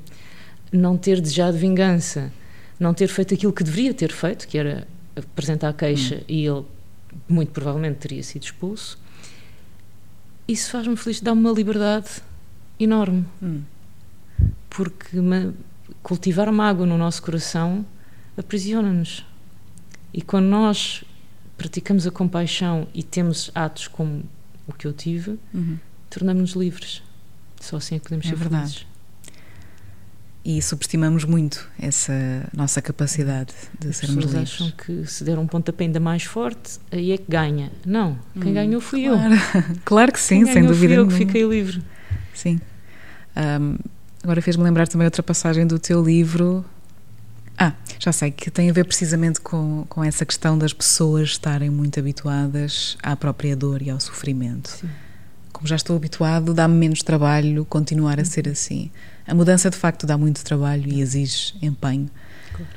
não 0.71 0.95
ter 0.97 1.19
desejado 1.19 1.57
vingança, 1.57 2.31
não 2.79 2.93
ter 2.93 3.07
feito 3.07 3.33
aquilo 3.33 3.51
que 3.51 3.63
deveria 3.63 3.93
ter 3.93 4.11
feito, 4.11 4.47
que 4.47 4.57
era 4.57 4.88
apresentar 5.16 5.70
a 5.70 5.74
queixa 5.74 6.18
hum. 6.18 6.26
e 6.28 6.45
ele 6.45 6.66
muito 7.28 7.51
provavelmente 7.51 7.97
teria 7.97 8.24
sido 8.24 8.43
expulso. 8.43 8.99
Isso 10.47 10.72
faz-me 10.72 10.95
feliz, 10.95 11.22
dá-me 11.22 11.41
uma 11.41 11.51
liberdade 11.51 12.22
enorme. 12.80 13.26
Hum. 13.41 13.61
porque 14.70 15.18
cultivar 16.03 16.51
mágoa 16.51 16.86
no 16.86 16.97
nosso 16.97 17.22
coração 17.24 17.86
aprisiona-nos. 18.38 19.26
E 20.13 20.22
quando 20.22 20.45
nós 20.45 21.03
praticamos 21.57 22.05
a 22.05 22.11
compaixão 22.11 22.88
e 22.93 23.01
temos 23.01 23.49
atos 23.55 23.88
como 23.88 24.24
o 24.68 24.74
que 24.74 24.86
eu 24.88 24.93
tive, 24.93 25.39
uhum. 25.53 25.78
tornamos-nos 26.09 26.53
livres. 26.53 27.01
Só 27.59 27.78
assim 27.78 27.95
é 27.95 27.99
que 27.99 28.05
podemos 28.05 28.26
é 28.26 28.30
ser 28.30 28.36
verdade. 28.36 28.74
felizes. 28.74 28.94
E 30.45 30.61
subestimamos 30.61 31.25
muito 31.25 31.67
essa 31.79 32.13
nossa 32.55 32.79
capacidade 32.79 33.51
de 33.79 33.87
As 33.87 33.97
sermos 33.97 34.25
livres. 34.25 34.53
acham 34.53 34.69
que 34.69 35.03
se 35.07 35.23
der 35.23 35.39
um 35.39 35.47
pontapé 35.47 35.85
ainda 35.85 35.99
mais 35.99 36.21
forte, 36.21 36.79
aí 36.91 37.11
é 37.11 37.17
que 37.17 37.25
ganha. 37.27 37.71
Não, 37.83 38.15
quem 38.39 38.51
hum, 38.51 38.53
ganhou 38.53 38.79
fui 38.79 39.07
claro. 39.07 39.33
eu. 39.33 39.63
claro 39.83 40.11
que 40.11 40.19
sim, 40.19 40.43
quem 40.43 40.53
sem 40.53 40.63
dúvida 40.63 40.93
fui 40.93 41.01
eu 41.01 41.07
que 41.07 41.13
fiquei 41.15 41.43
livre. 41.47 41.81
Sim. 42.31 42.61
Um, 43.35 43.75
agora 44.21 44.39
fez-me 44.39 44.63
lembrar 44.63 44.87
também 44.87 45.05
outra 45.05 45.23
passagem 45.23 45.65
do 45.65 45.79
teu 45.79 46.03
livro. 46.03 46.63
Ah, 47.57 47.73
já 47.97 48.11
sei, 48.11 48.29
que 48.29 48.51
tem 48.51 48.69
a 48.69 48.73
ver 48.73 48.85
precisamente 48.85 49.41
com, 49.41 49.83
com 49.89 50.03
essa 50.03 50.27
questão 50.27 50.55
das 50.55 50.73
pessoas 50.73 51.29
estarem 51.29 51.71
muito 51.71 51.99
habituadas 51.99 52.97
à 53.01 53.15
própria 53.15 53.55
dor 53.55 53.81
e 53.81 53.89
ao 53.89 53.99
sofrimento. 53.99 54.69
Sim. 54.69 54.89
Como 55.51 55.65
já 55.65 55.75
estou 55.75 55.95
habituado, 55.95 56.53
dá-me 56.53 56.75
menos 56.75 57.01
trabalho 57.01 57.65
continuar 57.65 58.19
a 58.19 58.21
uhum. 58.21 58.25
ser 58.25 58.47
assim. 58.47 58.91
A 59.28 59.34
mudança 59.34 59.69
de 59.69 59.78
facto 59.78 60.05
dá 60.05 60.17
muito 60.17 60.43
trabalho 60.43 60.88
e 60.88 61.01
exige 61.01 61.55
empenho. 61.61 62.09
Claro. 62.53 62.71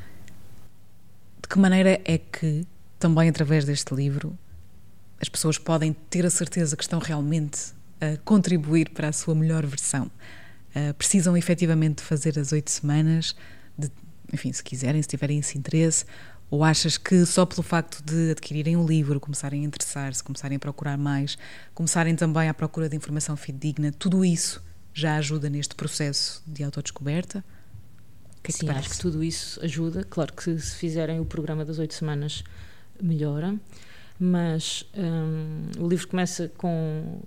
De 1.42 1.49
que 1.49 1.59
maneira 1.59 2.01
é 2.05 2.16
que, 2.16 2.66
também 2.99 3.28
através 3.28 3.64
deste 3.66 3.94
livro, 3.94 4.36
as 5.20 5.28
pessoas 5.28 5.59
podem 5.59 5.92
ter 6.09 6.24
a 6.24 6.30
certeza 6.30 6.76
que 6.76 6.82
estão 6.82 6.99
realmente 6.99 7.72
a 8.01 8.16
contribuir 8.24 8.90
para 8.90 9.09
a 9.09 9.12
sua 9.12 9.34
melhor 9.34 9.66
versão? 9.66 10.11
Uh, 10.74 10.94
precisam 10.94 11.36
efetivamente 11.36 12.03
fazer 12.03 12.38
as 12.38 12.53
oito 12.53 12.70
semanas, 12.70 13.36
de, 13.76 13.90
enfim, 14.32 14.53
se 14.53 14.62
quiserem, 14.62 15.03
se 15.03 15.09
tiverem 15.09 15.38
esse 15.38 15.59
interesse, 15.59 16.07
ou 16.51 16.64
achas 16.64 16.96
que 16.96 17.26
só 17.26 17.44
pelo 17.44 17.62
facto 17.62 18.03
de 18.03 18.30
adquirirem 18.30 18.74
um 18.74 18.86
livro, 18.86 19.20
começarem 19.20 19.62
a 19.62 19.66
interessar-se, 19.66 20.24
começarem 20.24 20.57
a 20.57 20.59
procurar 20.59 20.96
mais, 20.96 21.36
começarem 21.74 22.16
também 22.16 22.49
à 22.49 22.55
procura 22.55 22.88
de 22.88 22.96
informação 22.96 23.36
fidedigna, 23.36 23.92
tudo 23.92 24.24
isso 24.24 24.66
já 24.99 25.16
ajuda 25.16 25.49
neste 25.49 25.76
processo 25.76 26.42
de 26.44 26.64
autodescoberta? 26.64 27.44
Que 28.42 28.51
é 28.51 28.53
que 28.53 28.59
Sim, 28.59 28.68
acho 28.70 28.90
que 28.90 28.99
tudo 28.99 29.22
isso 29.22 29.62
ajuda. 29.64 30.03
Claro 30.03 30.32
que 30.32 30.59
se 30.59 30.74
fizerem 30.74 31.20
o 31.20 31.24
programa 31.24 31.64
das 31.64 31.78
oito 31.78 31.94
semanas, 31.94 32.42
melhora. 33.01 33.55
Mas 34.18 34.84
um, 34.96 35.84
o 35.84 35.88
livro 35.88 36.09
começa 36.09 36.51
com, 36.57 37.22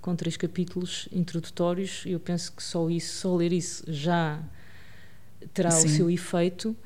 com 0.00 0.14
três 0.14 0.36
capítulos 0.36 1.08
introdutórios 1.10 2.04
e 2.06 2.12
eu 2.12 2.20
penso 2.20 2.52
que 2.52 2.62
só 2.62 2.88
isso, 2.88 3.18
só 3.18 3.34
ler 3.34 3.52
isso 3.52 3.82
já 3.88 4.40
terá 5.52 5.72
Sim. 5.72 5.88
o 5.88 5.90
seu 5.90 6.08
efeito 6.08 6.76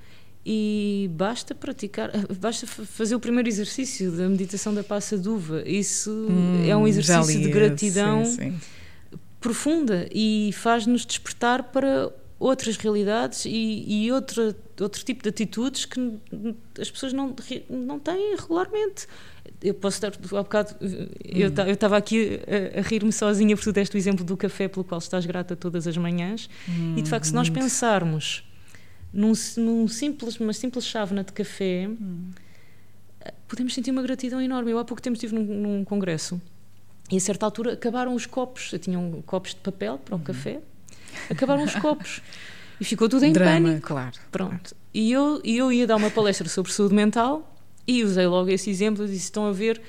e 0.44 1.10
basta 1.12 1.54
praticar, 1.54 2.10
basta 2.40 2.66
fazer 2.66 3.14
o 3.14 3.20
primeiro 3.20 3.46
exercício 3.46 4.10
da 4.10 4.26
meditação 4.26 4.72
da 4.72 4.82
passa 4.82 5.18
d'uva. 5.18 5.62
Isso 5.68 6.10
hum, 6.10 6.64
é 6.66 6.74
um 6.74 6.88
exercício 6.88 7.42
de 7.42 7.50
gratidão 7.50 8.24
sim, 8.24 8.52
sim 8.52 8.79
profunda 9.40 10.06
e 10.12 10.50
faz-nos 10.52 11.06
despertar 11.06 11.64
para 11.64 12.12
outras 12.40 12.76
realidades 12.78 13.44
e, 13.44 13.84
e 13.86 14.10
outra, 14.10 14.56
outro 14.80 15.04
tipo 15.04 15.22
de 15.22 15.28
atitudes 15.28 15.84
que 15.84 16.18
as 16.80 16.90
pessoas 16.90 17.12
não, 17.12 17.36
não 17.68 17.98
têm 17.98 18.34
regularmente. 18.34 19.06
Eu 19.62 19.74
posso 19.74 20.00
dar, 20.00 20.12
há 20.12 20.42
bocado, 20.42 20.74
eu 21.22 21.50
hum. 21.50 21.70
estava 21.70 21.98
aqui 21.98 22.40
a, 22.74 22.78
a 22.78 22.82
rir-me 22.82 23.12
sozinha 23.12 23.54
porque 23.54 23.70
tu 23.70 23.74
deste 23.74 23.94
o 23.94 23.98
exemplo 23.98 24.24
do 24.24 24.36
café 24.38 24.68
pelo 24.68 24.84
qual 24.84 24.98
estás 24.98 25.26
grata 25.26 25.54
todas 25.54 25.86
as 25.86 25.96
manhãs 25.98 26.48
hum, 26.66 26.94
e 26.96 27.02
de 27.02 27.10
facto 27.10 27.26
se 27.26 27.34
nós 27.34 27.50
pensarmos 27.50 28.42
num, 29.12 29.32
num 29.58 29.86
simples, 29.86 30.40
uma 30.40 30.54
simples 30.54 30.86
chávena 30.86 31.22
de 31.22 31.32
café 31.34 31.88
hum. 31.88 32.30
podemos 33.46 33.74
sentir 33.74 33.90
uma 33.90 34.02
gratidão 34.02 34.40
enorme. 34.40 34.70
Eu 34.70 34.78
há 34.78 34.84
pouco 34.84 35.02
tempo 35.02 35.14
estive 35.14 35.34
num, 35.34 35.44
num 35.44 35.84
congresso 35.84 36.40
e 37.10 37.16
a 37.16 37.20
certa 37.20 37.44
altura 37.44 37.72
acabaram 37.72 38.14
os 38.14 38.26
copos. 38.26 38.72
Eu 38.72 38.78
tinha 38.78 38.98
um, 38.98 39.20
copos 39.22 39.50
de 39.50 39.60
papel 39.60 39.98
para 39.98 40.14
o 40.14 40.18
uhum. 40.18 40.24
café. 40.24 40.60
Acabaram 41.28 41.64
os 41.64 41.74
copos. 41.74 42.22
E 42.80 42.84
ficou 42.84 43.08
tudo 43.08 43.24
em 43.24 43.32
Drama, 43.32 43.68
pânico. 43.68 43.88
Claro. 43.88 44.16
Pronto. 44.30 44.74
E 44.94 45.12
eu, 45.12 45.40
eu 45.44 45.72
ia 45.72 45.86
dar 45.86 45.96
uma 45.96 46.10
palestra 46.10 46.48
sobre 46.48 46.72
saúde 46.72 46.94
mental 46.94 47.54
e 47.86 48.02
usei 48.02 48.26
logo 48.26 48.48
esse 48.48 48.70
exemplo. 48.70 49.06
Disse: 49.06 49.24
estão 49.24 49.46
a 49.46 49.52
ver 49.52 49.80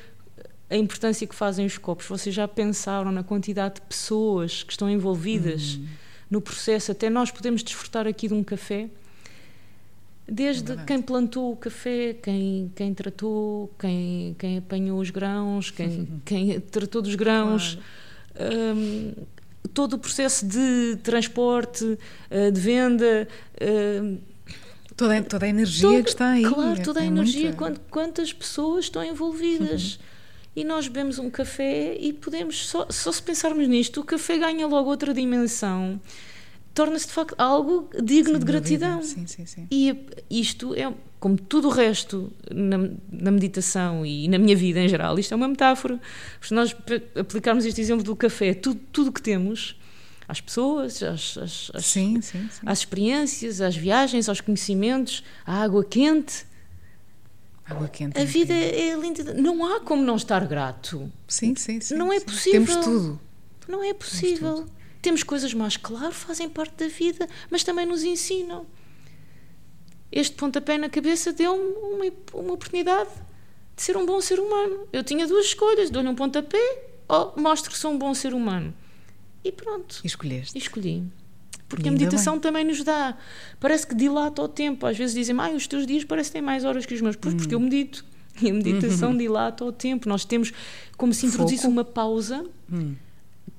a 0.70 0.76
importância 0.76 1.26
que 1.26 1.36
fazem 1.36 1.66
os 1.66 1.78
copos. 1.78 2.06
Vocês 2.08 2.34
já 2.34 2.48
pensaram 2.48 3.12
na 3.12 3.24
quantidade 3.24 3.76
de 3.76 3.82
pessoas 3.82 4.64
que 4.64 4.74
estão 4.74 4.90
envolvidas 4.90 5.76
uhum. 5.76 5.88
no 6.30 6.42
processo? 6.42 6.92
Até 6.92 7.10
nós 7.10 7.32
podemos 7.32 7.64
desfrutar 7.64 8.08
aqui 8.08 8.28
de 8.28 8.34
um 8.34 8.44
café 8.44 8.90
Desde 10.34 10.72
é 10.72 10.78
quem 10.86 11.02
plantou 11.02 11.52
o 11.52 11.58
café, 11.58 12.14
quem, 12.14 12.72
quem 12.74 12.94
tratou, 12.94 13.70
quem, 13.78 14.34
quem 14.40 14.60
apanhou 14.60 14.98
os 15.02 15.10
grãos, 15.10 15.70
quem, 15.70 16.08
quem 16.24 16.58
tratou 16.62 17.02
dos 17.02 17.16
grãos, 17.16 17.78
claro. 18.34 18.56
um, 18.56 19.14
todo 19.74 19.94
o 19.94 20.00
processo 20.00 20.46
de 20.46 20.98
transporte, 21.04 22.00
eh, 22.30 22.50
de 22.50 22.62
venda. 22.62 23.28
Um, 23.62 24.20
toda, 24.96 25.22
toda 25.22 25.46
a 25.46 25.50
energia 25.50 25.90
toda, 25.90 26.04
que 26.04 26.10
está 26.10 26.30
aí. 26.30 26.44
Claro, 26.44 26.80
é 26.80 26.82
toda 26.82 27.02
a 27.02 27.04
é 27.04 27.08
energia, 27.08 27.54
muita... 27.60 27.82
quantas 27.90 28.32
pessoas 28.32 28.86
estão 28.86 29.04
envolvidas. 29.04 30.00
e 30.56 30.64
nós 30.64 30.88
bebemos 30.88 31.20
um 31.20 31.30
café 31.30 31.94
e 32.00 32.14
podemos, 32.14 32.70
só, 32.70 32.88
só 32.90 33.12
se 33.12 33.22
pensarmos 33.22 33.68
nisto, 33.68 34.00
o 34.00 34.06
café 34.06 34.38
ganha 34.38 34.66
logo 34.66 34.90
outra 34.90 35.14
dimensão 35.14 36.00
torna-se 36.74 37.08
de 37.08 37.14
facto 37.14 37.36
algo 37.38 37.90
digno 38.04 38.40
de 38.40 38.46
gratidão. 38.46 39.02
Sim, 39.04 39.26
sim, 39.28 39.46
sim. 39.46 39.68
E 39.70 40.08
isto 40.30 40.74
é, 40.74 40.94
como 41.20 41.38
tudo 41.38 41.68
o 41.68 41.72
resto 41.72 42.32
na, 42.50 42.78
na, 43.12 43.32
meditação 43.32 44.06
e 44.06 44.28
na 44.28 44.38
minha 44.38 44.56
vida 44.56 44.80
em 44.80 44.88
geral, 44.88 45.18
isto 45.20 45.34
é 45.34 45.38
uma 45.38 45.48
metáfora. 45.48 46.00
Se 46.42 46.54
nós 46.54 46.76
aplicarmos 47.20 47.66
este 47.66 47.82
exemplo 47.82 48.04
do 48.04 48.16
café, 48.16 48.54
tudo, 48.54 48.80
tudo 48.92 49.12
que 49.12 49.22
temos, 49.22 49.80
às 50.28 50.40
pessoas, 50.40 51.04
às, 51.04 51.38
às, 51.38 51.72
às, 51.74 51.86
sim, 51.86 52.22
sim, 52.22 52.50
sim. 52.50 52.62
às 52.66 52.80
experiências, 52.80 53.60
às 53.60 53.76
viagens, 53.76 54.30
aos 54.30 54.40
conhecimentos, 54.40 55.24
à 55.46 55.62
água 55.62 55.84
quente. 55.84 56.46
Água 57.66 57.88
quente. 57.90 58.20
A 58.20 58.24
vida 58.24 58.54
é 58.54 58.96
linda. 58.96 59.34
Não 59.34 59.66
há 59.66 59.82
como 59.82 60.02
não 60.02 60.16
estar 60.16 60.46
grato. 60.48 61.12
Sim, 61.28 61.56
sim, 61.56 61.80
sim. 61.82 61.96
Não 61.96 62.12
é 62.12 62.20
possível. 62.20 62.66
Temos 62.66 62.86
tudo. 62.86 63.20
Não 63.68 63.84
é 63.84 63.94
possível. 63.94 64.66
Temos 65.02 65.24
coisas 65.24 65.54
más, 65.54 65.78
claro, 65.78 66.14
fazem 66.14 66.48
parte 66.48 66.84
da 66.84 66.88
vida, 66.88 67.28
mas 67.50 67.64
também 67.64 67.86
nos 67.86 68.04
ensinam. 68.04 68.66
Este 70.12 70.36
pontapé 70.36 70.78
na 70.78 70.90
cabeça 70.90 71.34
deu-me 71.34 71.64
uma, 71.64 72.44
uma 72.44 72.54
oportunidade 72.54 73.10
de 73.76 73.82
ser 73.82 73.98
um 73.98 74.06
bom 74.06 74.22
ser 74.22 74.40
humano. 74.40 74.88
Eu 74.94 75.04
tinha 75.04 75.26
duas 75.26 75.46
escolhas: 75.48 75.90
dou-lhe 75.90 76.08
um 76.08 76.16
pontapé 76.16 76.84
ou 77.08 77.34
mostro 77.38 77.72
que 77.72 77.78
sou 77.78 77.92
um 77.92 77.98
bom 77.98 78.14
ser 78.14 78.34
humano. 78.34 78.74
E 79.44 79.52
pronto. 79.52 80.02
Escolheste. 80.04 80.56
escolhi. 80.58 81.04
Porque 81.68 81.88
a 81.88 81.92
meditação 81.92 82.34
bem. 82.34 82.42
também 82.42 82.66
nos 82.66 82.84
dá. 82.84 83.18
Parece 83.60 83.88
que 83.88 83.96
dilata 83.96 84.42
o 84.42 84.48
tempo. 84.48 84.86
Às 84.86 84.98
vezes 84.98 85.16
dizem, 85.16 85.36
ah, 85.40 85.50
os 85.52 85.66
teus 85.66 85.88
dias 85.88 86.04
parecem 86.04 86.34
ter 86.34 86.42
mais 86.42 86.66
horas 86.66 86.86
que 86.86 86.94
os 86.94 87.02
meus. 87.02 87.16
Pois, 87.16 87.34
hum. 87.34 87.38
porque 87.38 87.56
eu 87.56 87.60
medito. 87.60 88.06
E 88.42 88.50
a 88.50 88.54
meditação 88.54 89.16
dilata 89.18 89.64
o 89.64 89.72
tempo. 89.72 90.08
Nós 90.08 90.26
temos 90.26 90.52
como 90.98 91.14
se 91.14 91.26
introduzisse 91.26 91.66
uma 91.66 91.86
pausa. 91.86 92.46
Hum 92.72 92.96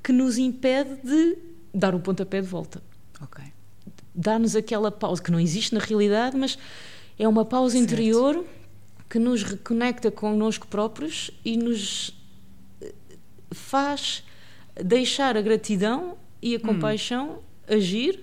que 0.03 0.12
nos 0.12 0.38
impede 0.38 0.96
de 1.03 1.38
dar 1.72 1.94
o 1.94 2.00
pontapé 2.00 2.40
de 2.40 2.46
volta. 2.46 2.82
Ok. 3.20 3.44
Dá-nos 4.14 4.57
aquela 4.57 4.90
pausa 4.90 5.22
que 5.22 5.30
não 5.30 5.40
existe 5.40 5.74
na 5.74 5.80
realidade, 5.80 6.36
mas 6.36 6.59
é 7.18 7.26
uma 7.26 7.44
pausa 7.44 7.76
certo. 7.76 7.84
interior 7.84 8.44
que 9.09 9.18
nos 9.18 9.42
reconecta 9.42 10.11
connosco 10.11 10.66
próprios 10.66 11.30
e 11.44 11.57
nos 11.57 12.14
eh, 12.80 12.92
faz 13.50 14.24
deixar 14.74 15.36
a 15.36 15.42
gratidão 15.42 16.16
e 16.40 16.55
a 16.55 16.59
hum. 16.59 16.61
compaixão 16.61 17.38
agir 17.68 18.18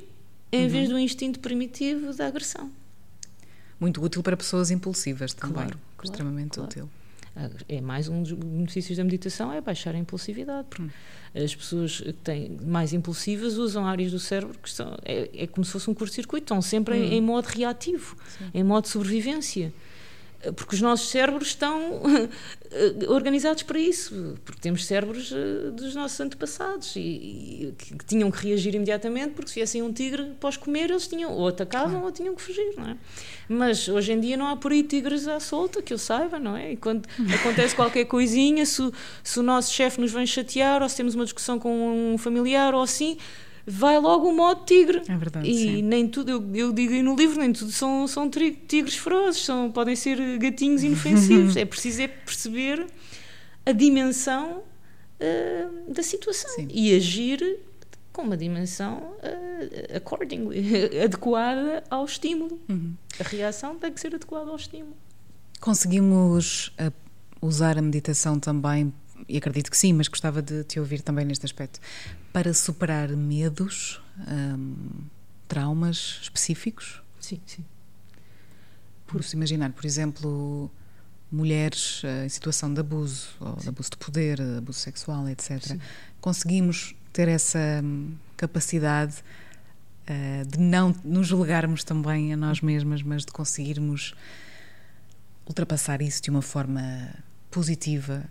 em 0.52 0.64
uhum. 0.64 0.70
vez 0.70 0.90
do 0.90 0.98
instinto 0.98 1.40
primitivo 1.40 2.14
da 2.14 2.28
agressão. 2.28 2.72
Muito 3.80 4.04
útil 4.04 4.22
para 4.22 4.36
pessoas 4.36 4.72
impulsivas 4.72 5.34
também. 5.34 5.54
Claro, 5.54 5.80
claro 5.96 6.04
extremamente 6.04 6.56
claro. 6.56 6.70
útil. 6.70 6.90
É 7.68 7.82
mais 7.82 8.08
um 8.08 8.24
dos 8.24 8.34
benefícios 8.34 8.98
da 8.98 9.04
meditação 9.04 9.52
é 9.52 9.62
baixar 9.62 9.96
a 9.96 9.98
impulsividade. 9.98 10.68
Porque 10.70 10.84
hum 10.84 10.90
as 11.34 11.54
pessoas 11.54 12.02
que 12.02 12.14
têm 12.14 12.58
mais 12.66 12.94
impulsivas 12.94 13.58
usam 13.58 13.86
áreas 13.86 14.12
do 14.12 14.20
cérebro 14.20 14.58
que 14.62 14.70
são, 14.70 14.98
é, 15.06 15.30
é 15.34 15.48
como 15.48 15.64
se 15.64 15.72
fosse 15.72 15.90
um 15.90 15.94
curto-circuito, 15.94 16.46
estão 16.46 16.62
sempre 16.62 16.96
hum. 16.96 17.04
em, 17.04 17.14
em, 17.16 17.22
modo 17.22 17.46
reativo, 17.46 18.16
Sim. 18.38 18.46
em 18.54 18.64
modo 18.64 18.84
de 18.84 18.90
sobrevivência 18.90 19.74
porque 20.56 20.76
os 20.76 20.82
nossos 20.82 21.10
cérebros 21.10 21.50
estão 21.50 22.02
organizados 23.10 23.64
para 23.64 23.78
isso, 23.78 24.38
porque 24.46 24.62
temos 24.62 24.86
cérebros 24.86 25.34
eh, 25.34 25.72
dos 25.72 25.94
nossos 25.94 26.20
antepassados 26.20 26.96
e, 26.96 27.00
e 27.00 27.76
que, 27.78 27.98
que, 27.98 28.06
tinham 28.06 28.32
que 28.32 28.48
reagir 28.48 28.74
imediatamente, 28.74 29.32
porque 29.34 29.50
se 29.50 29.56
viessem 29.56 29.82
um 29.82 29.92
tigre 29.92 30.32
após 30.32 30.56
comer, 30.56 30.90
eles 30.90 31.08
tinham 31.08 31.32
ou 31.34 31.48
atacavam 31.48 32.04
ou 32.04 32.12
tinham 32.12 32.34
que 32.36 32.42
fugir, 32.42 32.74
não 32.78 32.90
é? 32.90 32.98
Mas 33.50 33.90
hoje 33.90 34.14
em 34.14 34.20
dia 34.20 34.38
não 34.38 34.48
há 34.48 34.56
por 34.56 34.72
aí 34.72 34.82
tigres 34.84 35.28
à 35.28 35.40
solta, 35.40 35.82
que 35.82 35.94
eu 35.94 35.98
saiba, 35.98 36.40
não 36.40 36.56
é? 36.56 36.72
E 36.74 36.78
quando 36.78 37.08
acontece 37.34 37.76
qualquer 37.76 38.06
coisinha, 38.06 38.66
se, 38.66 38.92
se 39.24 39.40
o 39.40 39.44
nosso 39.44 39.74
chefe 39.74 40.00
nos 40.00 40.12
vem 40.14 40.26
chatear 40.26 40.82
ou 40.82 40.88
se 40.88 40.96
temos 40.96 41.16
uma 41.16 41.26
discussão 41.26 41.60
com 41.60 42.14
um 42.14 42.18
familiar 42.18 42.74
ou 42.74 42.82
assim, 42.82 43.18
vai 43.66 44.00
logo 44.00 44.30
o 44.30 44.36
modo 44.36 44.66
tigre. 44.66 45.02
É 45.08 45.16
verdade. 45.16 45.50
E 45.50 45.56
sim. 45.56 45.82
nem 45.82 46.08
tudo, 46.08 46.32
eu, 46.32 46.56
eu 46.56 46.74
digo 46.74 46.94
aí 46.94 47.02
no 47.02 47.16
livro, 47.16 47.40
nem 47.40 47.54
tudo 47.54 47.72
são, 47.72 48.08
são 48.08 48.30
tigres 48.30 48.96
ferozes, 48.96 49.44
são, 49.44 49.72
podem 49.72 49.96
ser 49.96 50.38
gatinhos 50.38 50.84
inofensivos. 50.84 51.56
é 51.58 51.66
preciso 51.66 52.02
é 52.02 52.08
perceber 52.08 52.88
a 53.66 53.72
dimensão 53.72 54.64
ah, 55.20 55.70
da 55.88 56.02
situação 56.02 56.50
Sim. 56.52 56.68
e 56.72 56.96
agir 56.96 57.60
com 58.14 58.22
uma 58.22 58.38
dimensão 58.38 59.14
ah, 59.22 59.98
accordingly, 59.98 60.64
adequada 61.04 61.84
ao 61.90 62.06
estímulo. 62.06 62.60
Uhum. 62.70 62.94
A 63.20 63.24
reação 63.24 63.78
tem 63.78 63.92
que 63.92 64.00
ser 64.00 64.16
adequada 64.16 64.50
ao 64.50 64.56
estímulo. 64.56 64.96
Conseguimos 65.60 66.72
ah, 66.78 66.92
usar 67.42 67.78
a 67.78 67.82
meditação 67.82 68.40
também, 68.40 68.94
e 69.30 69.38
acredito 69.38 69.70
que 69.70 69.78
sim, 69.78 69.94
mas 69.94 70.08
gostava 70.08 70.42
de 70.42 70.64
te 70.64 70.80
ouvir 70.80 71.02
também 71.02 71.24
neste 71.24 71.46
aspecto, 71.46 71.80
para 72.34 72.54
superar 72.54 73.10
medos, 73.10 74.02
ahm, 74.28 74.76
traumas 75.48 76.20
específicos? 76.24 77.02
Sim, 77.20 77.40
sim. 77.46 77.64
Por-se 79.06 79.36
imaginar, 79.36 79.72
por 79.72 79.86
exemplo, 79.86 80.72
mulheres 81.32 82.02
ah, 82.04 82.26
em 82.26 82.30
situação 82.30 82.74
de 82.74 82.80
abuso, 82.80 83.30
ou 83.40 83.56
de 83.56 83.70
abuso 83.70 83.92
de 83.92 83.98
poder, 83.98 84.42
abuso 84.42 84.80
sexual, 84.80 85.30
etc. 85.30 85.62
Sim. 85.62 85.80
Conseguimos 86.20 86.96
ter 87.14 87.28
essa 87.28 87.60
hum, 87.84 88.16
capacidade 88.36 89.24
ah, 90.08 90.44
de 90.48 90.60
não 90.60 90.96
nos 91.04 91.28
julgarmos 91.28 91.84
também 91.84 92.34
a 92.34 92.38
nós 92.38 92.62
mesmas, 92.62 93.04
mas 93.04 93.26
de 93.26 93.32
conseguirmos 93.32 94.16
ultrapassar 95.46 96.02
isso 96.02 96.22
de 96.22 96.30
uma 96.30 96.42
forma 96.42 97.14
positiva, 97.52 98.24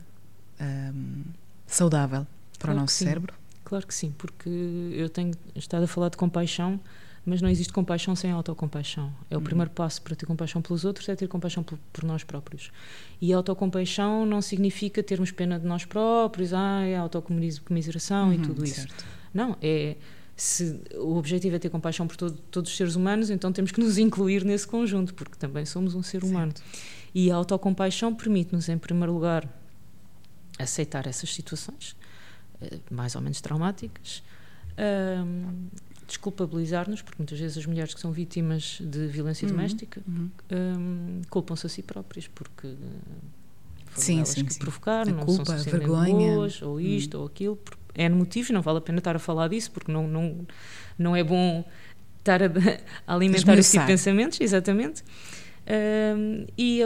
hum, 0.61 1.23
saudável 1.67 2.27
para 2.59 2.67
Claro 2.69 2.79
o 2.79 2.81
nosso 2.83 2.95
cérebro. 2.95 3.35
Claro 3.65 3.87
que 3.87 3.95
sim, 3.95 4.15
porque 4.17 4.49
eu 4.95 5.09
tenho 5.11 5.33
estado 5.55 5.85
a 5.85 5.87
falar 5.87 6.09
de 6.09 6.17
compaixão, 6.17 6.81
mas 7.27 7.43
não 7.43 7.51
existe 7.51 7.71
compaixão 7.73 8.17
sem 8.17 8.31
autocompaixão. 8.31 9.13
É 9.31 9.37
o 9.37 9.41
primeiro 9.43 9.71
passo 9.71 10.01
para 10.01 10.17
ter 10.17 10.25
compaixão 10.25 10.63
pelos 10.63 10.87
outros, 10.87 11.07
é 11.11 11.15
ter 11.15 11.29
compaixão 11.29 11.63
por, 11.63 11.79
por 11.93 12.03
nós 12.05 12.25
próprios. 12.25 12.71
E 13.21 13.31
autocompaixão 13.33 14.25
não 14.25 14.41
significa 14.41 15.03
termos 15.03 15.31
pena 15.31 15.59
de 15.61 15.67
nós 15.67 15.85
próprios, 15.85 16.55
ah, 16.55 16.81
é 16.83 16.97
autocomiseração 16.97 18.33
e 18.33 18.37
Uhum, 18.37 18.43
tudo 18.43 18.65
isso. 18.65 18.77
certo. 18.77 19.05
Não, 19.35 19.57
é 19.61 19.97
se 20.35 20.81
o 20.95 21.17
objetivo 21.17 21.57
é 21.57 21.59
ter 21.59 21.69
compaixão 21.69 22.07
por 22.07 22.17
todo- 22.17 22.39
todos 22.51 22.71
os 22.71 22.77
seres 22.77 22.95
humanos, 22.95 23.29
então 23.29 23.53
temos 23.53 23.73
que 23.73 23.81
nos 23.81 23.99
incluir 23.99 24.45
nesse 24.45 24.67
conjunto, 24.67 25.13
porque 25.13 25.35
também 25.37 25.67
somos 25.67 25.95
um 25.97 26.03
ser 26.03 26.23
humano. 26.25 26.55
E 27.15 27.31
a 27.31 27.35
autocompaixão 27.35 28.15
permite-nos, 28.15 28.69
em 28.69 28.79
primeiro 28.79 29.13
lugar, 29.13 29.47
aceitar 30.59 31.07
essas 31.07 31.33
situações, 31.35 31.97
eh, 32.61 32.79
mais 32.91 33.15
ou 33.15 33.21
menos 33.23 33.41
traumáticas, 33.41 34.23
ahm, 34.77 35.69
desculpabilizar-nos, 36.07 37.03
porque 37.03 37.19
muitas 37.19 37.39
vezes 37.39 37.59
as 37.59 37.67
mulheres 37.67 37.93
que 37.95 38.01
são 38.01 38.11
vítimas 38.13 38.79
de 38.81 39.07
violência 39.07 39.47
Uhum, 39.47 39.53
doméstica 39.57 40.03
uhum. 40.09 40.31
ahm, 40.51 41.23
culpam-se 41.31 41.67
a 41.67 41.69
si 41.69 41.83
próprias, 41.83 42.27
porque 42.29 42.67
eh, 42.67 42.73
foram 43.87 44.05
Sim, 44.05 44.19
elas 44.19 44.29
sim, 44.31 44.45
que 44.45 44.53
sim. 44.55 44.61
provocaram, 44.61 45.13
A 45.13 45.15
não 45.17 45.25
culpa, 45.25 45.45
são 45.59 45.73
vergonha. 45.79 46.15
boas, 46.37 46.63
ou 46.63 46.81
isto, 46.81 47.19
ou 47.19 47.27
aquilo, 47.27 47.57
por 47.57 47.77
N 47.95 48.15
motivos, 48.15 48.51
não 48.51 48.63
vale 48.63 48.79
a 48.79 48.81
pena 48.81 48.99
estar 48.99 49.17
a 49.17 49.19
falar 49.19 49.49
disso, 49.49 49.71
porque 49.73 49.91
não, 49.93 50.07
não, 50.07 50.47
não 50.99 51.17
é 51.17 51.25
bom 51.25 51.65
estar 52.19 52.43
a, 52.43 52.47
a 53.07 53.15
alimentar 53.15 53.59
esse 53.59 53.73
tipo 53.73 53.81
Esmiuçar. 53.81 53.87
de 53.87 53.93
pensamentos, 53.93 54.41
exatamente. 54.41 55.03
Ahm, 55.67 56.47
e 56.57 56.81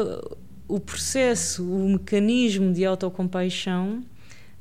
o 0.68 0.80
processo, 0.80 1.64
o 1.64 1.88
mecanismo 1.90 2.72
de 2.72 2.84
autocompaixão 2.84 4.04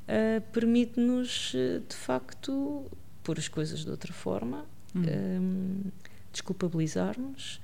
uh, 0.07 0.41
permite-nos, 0.51 1.53
uh, 1.53 1.81
de 1.87 1.95
facto, 1.95 2.85
pôr 3.23 3.37
as 3.37 3.47
coisas 3.47 3.85
de 3.85 3.89
outra 3.89 4.11
forma, 4.11 4.65
Hum. 4.95 5.03
um, 5.07 5.91
desculpabilizar-nos, 6.31 7.61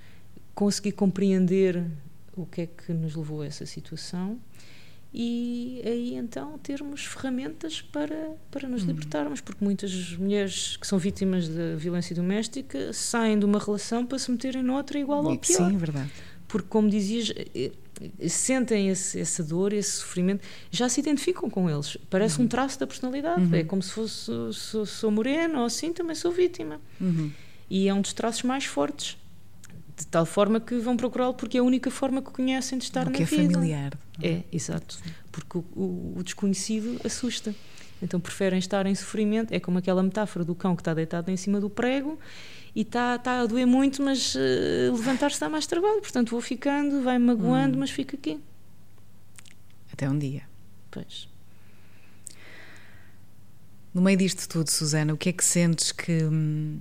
conseguir 0.56 0.94
compreender 0.94 1.86
o 2.36 2.46
que 2.46 2.62
é 2.62 2.68
que 2.68 2.94
nos 2.94 3.16
levou 3.16 3.42
a 3.42 3.46
essa 3.46 3.66
situação 3.66 4.40
e 5.14 5.82
aí 5.86 6.16
então 6.16 6.58
termos 6.60 7.06
ferramentas 7.06 7.82
para, 7.82 8.36
para 8.52 8.68
nos 8.68 8.84
libertarmos, 8.84 9.42
porque 9.42 9.64
muitas 9.64 10.16
mulheres 10.18 10.78
que 10.78 10.86
são 10.86 11.00
vítimas 11.00 11.48
da 11.48 11.76
violência 11.76 12.16
doméstica 12.16 12.92
saem 12.94 13.40
de 13.40 13.46
uma 13.46 13.58
relação 13.58 14.06
para 14.06 14.20
se 14.20 14.30
meterem 14.30 14.62
noutra 14.62 15.00
igual 15.00 15.24
ou 15.26 15.38
pior. 15.38 15.70
Sim, 15.70 15.78
verdade. 15.78 16.12
Porque, 16.48 16.68
como 16.70 16.90
dizias, 16.90 17.34
eh, 17.36 17.48
eh, 17.56 17.72
sentem 18.28 18.90
esse, 18.90 19.20
essa 19.20 19.44
dor, 19.44 19.74
esse 19.74 19.92
sofrimento, 19.92 20.42
já 20.72 20.88
se 20.90 21.00
identificam 21.00 21.50
com 21.50 21.70
eles. 21.70 21.98
Parece 22.10 22.42
um 22.42 22.48
traço 22.48 22.80
da 22.80 22.88
personalidade. 22.88 23.56
É 23.56 23.64
como 23.64 23.82
se 23.82 23.92
fosse, 23.92 24.32
sou, 24.54 24.86
sou 24.86 25.12
morena 25.12 25.60
ou 25.60 25.66
assim, 25.66 25.92
também 25.94 26.16
sou 26.16 26.32
vítima. 26.32 26.80
Uhum. 27.02 27.32
E 27.70 27.88
é 27.88 27.94
um 27.94 28.02
dos 28.02 28.14
traços 28.14 28.44
mais 28.44 28.66
fortes. 28.66 29.18
De 29.98 30.06
tal 30.06 30.26
forma 30.28 30.60
que 30.60 30.76
vão 30.76 30.96
procurá-lo 30.96 31.34
porque 31.34 31.58
é 31.58 31.60
a 31.60 31.64
única 31.64 31.90
forma 31.90 32.22
que 32.22 32.30
conhecem 32.30 32.78
de 32.78 32.84
estar 32.84 33.08
o 33.08 33.10
na 33.10 33.16
que 33.18 33.24
é 33.24 33.26
vida. 33.26 33.54
familiar. 33.54 33.98
É, 34.22 34.44
exato. 34.52 35.00
Porque 35.32 35.58
o, 35.58 35.66
o- 35.76 36.14
o 36.18 36.24
desconhecido 36.24 37.00
assusta. 37.04 37.56
Então 38.02 38.20
preferem 38.20 38.60
estar 38.60 38.86
em 38.86 38.96
sofrimento. 38.96 39.54
É 39.54 39.60
como 39.60 39.78
aquela 39.78 40.04
metáfora 40.04 40.46
do 40.46 40.54
cão 40.54 40.76
que 40.76 40.82
está 40.82 40.94
deitado 40.94 41.32
em 41.32 41.38
cima 41.38 41.60
do 41.60 41.70
prego 41.70 42.20
e 42.76 42.82
está, 42.82 43.16
está 43.16 43.42
a 43.42 43.46
doer 43.46 43.66
muito, 43.66 44.04
mas 44.04 44.36
eh, 44.36 44.92
levantar-se 44.92 45.40
dá 45.40 45.50
mais 45.50 45.66
trabalho. 45.66 46.00
Portanto, 46.00 46.30
vou 46.30 46.42
ficando, 46.42 47.02
vai 47.02 47.18
magoando, 47.18 47.78
mas 47.78 47.90
fica 47.90 48.16
aqui. 48.16 48.40
Até 49.92 50.08
um 50.10 50.18
dia. 50.18 50.44
Pois. 50.92 51.28
No 53.94 54.02
meio 54.04 54.16
disto 54.16 54.48
tudo, 54.48 54.70
Susana, 54.70 55.12
o 55.12 55.18
que 55.18 55.30
é 55.30 55.34
que 55.34 55.44
sentes 55.44 55.92
que. 55.92 56.24
hum, 56.24 56.80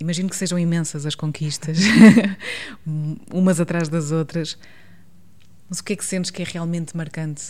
imagino 0.00 0.30
que 0.30 0.36
sejam 0.36 0.58
imensas 0.58 1.04
as 1.04 1.14
conquistas, 1.14 1.80
umas 3.30 3.60
atrás 3.60 3.90
das 3.90 4.10
outras, 4.10 4.58
mas 5.68 5.80
o 5.80 5.84
que 5.84 5.92
é 5.92 5.96
que 5.96 6.04
sentes 6.04 6.30
que 6.30 6.40
é 6.40 6.46
realmente 6.46 6.96
marcante, 6.96 7.42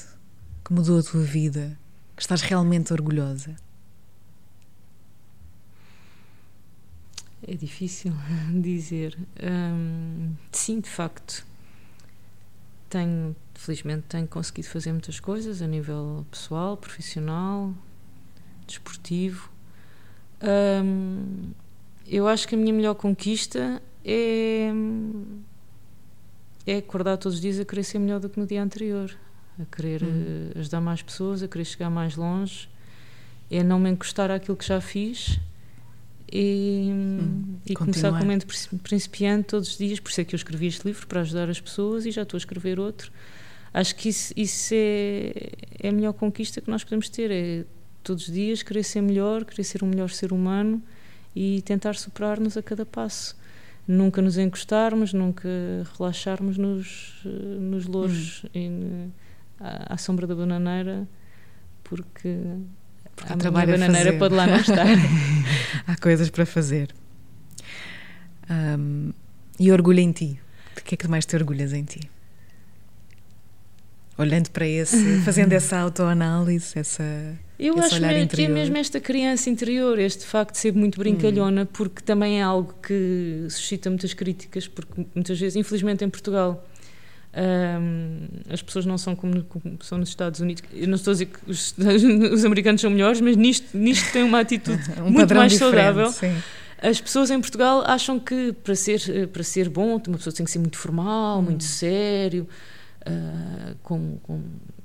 que 0.65 0.73
mudou 0.73 0.99
a 0.99 1.03
tua 1.05 1.23
vida, 1.23 1.79
que 2.17 2.23
estás 2.23 2.41
realmente 2.41 2.93
orgulhosa? 2.93 3.55
É 7.47 7.55
difícil 7.55 8.13
dizer. 8.61 9.17
Hum, 9.43 10.35
sim, 10.51 10.81
de 10.81 10.89
facto. 10.89 11.47
Tenho, 12.89 13.37
felizmente, 13.55 14.05
tenho 14.09 14.27
conseguido 14.27 14.69
fazer 14.69 14.93
muitas 14.93 15.21
coisas 15.21 15.61
a 15.61 15.67
nível 15.67 16.27
pessoal, 16.31 16.77
profissional, 16.77 17.75
desportivo. 18.67 19.51
Hum, 20.43 21.53
eu 22.07 22.27
acho 22.27 22.49
que 22.49 22.55
a 22.55 22.59
minha 22.59 22.73
melhor 22.73 22.95
conquista 22.95 23.83
é, 24.05 24.71
é 26.67 26.77
acordar 26.79 27.17
todos 27.17 27.37
os 27.37 27.43
dias 27.43 27.59
a 27.59 27.65
querer 27.65 27.85
ser 27.85 27.99
melhor 27.99 28.21
do 28.21 28.29
que 28.29 28.39
no 28.39 28.47
dia 28.47 28.63
anterior, 28.63 29.17
a 29.61 29.65
querer 29.75 30.03
eh, 30.03 30.59
ajudar 30.61 30.81
mais 30.81 31.03
pessoas, 31.03 31.43
a 31.43 31.49
querer 31.49 31.65
chegar 31.65 31.91
mais 31.91 32.17
longe, 32.17 32.69
é 33.51 33.63
não 33.63 33.79
me 33.79 33.91
encostar 33.91 34.31
àquilo 34.31 34.57
que 34.57 34.67
já 34.67 34.81
fiz 34.81 35.39
e, 36.33 36.91
e 37.65 37.75
começar 37.75 38.09
como 38.19 38.29
mente 38.29 38.47
princi- 38.47 38.77
principiante 38.83 39.45
todos 39.49 39.69
os 39.71 39.79
dias. 39.79 40.01
Por 40.01 40.11
isso 40.11 40.21
é 40.21 40.25
que 40.25 40.35
eu 40.35 40.37
escrevi 40.37 40.67
este 40.67 40.85
livro 40.87 41.07
para 41.07 41.21
ajudar 41.21 41.49
as 41.49 41.61
pessoas 41.61 42.05
e 42.07 42.11
já 42.11 42.23
estou 42.23 42.37
a 42.37 42.39
escrever 42.39 42.79
outro. 42.81 43.11
Acho 43.73 43.95
que 43.95 44.09
isso, 44.09 44.33
isso 44.37 44.75
é, 44.75 45.33
é 45.83 45.89
a 45.89 45.93
melhor 45.93 46.13
conquista 46.15 46.61
que 46.61 46.71
nós 46.71 46.83
podemos 46.83 47.09
ter: 47.09 47.31
é 47.31 47.65
todos 48.03 48.27
os 48.29 48.35
dias 48.35 48.63
querer 48.63 48.83
ser 48.83 49.01
melhor, 49.03 49.45
querer 49.45 49.65
ser 49.65 49.83
um 49.85 49.87
melhor 49.87 50.11
ser 50.11 50.33
humano 50.33 50.83
e 51.35 51.63
tentar 51.63 51.95
superar-nos 51.95 52.57
a 52.57 52.63
cada 52.63 52.85
passo. 52.87 53.37
Nunca 53.87 54.21
nos 54.21 54.37
encostarmos, 54.37 55.13
nunca 55.13 55.49
relaxarmos 55.97 56.59
nos, 56.59 57.21
eh, 57.25 57.29
nos 57.29 57.87
louros 57.87 58.45
e 58.53 58.69
ne- 58.69 59.11
à, 59.61 59.95
à 59.95 59.97
sombra 59.99 60.27
da 60.27 60.35
bananeira, 60.35 61.07
porque, 61.85 62.37
Porque 63.15 63.33
há 63.33 63.35
a 63.35 63.37
minha 63.37 63.39
trabalho 63.39 63.75
a 63.75 63.79
bananeira 63.79 64.07
fazer. 64.07 64.19
pode 64.19 64.35
lá 64.35 64.47
não 64.47 64.57
estar. 64.57 64.87
Há 65.87 65.97
coisas 65.97 66.29
para 66.31 66.45
fazer. 66.45 66.89
Hum, 68.51 69.13
e 69.59 69.71
orgulho 69.73 70.01
em 70.01 70.13
ti. 70.13 70.41
De 70.75 70.83
que 70.83 70.95
é 70.95 70.99
que 70.99 71.09
mais 71.09 71.25
te 71.25 71.37
orgulhas 71.37 71.73
em 71.73 71.85
ti? 71.85 72.01
Olhando 74.19 74.51
para 74.51 74.67
esse, 74.67 75.21
fazendo 75.25 75.53
essa 75.53 75.79
autoanálise, 75.79 76.79
essa. 76.79 77.05
Eu 77.59 77.79
acho 77.79 77.97
olhar 77.97 78.13
mesmo, 78.13 78.29
que 78.29 78.43
é 78.43 78.49
mesmo 78.49 78.77
esta 78.77 79.01
criança 79.01 79.49
interior, 79.49 79.99
este 79.99 80.25
facto 80.27 80.53
de 80.53 80.59
ser 80.59 80.75
muito 80.75 80.99
brincalhona, 80.99 81.67
porque 81.67 82.03
também 82.03 82.41
é 82.41 82.43
algo 82.43 82.75
que 82.83 83.47
suscita 83.49 83.89
muitas 83.89 84.13
críticas, 84.13 84.69
porque 84.69 85.07
muitas 85.15 85.39
vezes, 85.39 85.57
infelizmente 85.57 86.05
em 86.05 86.11
Portugal, 86.11 86.67
hum, 87.37 88.27
as 88.51 88.63
pessoas 88.63 88.87
não 88.87 88.97
são 88.97 89.15
como, 89.15 89.45
como 89.45 89.79
são 89.83 89.99
nos 89.99 90.09
Estados 90.09 90.41
Unidos. 90.41 90.63
Eu 90.73 90.89
não 90.89 90.95
estou 90.95 91.11
a 91.11 91.15
dizer 91.15 91.27
que 91.27 91.39
os, 91.47 91.75
os 92.33 92.45
americanos 92.45 92.81
são 92.81 92.91
melhores, 92.91 93.21
mas 93.21 93.37
nisto, 93.37 93.77
nisto 93.77 94.13
tem 94.13 94.23
uma 94.23 94.41
atitude 94.41 94.83
Um 95.01 95.11
muito 95.11 95.35
mais 95.35 95.55
saudável. 95.55 96.11
Sim. 96.11 96.35
As 96.81 97.01
pessoas 97.01 97.31
em 97.31 97.41
Portugal 97.41 97.83
acham 97.87 98.19
que 98.19 98.53
para 98.53 98.75
ser, 98.75 99.03
eh, 99.09 99.27
para 99.27 99.43
ser 99.43 99.69
bom, 99.69 100.01
uma 100.07 100.19
pessoa 100.19 100.35
tem 100.35 100.45
que 100.45 100.51
ser 100.53 100.59
muito 100.59 100.77
formal, 100.77 101.41
muito 101.41 101.65
sério, 101.65 102.47
ah, 103.05 103.75
com, 103.83 104.19
com, 104.23 104.43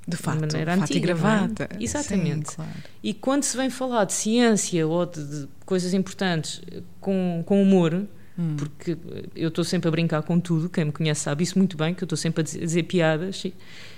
de, 0.08 0.16
fato, 0.16 0.36
de 0.36 0.46
maneira 0.46 0.72
fato 0.72 0.84
antiga. 0.84 0.98
e 0.98 1.00
gravata. 1.02 1.68
É? 1.70 1.82
Exatamente. 1.82 2.50
Sim, 2.50 2.56
claro. 2.56 2.70
E 3.02 3.12
quando 3.12 3.42
se 3.42 3.56
vem 3.56 3.68
falar 3.68 4.04
de 4.04 4.14
ciência 4.14 4.86
ou 4.86 5.04
de, 5.04 5.22
de 5.22 5.48
coisas 5.66 5.92
importantes 5.92 6.62
com, 6.98 7.42
com 7.44 7.62
humor, 7.62 8.06
hum. 8.38 8.56
porque 8.56 8.96
eu 9.34 9.48
estou 9.48 9.64
sempre 9.64 9.88
a 9.88 9.90
brincar 9.90 10.22
com 10.22 10.38
tudo, 10.38 10.68
quem 10.68 10.86
me 10.86 10.92
conhece 10.92 11.22
sabe 11.22 11.42
isso 11.42 11.58
muito 11.58 11.76
bem, 11.76 11.94
que 11.94 12.02
eu 12.02 12.06
estou 12.06 12.16
sempre 12.16 12.40
a 12.40 12.44
dizer, 12.44 12.62
a 12.62 12.64
dizer 12.64 12.82
piadas 12.84 13.44
e, 13.44 13.54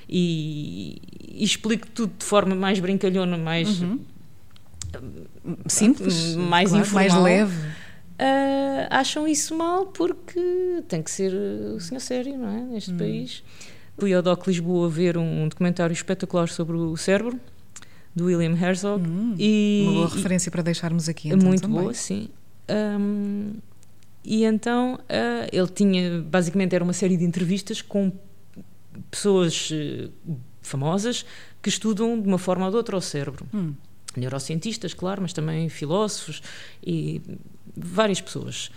e, 0.08 1.00
e, 1.28 1.44
explico 1.44 1.86
tudo 1.88 2.12
de 2.18 2.24
forma 2.24 2.54
mais 2.54 2.78
brincalhona, 2.80 3.36
mais. 3.36 3.80
Uhum. 3.80 4.00
Simples, 5.66 6.36
mais 6.36 6.70
claro, 6.70 6.84
informal. 6.84 7.10
mais 7.10 7.22
leve. 7.22 7.84
Uh, 8.14 8.86
acham 8.90 9.26
isso 9.26 9.56
mal 9.56 9.86
porque 9.86 10.40
tem 10.86 11.02
que 11.02 11.10
ser 11.10 11.34
o 11.34 11.80
senhor 11.80 12.00
sério, 12.00 12.38
não 12.38 12.48
é? 12.48 12.60
Neste 12.60 12.92
hum. 12.92 12.98
país. 12.98 13.42
Fui 13.98 14.12
ao 14.12 14.22
DOC 14.22 14.48
Lisboa 14.48 14.88
ver 14.88 15.16
um 15.16 15.48
documentário 15.48 15.92
espetacular 15.92 16.48
sobre 16.48 16.76
o 16.76 16.96
cérebro, 16.96 17.38
do 18.14 18.26
William 18.26 18.56
Herzog. 18.56 19.06
Hum, 19.06 19.34
e, 19.38 19.84
uma 19.84 19.92
boa 19.92 20.08
referência 20.08 20.48
e, 20.48 20.52
para 20.52 20.62
deixarmos 20.62 21.08
aqui. 21.08 21.28
Então, 21.28 21.46
muito 21.48 21.62
também. 21.62 21.80
boa, 21.80 21.94
sim. 21.94 22.28
Um, 22.68 23.54
e 24.24 24.44
então 24.44 24.94
uh, 24.94 25.48
ele 25.52 25.68
tinha, 25.68 26.22
basicamente, 26.22 26.74
era 26.74 26.82
uma 26.82 26.94
série 26.94 27.16
de 27.16 27.24
entrevistas 27.24 27.82
com 27.82 28.10
pessoas 29.10 29.70
uh, 29.70 30.10
famosas 30.62 31.26
que 31.62 31.68
estudam 31.68 32.20
de 32.20 32.26
uma 32.26 32.38
forma 32.38 32.64
ou 32.64 32.70
de 32.70 32.76
outra 32.76 32.96
o 32.96 33.00
cérebro. 33.00 33.46
Hum. 33.52 33.74
Neurocientistas, 34.16 34.94
claro, 34.94 35.20
mas 35.20 35.32
também 35.32 35.68
filósofos 35.68 36.40
e 36.82 37.20
várias 37.76 38.20
pessoas. 38.20 38.70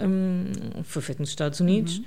Um, 0.00 0.82
foi 0.84 1.02
feito 1.02 1.18
nos 1.18 1.30
Estados 1.30 1.60
Unidos. 1.60 1.98
Uhum. 1.98 2.04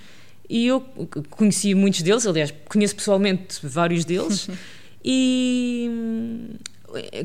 E 0.49 0.65
eu 0.67 0.81
conheci 1.29 1.75
muitos 1.75 2.01
deles, 2.01 2.25
aliás, 2.25 2.53
conheço 2.67 2.95
pessoalmente 2.95 3.59
vários 3.63 4.05
deles. 4.05 4.49
e 5.03 5.87
hum, 5.89 6.49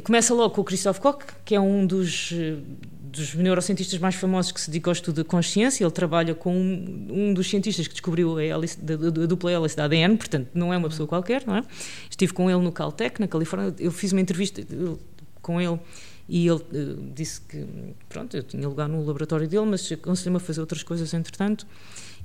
começa 0.02 0.34
logo 0.34 0.54
com 0.54 0.60
o 0.62 0.64
Christoph 0.64 0.98
Koch, 0.98 1.24
que 1.44 1.54
é 1.54 1.60
um 1.60 1.86
dos, 1.86 2.32
dos 3.14 3.34
neurocientistas 3.34 3.98
mais 3.98 4.14
famosos 4.14 4.52
que 4.52 4.60
se 4.60 4.70
dedica 4.70 4.90
ao 4.90 4.92
estudo 4.92 5.22
da 5.22 5.28
consciência. 5.28 5.84
Ele 5.84 5.90
trabalha 5.90 6.34
com 6.34 6.54
um, 6.54 7.08
um 7.10 7.34
dos 7.34 7.48
cientistas 7.48 7.86
que 7.86 7.94
descobriu 7.94 8.36
a, 8.36 8.44
hélice, 8.44 8.78
dupla 8.80 9.52
hélice 9.52 9.76
da 9.76 9.84
ADN, 9.84 10.16
portanto, 10.16 10.48
não 10.54 10.72
é 10.72 10.76
uma 10.76 10.88
pessoa 10.88 11.06
qualquer, 11.06 11.46
não 11.46 11.56
é? 11.56 11.64
Estive 12.10 12.32
com 12.32 12.50
ele 12.50 12.60
no 12.60 12.72
Caltech, 12.72 13.20
na 13.20 13.28
Califórnia. 13.28 13.74
Eu 13.78 13.92
fiz 13.92 14.12
uma 14.12 14.20
entrevista 14.20 14.62
com 15.40 15.60
ele 15.60 15.78
e 16.28 16.46
ele 16.46 16.58
uh, 16.58 17.12
disse 17.14 17.40
que, 17.42 17.66
pronto, 18.08 18.36
eu 18.36 18.42
tinha 18.42 18.66
lugar 18.66 18.88
no 18.88 19.04
laboratório 19.04 19.46
dele, 19.46 19.66
mas 19.66 19.90
aconselhou-me 19.92 20.38
a 20.38 20.40
fazer 20.40 20.60
outras 20.60 20.82
coisas 20.82 21.12
entretanto. 21.12 21.66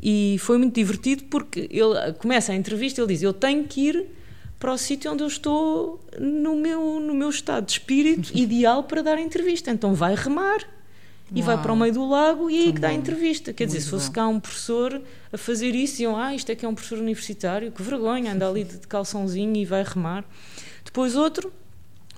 E 0.01 0.37
foi 0.39 0.57
muito 0.57 0.75
divertido 0.75 1.25
porque 1.25 1.67
ele 1.69 2.13
começa 2.17 2.53
a 2.53 2.55
entrevista, 2.55 3.01
ele 3.01 3.13
diz: 3.13 3.21
Eu 3.21 3.33
tenho 3.33 3.65
que 3.65 3.81
ir 3.89 4.07
para 4.57 4.73
o 4.73 4.77
sítio 4.77 5.11
onde 5.11 5.23
eu 5.23 5.27
estou 5.27 5.99
no 6.19 6.55
meu, 6.55 6.99
no 6.99 7.13
meu 7.13 7.29
estado 7.29 7.65
de 7.65 7.73
espírito 7.73 8.31
ideal 8.35 8.83
para 8.83 9.01
dar 9.01 9.17
a 9.17 9.21
entrevista. 9.21 9.71
Então 9.71 9.93
vai 9.93 10.15
remar 10.15 10.59
e 11.34 11.39
Uau. 11.41 11.45
vai 11.45 11.61
para 11.61 11.71
o 11.73 11.75
meio 11.75 11.93
do 11.93 12.07
lago 12.09 12.49
e 12.49 12.57
é 12.57 12.61
aí 12.65 12.73
que 12.73 12.80
dá 12.80 12.89
a 12.89 12.93
entrevista. 12.93 13.53
Quer 13.53 13.65
dizer, 13.65 13.77
Muito 13.80 13.86
se 13.86 13.89
fosse 13.91 14.07
bom. 14.07 14.13
cá 14.13 14.27
um 14.27 14.39
professor 14.39 15.01
a 15.32 15.38
fazer 15.38 15.75
isso, 15.75 15.93
diziam: 15.93 16.17
Ah, 16.17 16.34
isto 16.34 16.51
é 16.51 16.55
que 16.55 16.65
é 16.65 16.69
um 16.69 16.73
professor 16.73 16.99
universitário, 16.99 17.71
que 17.71 17.82
vergonha, 17.84 18.34
anda 18.34 18.47
ali 18.47 18.63
de 18.63 18.80
calçãozinho 18.88 19.55
e 19.55 19.65
vai 19.65 19.84
remar. 19.84 20.23
Depois 20.84 21.15
outro, 21.15 21.51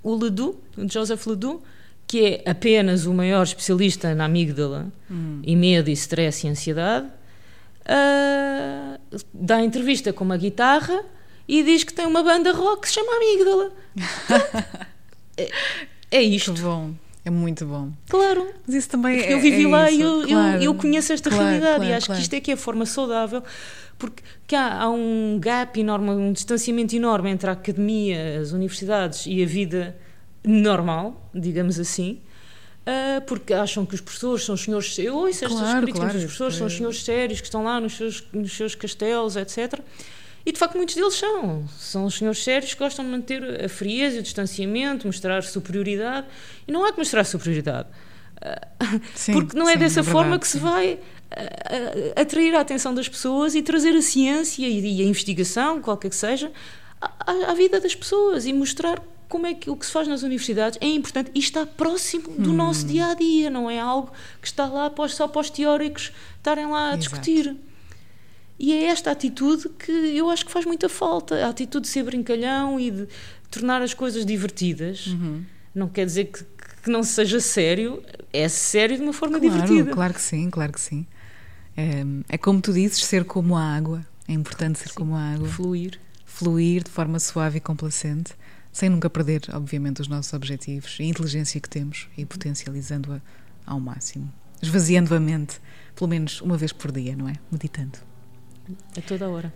o 0.01 0.15
Ledoux, 0.15 0.57
o 0.77 0.87
Joseph 0.89 1.25
Ledoux, 1.27 1.61
que 2.07 2.41
é 2.45 2.49
apenas 2.49 3.05
o 3.05 3.13
maior 3.13 3.43
especialista 3.43 4.13
na 4.15 4.25
amígdala 4.25 4.91
Hum. 5.09 5.41
e 5.43 5.55
medo 5.55 5.89
e 5.89 5.93
stress 5.93 6.45
e 6.45 6.49
ansiedade, 6.49 7.07
ah, 7.85 8.97
dá 9.33 9.61
entrevista 9.61 10.13
com 10.13 10.23
uma 10.23 10.37
guitarra 10.37 11.03
e 11.47 11.63
diz 11.63 11.83
que 11.83 11.93
tem 11.93 12.05
uma 12.05 12.23
banda 12.23 12.51
rock 12.53 12.83
que 12.83 12.87
se 12.87 12.93
chama 12.93 13.11
Amígdala. 13.17 13.71
é, 15.37 15.49
é 16.11 16.19
Que 16.19 16.23
isto, 16.23 16.53
bom. 16.53 16.93
É 17.23 17.29
muito 17.29 17.65
bom. 17.65 17.91
claro. 18.09 18.47
Mas 18.65 18.75
isso 18.75 18.89
também 18.89 19.15
Porque 19.17 19.29
é, 19.31 19.33
eu 19.35 19.39
vivi 19.39 19.65
é 19.65 19.67
lá 19.67 19.91
e 19.91 20.01
eu, 20.01 20.21
eu- 20.23 20.27
claro. 20.27 20.63
eu, 20.63 20.73
conheço 20.75 21.13
esta 21.13 21.29
Claro, 21.29 21.45
realidade 21.45 21.75
claro, 21.75 21.91
e 21.91 21.93
acho 21.93 22.07
que 22.11 22.19
isto 22.19 22.33
é 22.33 22.39
que 22.39 22.51
é 22.51 22.53
a 22.55 22.57
forma 22.57 22.85
saudável, 22.85 23.43
porque 23.99 24.23
que 24.47 24.55
há, 24.55 24.81
há 24.81 24.89
um 24.89 25.37
gap 25.39 25.79
enorme, 25.79 26.09
um 26.09 26.33
distanciamento 26.33 26.95
enorme 26.95 27.29
entre 27.29 27.47
a 27.49 27.53
academia, 27.53 28.39
as 28.41 28.51
universidades 28.53 29.25
e 29.27 29.43
a 29.43 29.45
vida 29.45 29.95
normal, 30.43 31.29
digamos 31.33 31.79
assim. 31.79 32.19
ah, 32.87 33.21
porque 33.27 33.53
acham 33.53 33.85
que 33.85 33.93
os 33.93 34.01
professores 34.01 34.43
são 34.43 34.55
os 34.55 34.63
senhores. 34.63 34.97
Eu 34.97 35.15
ouço 35.15 35.45
estas 35.45 35.73
críticas 35.81 36.13
dos 36.13 36.23
professores, 36.23 36.55
são 36.55 36.65
os 36.67 36.73
senhores 36.75 37.03
sérios 37.03 37.39
que 37.39 37.45
estão 37.45 37.63
lá 37.63 37.79
nos 37.79 37.95
seus, 37.95 38.23
nos 38.33 38.51
seus 38.51 38.73
castelos, 38.73 39.35
etc. 39.35 39.79
E 40.45 40.51
de 40.51 40.57
facto 40.57 40.75
muitos 40.75 40.95
deles 40.95 41.13
são. 41.13 41.65
São 41.77 42.05
os 42.05 42.15
senhores 42.17 42.43
sérios 42.43 42.73
que 42.73 42.79
gostam 42.79 43.05
de 43.05 43.11
manter 43.11 43.65
a 43.65 43.69
frieza, 43.69 44.19
o 44.19 44.21
distanciamento, 44.23 45.05
mostrar 45.07 45.43
superioridade. 45.43 46.25
E 46.67 46.71
não 46.71 46.83
há 46.85 46.91
que 46.91 46.97
mostrar 46.97 47.23
superioridade. 47.23 47.87
Ah, 48.41 48.59
Sim, 49.13 49.33
porque 49.33 49.55
não 49.57 49.69
é 49.69 49.73
sim, 49.73 49.79
dessa 49.79 49.99
é 49.99 50.03
forma 50.03 50.39
que 50.39 50.47
se 50.47 50.57
vai 50.57 50.99
ah, 51.29 51.35
ah, 52.17 52.21
atrair 52.21 52.55
a 52.55 52.61
atenção 52.61 52.93
das 52.93 53.07
pessoas 53.07 53.53
e 53.53 53.61
trazer 53.61 53.95
a 53.95 54.01
ciência 54.01 54.67
e, 54.67 55.01
a 55.01 55.05
investigação, 55.05 55.79
qualquer 55.79 56.09
que 56.09 56.15
seja, 56.15 56.51
à, 56.99 57.51
à- 57.51 57.53
vida 57.53 57.79
das 57.79 57.93
pessoas 57.93 58.47
e 58.47 58.51
mostrar 58.53 58.99
como 59.29 59.45
é 59.45 59.53
que 59.53 59.69
o 59.69 59.75
que 59.77 59.85
se 59.85 59.91
faz 59.91 60.07
nas 60.07 60.23
universidades 60.23 60.77
é 60.81 60.87
importante 60.87 61.29
e 61.35 61.39
está 61.39 61.65
próximo 61.67 62.29
do 62.37 62.49
Hum. 62.49 62.53
nosso 62.53 62.85
dia 62.87 63.05
a 63.07 63.13
dia, 63.13 63.49
não 63.51 63.69
é 63.69 63.79
algo 63.79 64.11
que 64.41 64.47
está 64.47 64.65
lá 64.65 64.91
só 65.07 65.27
para 65.27 65.41
os 65.41 65.49
teóricos 65.51 66.11
estarem 66.37 66.65
lá 66.65 66.85
a 66.85 66.87
Exato. 66.89 66.97
discutir. 66.97 67.55
E 68.63 68.73
é 68.73 68.83
esta 68.85 69.09
atitude 69.09 69.69
que 69.69 69.91
eu 69.91 70.29
acho 70.29 70.45
que 70.45 70.51
faz 70.51 70.65
muita 70.65 70.87
falta, 70.87 71.43
a 71.43 71.49
atitude 71.49 71.87
de 71.87 71.91
ser 71.91 72.03
brincalhão 72.03 72.79
e 72.79 72.91
de 72.91 73.07
tornar 73.49 73.81
as 73.81 73.91
coisas 73.95 74.23
divertidas. 74.23 75.07
Uhum. 75.07 75.43
Não 75.73 75.89
quer 75.89 76.05
dizer 76.05 76.25
que, 76.25 76.43
que 76.83 76.89
não 76.91 77.01
seja 77.01 77.39
sério, 77.39 78.03
é 78.31 78.47
sério 78.47 78.95
de 78.97 79.01
uma 79.01 79.13
forma 79.13 79.39
Claro, 79.39 79.51
divertida. 79.55 79.91
claro 79.91 80.13
que 80.13 80.21
sim, 80.21 80.47
claro 80.51 80.71
que 80.73 80.79
sim. 80.79 81.07
É, 81.75 82.03
é 82.29 82.37
como 82.37 82.61
tu 82.61 82.71
dizes, 82.71 83.03
ser 83.03 83.25
como 83.25 83.55
a 83.57 83.63
água. 83.63 84.05
É 84.27 84.33
importante 84.33 84.77
ser 84.77 84.89
Sim. 84.89 84.95
como 84.95 85.15
a 85.15 85.33
água. 85.33 85.47
Fluir. 85.47 85.99
Fluir 86.23 86.83
de 86.83 86.91
forma 86.91 87.19
suave 87.19 87.57
e 87.57 87.59
complacente, 87.61 88.33
sem 88.71 88.89
nunca 88.89 89.09
perder, 89.09 89.41
obviamente, 89.53 90.01
os 90.01 90.07
nossos 90.07 90.31
objetivos 90.33 90.97
e 90.99 91.03
a 91.03 91.05
inteligência 91.07 91.59
que 91.59 91.67
temos 91.67 92.07
e 92.15 92.25
potencializando-a 92.27 93.19
ao 93.65 93.79
máximo. 93.79 94.31
Esvaziando 94.61 95.15
a 95.15 95.19
mente, 95.19 95.59
pelo 95.95 96.07
menos 96.07 96.41
uma 96.41 96.57
vez 96.57 96.71
por 96.71 96.91
dia, 96.91 97.15
não 97.15 97.27
é? 97.27 97.33
Meditando. 97.51 98.10
A 98.97 99.01
toda 99.01 99.29
hora. 99.29 99.53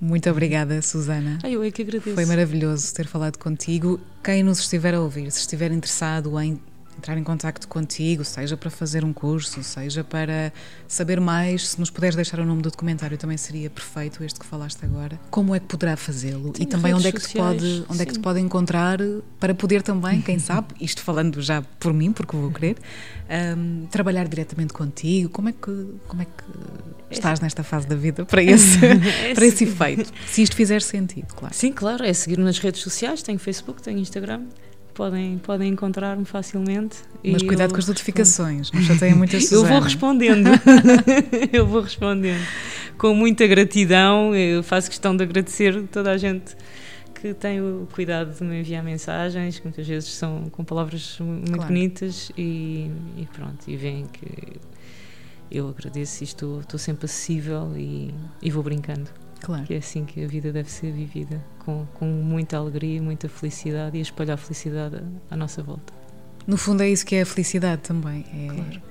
Muito 0.00 0.28
obrigada, 0.28 0.82
Susana. 0.82 1.38
Ah, 1.42 1.50
eu 1.50 1.62
é 1.62 1.70
que 1.70 1.82
agradeço. 1.82 2.14
Foi 2.14 2.26
maravilhoso 2.26 2.94
ter 2.94 3.06
falado 3.06 3.38
contigo. 3.38 3.98
Quem 4.22 4.42
nos 4.42 4.60
estiver 4.60 4.94
a 4.94 5.00
ouvir, 5.00 5.30
se 5.30 5.40
estiver 5.40 5.72
interessado 5.72 6.38
em 6.38 6.60
entrar 6.96 7.16
em 7.18 7.22
contacto 7.22 7.68
contigo, 7.68 8.24
seja 8.24 8.56
para 8.56 8.70
fazer 8.70 9.04
um 9.04 9.12
curso, 9.12 9.62
seja 9.62 10.02
para 10.02 10.52
saber 10.88 11.20
mais, 11.20 11.68
se 11.68 11.78
nos 11.78 11.90
puderes 11.90 12.16
deixar 12.16 12.40
o 12.40 12.44
nome 12.44 12.62
do 12.62 12.70
documentário 12.70 13.18
também 13.18 13.36
seria 13.36 13.68
perfeito, 13.68 14.24
este 14.24 14.40
que 14.40 14.46
falaste 14.46 14.84
agora. 14.84 15.20
Como 15.30 15.54
é 15.54 15.60
que 15.60 15.66
poderá 15.66 15.96
fazê-lo? 15.96 16.52
E 16.58 16.64
também 16.64 16.94
onde 16.94 17.06
é 17.06 17.12
que 17.12 17.20
te 17.20 17.36
pode, 17.36 17.60
sociais, 17.60 17.84
onde 17.90 18.02
é 18.02 18.06
que 18.06 18.12
te 18.12 18.16
sim. 18.16 18.22
pode 18.22 18.40
encontrar 18.40 18.98
para 19.38 19.54
poder 19.54 19.82
também, 19.82 20.22
quem 20.22 20.38
sabe, 20.38 20.68
isto 20.80 21.02
falando 21.02 21.42
já 21.42 21.62
por 21.78 21.92
mim, 21.92 22.12
porque 22.12 22.36
vou 22.36 22.50
querer, 22.50 22.76
hum, 23.56 23.86
trabalhar 23.90 24.26
diretamente 24.26 24.72
contigo. 24.72 25.28
Como 25.28 25.48
é 25.48 25.52
que 25.52 25.94
como 26.08 26.22
é 26.22 26.24
que 26.24 26.44
estás 27.10 27.40
nesta 27.40 27.62
fase 27.62 27.86
da 27.86 27.96
vida 27.96 28.24
para 28.24 28.42
esse 28.42 28.78
para 29.34 29.46
esse 29.46 29.64
efeito? 29.64 30.12
Se 30.26 30.42
isto 30.42 30.56
fizer 30.56 30.82
sentido, 30.82 31.34
claro. 31.34 31.54
Sim, 31.54 31.72
claro, 31.72 32.04
é 32.04 32.12
seguir 32.12 32.38
nas 32.38 32.58
redes 32.58 32.80
sociais, 32.82 33.22
tenho 33.22 33.38
Facebook, 33.38 33.82
tenho 33.82 33.98
Instagram. 33.98 34.42
Podem, 34.94 35.36
podem 35.36 35.68
encontrar-me 35.72 36.24
facilmente. 36.24 36.96
Mas 37.22 37.42
cuidado 37.42 37.70
com 37.74 37.78
as 37.78 37.86
notificações, 37.86 38.72
não 38.72 38.80
chateia 38.80 39.14
muito 39.14 39.36
a 39.36 39.38
Eu 39.52 39.62
vou 39.66 39.78
respondendo. 39.80 40.48
eu 41.52 41.66
vou 41.66 41.82
respondendo. 41.82 42.40
Com 42.96 43.12
muita 43.14 43.46
gratidão. 43.46 44.34
Eu 44.34 44.62
faço 44.62 44.88
questão 44.88 45.14
de 45.14 45.22
agradecer 45.22 45.82
toda 45.92 46.10
a 46.12 46.16
gente 46.16 46.56
que 47.20 47.34
tem 47.34 47.60
o 47.60 47.86
cuidado 47.92 48.34
de 48.38 48.42
me 48.42 48.60
enviar 48.60 48.82
mensagens, 48.82 49.58
que 49.58 49.64
muitas 49.66 49.86
vezes 49.86 50.08
são 50.08 50.44
com 50.50 50.64
palavras 50.64 51.18
mu- 51.20 51.26
muito 51.26 51.52
Claro. 51.52 51.68
bonitas 51.68 52.32
e, 52.36 52.90
e 53.18 53.28
pronto, 53.34 53.58
e 53.68 53.76
veem 53.76 54.06
que 54.10 54.56
eu 55.50 55.68
agradeço 55.68 56.22
e 56.22 56.24
estou, 56.24 56.60
estou 56.60 56.78
sempre 56.78 57.06
acessível 57.06 57.72
e, 57.76 58.14
e 58.42 58.50
vou 58.50 58.62
brincando. 58.62 59.08
Claro. 59.40 59.64
Que 59.64 59.74
é 59.74 59.78
assim 59.78 60.04
que 60.04 60.24
a 60.24 60.26
vida 60.26 60.52
deve 60.52 60.70
ser 60.70 60.92
vivida, 60.92 61.44
com, 61.58 61.86
com 61.94 62.06
muita 62.06 62.56
alegria, 62.56 63.00
muita 63.00 63.28
felicidade 63.28 63.96
e 63.96 64.00
a 64.00 64.02
espalhar 64.02 64.36
felicidade 64.38 64.96
à, 64.96 65.34
à 65.34 65.36
nossa 65.36 65.62
volta. 65.62 65.92
No 66.46 66.56
fundo 66.56 66.82
é 66.82 66.88
isso 66.88 67.04
que 67.04 67.14
é 67.16 67.22
a 67.22 67.26
felicidade 67.26 67.82
também. 67.82 68.24
É, 68.32 68.46
Claro. 68.46 68.82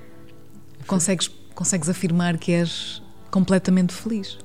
consegues, 0.88 1.28
consegues 1.54 1.90
afirmar 1.90 2.38
que 2.38 2.52
és 2.52 3.02
completamente 3.32 3.94
feliz. 3.94 4.38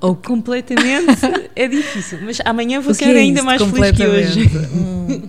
Ou 0.00 0.16
Completamente 0.16 1.20
é 1.54 1.68
difícil, 1.68 2.18
mas 2.22 2.40
amanhã 2.44 2.80
vou 2.80 2.92
ser 2.92 3.14
é 3.14 3.20
ainda 3.20 3.42
mais 3.44 3.62
feliz 3.62 3.92
que 3.92 4.06
hoje. 4.06 4.50
Hum, 4.74 5.28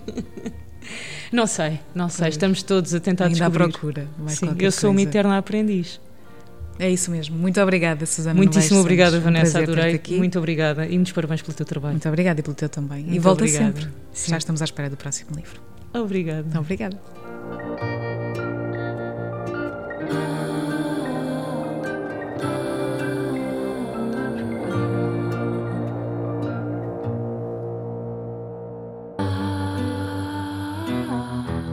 Não 1.34 1.48
sei, 1.48 1.80
não 1.96 2.08
sei, 2.10 2.26
Pois. 2.26 2.36
estamos 2.36 2.62
todos 2.64 2.94
a 2.94 3.00
tentar 3.00 3.26
ainda 3.26 3.46
à 3.46 3.50
descobrir. 3.50 3.72
procura. 3.74 4.08
de 4.18 4.22
mais 4.24 4.38
Sim, 4.38 4.46
qualquer 4.46 4.66
eu 4.68 4.72
sou 4.72 4.92
uma 4.92 4.98
coisa. 4.98 5.10
eterna 5.10 5.38
aprendiz. 5.38 6.00
É 6.80 6.90
isso 6.90 7.10
mesmo. 7.12 7.36
Muito 7.38 7.60
obrigada, 7.60 8.06
Susana. 8.06 8.36
Muitíssimo 8.36 8.80
obrigada, 8.80 9.20
Vanessa. 9.20 9.60
Um 9.60 9.64
adorei. 9.64 9.96
Aqui. 9.96 10.16
Muito 10.16 10.38
obrigada 10.38 10.86
e 10.86 10.94
muitos 10.94 11.12
parabéns 11.12 11.42
pelo 11.42 11.54
teu 11.56 11.66
trabalho. 11.66 11.94
Muito 11.94 12.08
obrigada 12.08 12.40
e 12.40 12.44
pelo 12.44 12.56
teu 12.56 12.70
também. 12.70 13.00
Muito 13.04 13.16
e 13.16 13.20
volta 13.20 13.44
obrigada. 13.44 13.66
sempre. 13.66 13.90
Sim. 14.14 14.32
Já 14.32 14.38
estamos 14.38 14.62
à 14.62 14.66
espera 14.66 14.90
do 14.90 14.98
próximo 14.98 15.32
livro. 15.36 15.60
Obrigada. 15.94 16.60
Obrigada. 16.60 18.03